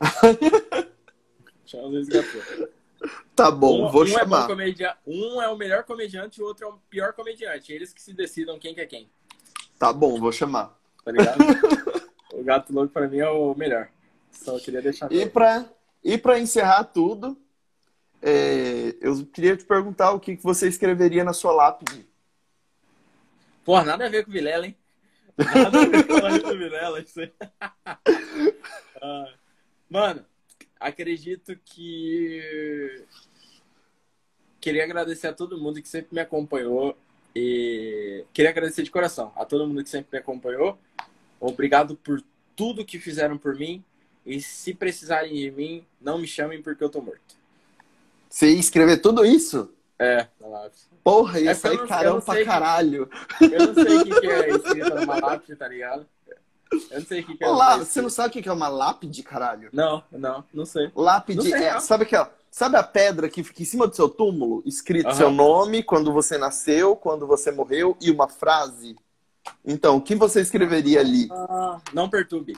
chama 1.66 1.84
o 1.84 1.88
Luiz 1.90 2.08
Gato 2.08 2.28
Louco. 2.34 2.72
Tá 3.36 3.50
bom, 3.50 3.86
um, 3.86 3.90
vou 3.90 4.02
um 4.02 4.06
É 4.06 4.10
chamar. 4.10 4.46
comedia... 4.46 4.96
Um 5.06 5.42
é 5.42 5.48
o 5.48 5.56
melhor 5.56 5.84
comediante 5.84 6.40
e 6.40 6.42
o 6.42 6.46
outro 6.46 6.64
é 6.66 6.68
o 6.68 6.78
pior 6.88 7.12
comediante. 7.12 7.72
Eles 7.72 7.92
que 7.92 8.00
se 8.00 8.14
decidam 8.14 8.58
quem 8.58 8.74
que 8.74 8.80
é 8.80 8.86
quem. 8.86 9.10
Tá 9.78 9.92
bom, 9.92 10.18
vou 10.18 10.32
chamar. 10.32 10.78
Tá 11.04 11.10
ligado? 11.10 11.38
o 12.32 12.42
Gato 12.42 12.72
Louco 12.72 12.92
pra 12.92 13.06
mim 13.08 13.18
é 13.18 13.28
o 13.28 13.54
melhor. 13.54 13.88
Só 14.30 14.58
queria 14.58 14.80
deixar 14.80 15.12
E 15.12 15.26
pra, 15.26 15.64
e 16.04 16.18
pra 16.18 16.38
encerrar 16.38 16.84
tudo, 16.84 17.36
é, 18.20 18.94
eu 19.00 19.24
queria 19.26 19.56
te 19.56 19.64
perguntar 19.64 20.12
o 20.12 20.20
que 20.20 20.36
você 20.36 20.68
escreveria 20.68 21.24
na 21.24 21.32
sua 21.32 21.52
lápide. 21.52 22.06
Porra, 23.64 23.84
nada 23.84 24.06
a 24.06 24.08
ver 24.10 24.24
com 24.24 24.30
o 24.30 24.32
Vilela, 24.32 24.66
hein? 24.66 24.76
Nada 25.36 25.80
a 25.80 25.86
ver 25.86 26.42
com 26.42 26.58
Vilela, 26.58 27.00
isso 27.00 27.20
aí. 27.20 27.32
Ah, 29.06 29.34
Mano, 29.94 30.24
acredito 30.80 31.56
que. 31.64 33.04
Queria 34.60 34.82
agradecer 34.82 35.28
a 35.28 35.32
todo 35.32 35.60
mundo 35.60 35.80
que 35.80 35.88
sempre 35.88 36.14
me 36.14 36.20
acompanhou. 36.20 36.96
E 37.36 38.24
queria 38.32 38.50
agradecer 38.50 38.82
de 38.82 38.90
coração 38.90 39.32
a 39.36 39.44
todo 39.44 39.66
mundo 39.66 39.84
que 39.84 39.90
sempre 39.90 40.08
me 40.12 40.18
acompanhou. 40.18 40.78
Obrigado 41.38 41.96
por 41.96 42.22
tudo 42.56 42.84
que 42.84 42.98
fizeram 42.98 43.36
por 43.36 43.54
mim. 43.54 43.84
E 44.24 44.40
se 44.40 44.72
precisarem 44.74 45.34
de 45.34 45.50
mim, 45.50 45.84
não 46.00 46.18
me 46.18 46.26
chamem 46.26 46.62
porque 46.62 46.82
eu 46.82 46.88
tô 46.88 47.00
morto. 47.00 47.20
Você 48.28 48.48
ia 48.50 48.58
escrever 48.60 48.98
tudo 48.98 49.24
isso? 49.24 49.70
É, 49.98 50.26
na 50.40 50.48
lápis. 50.48 50.88
Porra, 51.04 51.38
ia 51.40 51.50
É 51.50 51.54
que 51.54 51.60
sair 51.60 51.76
não- 51.76 51.86
carão 51.86 52.20
pra 52.20 52.34
sei- 52.34 52.44
caralho. 52.44 53.08
Eu 53.40 53.66
não 53.72 53.74
sei 53.74 53.96
o 53.98 54.04
que, 54.04 54.20
que 54.20 54.26
é 54.26 54.48
escrito 54.50 54.94
numa 54.94 55.20
lápis, 55.20 55.58
tá 55.58 55.68
ligado? 55.68 56.06
Eu 56.90 56.98
não 57.00 57.06
sei 57.06 57.20
o 57.20 57.26
que, 57.26 57.36
que 57.36 57.44
é. 57.44 57.48
Olá, 57.48 57.76
isso. 57.76 57.84
você 57.86 58.02
não 58.02 58.10
sabe 58.10 58.28
o 58.30 58.32
que 58.32 58.42
que 58.42 58.48
é 58.48 58.52
uma 58.52 58.68
lápide, 58.68 59.22
caralho? 59.22 59.68
Não, 59.72 60.02
não, 60.10 60.44
não 60.52 60.64
sei. 60.66 60.90
Lápide 60.96 61.36
Não 61.38 61.44
sei, 61.44 61.52
é. 61.68 61.74
não. 61.74 61.80
Sabe 61.80 62.04
aquela, 62.04 62.32
Sabe 62.50 62.76
a 62.76 62.82
pedra 62.84 63.28
que 63.28 63.42
fica 63.42 63.62
em 63.62 63.64
cima 63.64 63.86
do 63.86 63.94
seu 63.96 64.08
túmulo? 64.08 64.62
Escrito 64.64 65.08
Aham. 65.08 65.16
seu 65.16 65.30
nome, 65.30 65.82
quando 65.82 66.12
você 66.12 66.38
nasceu, 66.38 66.94
quando 66.96 67.26
você 67.26 67.50
morreu 67.50 67.96
e 68.00 68.10
uma 68.12 68.28
frase? 68.28 68.96
Então, 69.64 69.96
o 69.96 70.00
que 70.00 70.14
você 70.14 70.40
escreveria 70.40 71.00
ali? 71.00 71.28
Ah, 71.32 71.80
não 71.92 72.08
perturbe. 72.08 72.56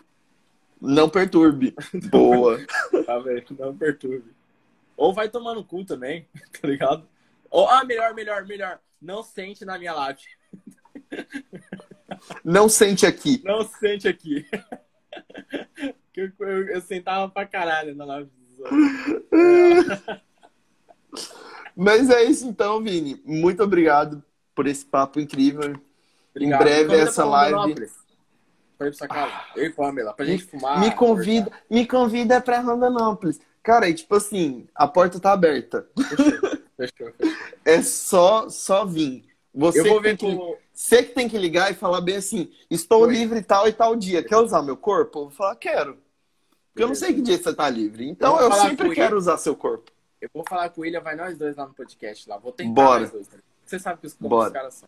Não 0.80 1.08
perturbe. 1.08 1.74
Boa. 2.10 2.58
Tá 3.04 3.18
vendo? 3.18 3.56
Não 3.58 3.76
perturbe. 3.76 4.34
Ou 4.96 5.12
vai 5.12 5.28
tomar 5.28 5.54
no 5.54 5.64
cu 5.64 5.84
também, 5.84 6.26
tá 6.60 6.66
ligado? 6.68 7.06
Ou, 7.50 7.68
ah, 7.68 7.84
melhor, 7.84 8.14
melhor, 8.14 8.46
melhor. 8.46 8.78
Não 9.00 9.22
sente 9.22 9.64
na 9.64 9.78
minha 9.78 9.94
live. 9.94 10.20
Não 12.44 12.68
sente 12.68 13.06
aqui. 13.06 13.42
Não 13.44 13.64
sente 13.64 14.08
aqui. 14.08 14.46
Eu, 16.16 16.32
eu, 16.40 16.68
eu 16.68 16.80
sentava 16.80 17.30
pra 17.30 17.46
caralho 17.46 17.94
na 17.94 18.20
dos 18.20 18.58
outros. 18.58 20.02
Mas 21.76 22.08
é 22.08 22.24
isso 22.24 22.46
então, 22.48 22.82
Vini. 22.82 23.20
Muito 23.24 23.62
obrigado 23.62 24.24
por 24.54 24.66
esse 24.66 24.84
papo 24.84 25.20
incrível. 25.20 25.78
Obrigado. 26.30 26.62
Em 26.62 26.64
breve 26.64 26.96
essa 26.96 27.24
live-. 27.24 27.86
Pra 28.78 28.86
ir 28.88 28.90
pra 28.90 28.98
sua 28.98 29.08
casa. 29.08 29.32
Eu 29.56 29.64
e 29.66 29.70
Pamela, 29.70 30.12
pra 30.12 30.24
gente 30.26 30.44
fumar. 30.44 30.80
me 30.80 30.90
convida, 30.94 31.50
me 31.70 31.86
convida 31.86 32.40
pra 32.40 32.60
Rondonópolis. 32.60 33.40
Cara, 33.62 33.88
e 33.88 33.94
tipo 33.94 34.14
assim, 34.14 34.66
a 34.74 34.86
porta 34.86 35.18
tá 35.18 35.32
aberta. 35.32 35.86
Fechou, 35.96 36.40
fechou. 36.76 37.12
fechou. 37.12 37.12
É 37.64 37.82
só, 37.82 38.48
só 38.48 38.84
vir. 38.86 39.24
Você 39.52 39.80
Eu 39.80 39.84
vou 39.86 39.96
que 39.96 40.02
ver 40.02 40.16
tem 40.18 40.38
que-. 40.38 40.56
Você 40.72 41.02
que 41.02 41.14
tem 41.14 41.28
que 41.28 41.36
ligar 41.38 41.70
e 41.72 41.74
falar 41.74 42.00
bem 42.00 42.16
assim: 42.16 42.52
estou 42.70 43.02
Oi. 43.04 43.12
livre 43.12 43.42
tal 43.42 43.66
e 43.66 43.72
tal 43.72 43.96
dia. 43.96 44.22
Quer 44.22 44.36
usar 44.36 44.62
meu 44.62 44.76
corpo? 44.76 45.18
Eu 45.18 45.22
vou 45.24 45.30
falar: 45.32 45.56
quero. 45.56 45.98
Porque 46.72 46.84
eu 46.84 46.88
não 46.88 46.94
sei 46.94 47.12
que 47.14 47.22
dia 47.22 47.36
você 47.38 47.52
tá 47.54 47.68
livre. 47.68 48.06
Então 48.08 48.38
Eu 48.38 48.50
eu, 48.50 48.52
sempre 48.52 48.94
quero 48.94 49.14
ele. 49.14 49.18
usar 49.18 49.38
seu 49.38 49.56
corpo. 49.56 49.90
Eu 50.20 50.28
vou 50.32 50.44
falar 50.48 50.68
com 50.70 50.80
o 50.80 50.84
William, 50.84 51.00
vai 51.00 51.16
nós 51.16 51.36
dois 51.38 51.56
lá 51.56 51.66
no 51.66 51.74
podcast 51.74 52.28
lá. 52.28 52.36
Vou 52.36 52.52
tentar 52.52 52.72
Bora. 52.72 53.00
nós 53.00 53.10
dois. 53.10 53.28
Você 53.64 53.78
sabe 53.80 54.00
que 54.00 54.06
os, 54.06 54.14
como 54.14 54.28
Bora. 54.28 54.46
os 54.48 54.52
caras 54.52 54.74
são. 54.74 54.86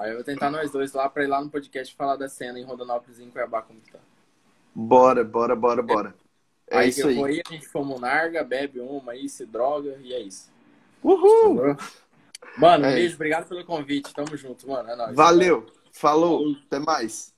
Aí 0.00 0.12
eu 0.12 0.14
vou 0.14 0.24
tentar 0.24 0.50
nós 0.50 0.70
dois 0.70 0.94
lá 0.94 1.10
pra 1.10 1.24
ir 1.24 1.26
lá 1.26 1.44
no 1.44 1.50
podcast 1.50 1.94
falar 1.94 2.16
da 2.16 2.26
cena 2.26 2.58
em 2.58 2.64
Rondonópolis 2.64 3.18
e 3.18 3.22
em 3.22 3.30
Cuiabá 3.30 3.60
como 3.60 3.78
que 3.82 3.92
tá. 3.92 3.98
Bora, 4.74 5.22
bora, 5.22 5.54
bora, 5.54 5.82
bora. 5.82 6.14
É 6.66 6.78
aí 6.78 6.88
isso 6.88 7.02
eu 7.02 7.26
aí. 7.26 7.36
ir, 7.36 7.42
a 7.46 7.52
gente 7.52 7.68
um 7.76 7.98
narga, 7.98 8.42
bebe 8.42 8.80
uma 8.80 9.12
aí, 9.12 9.28
se 9.28 9.44
droga 9.44 9.98
e 10.00 10.14
é 10.14 10.20
isso. 10.20 10.50
Uhul! 11.04 11.76
Mano, 12.56 12.86
É 12.86 12.94
beijo, 12.94 13.14
obrigado 13.16 13.46
pelo 13.46 13.62
convite. 13.66 14.14
Tamo 14.14 14.34
junto, 14.38 14.66
mano. 14.66 14.88
É 14.88 14.96
nóis. 14.96 15.14
Valeu. 15.14 15.66
Falou. 15.92 16.56
Até 16.66 16.78
mais. 16.78 17.34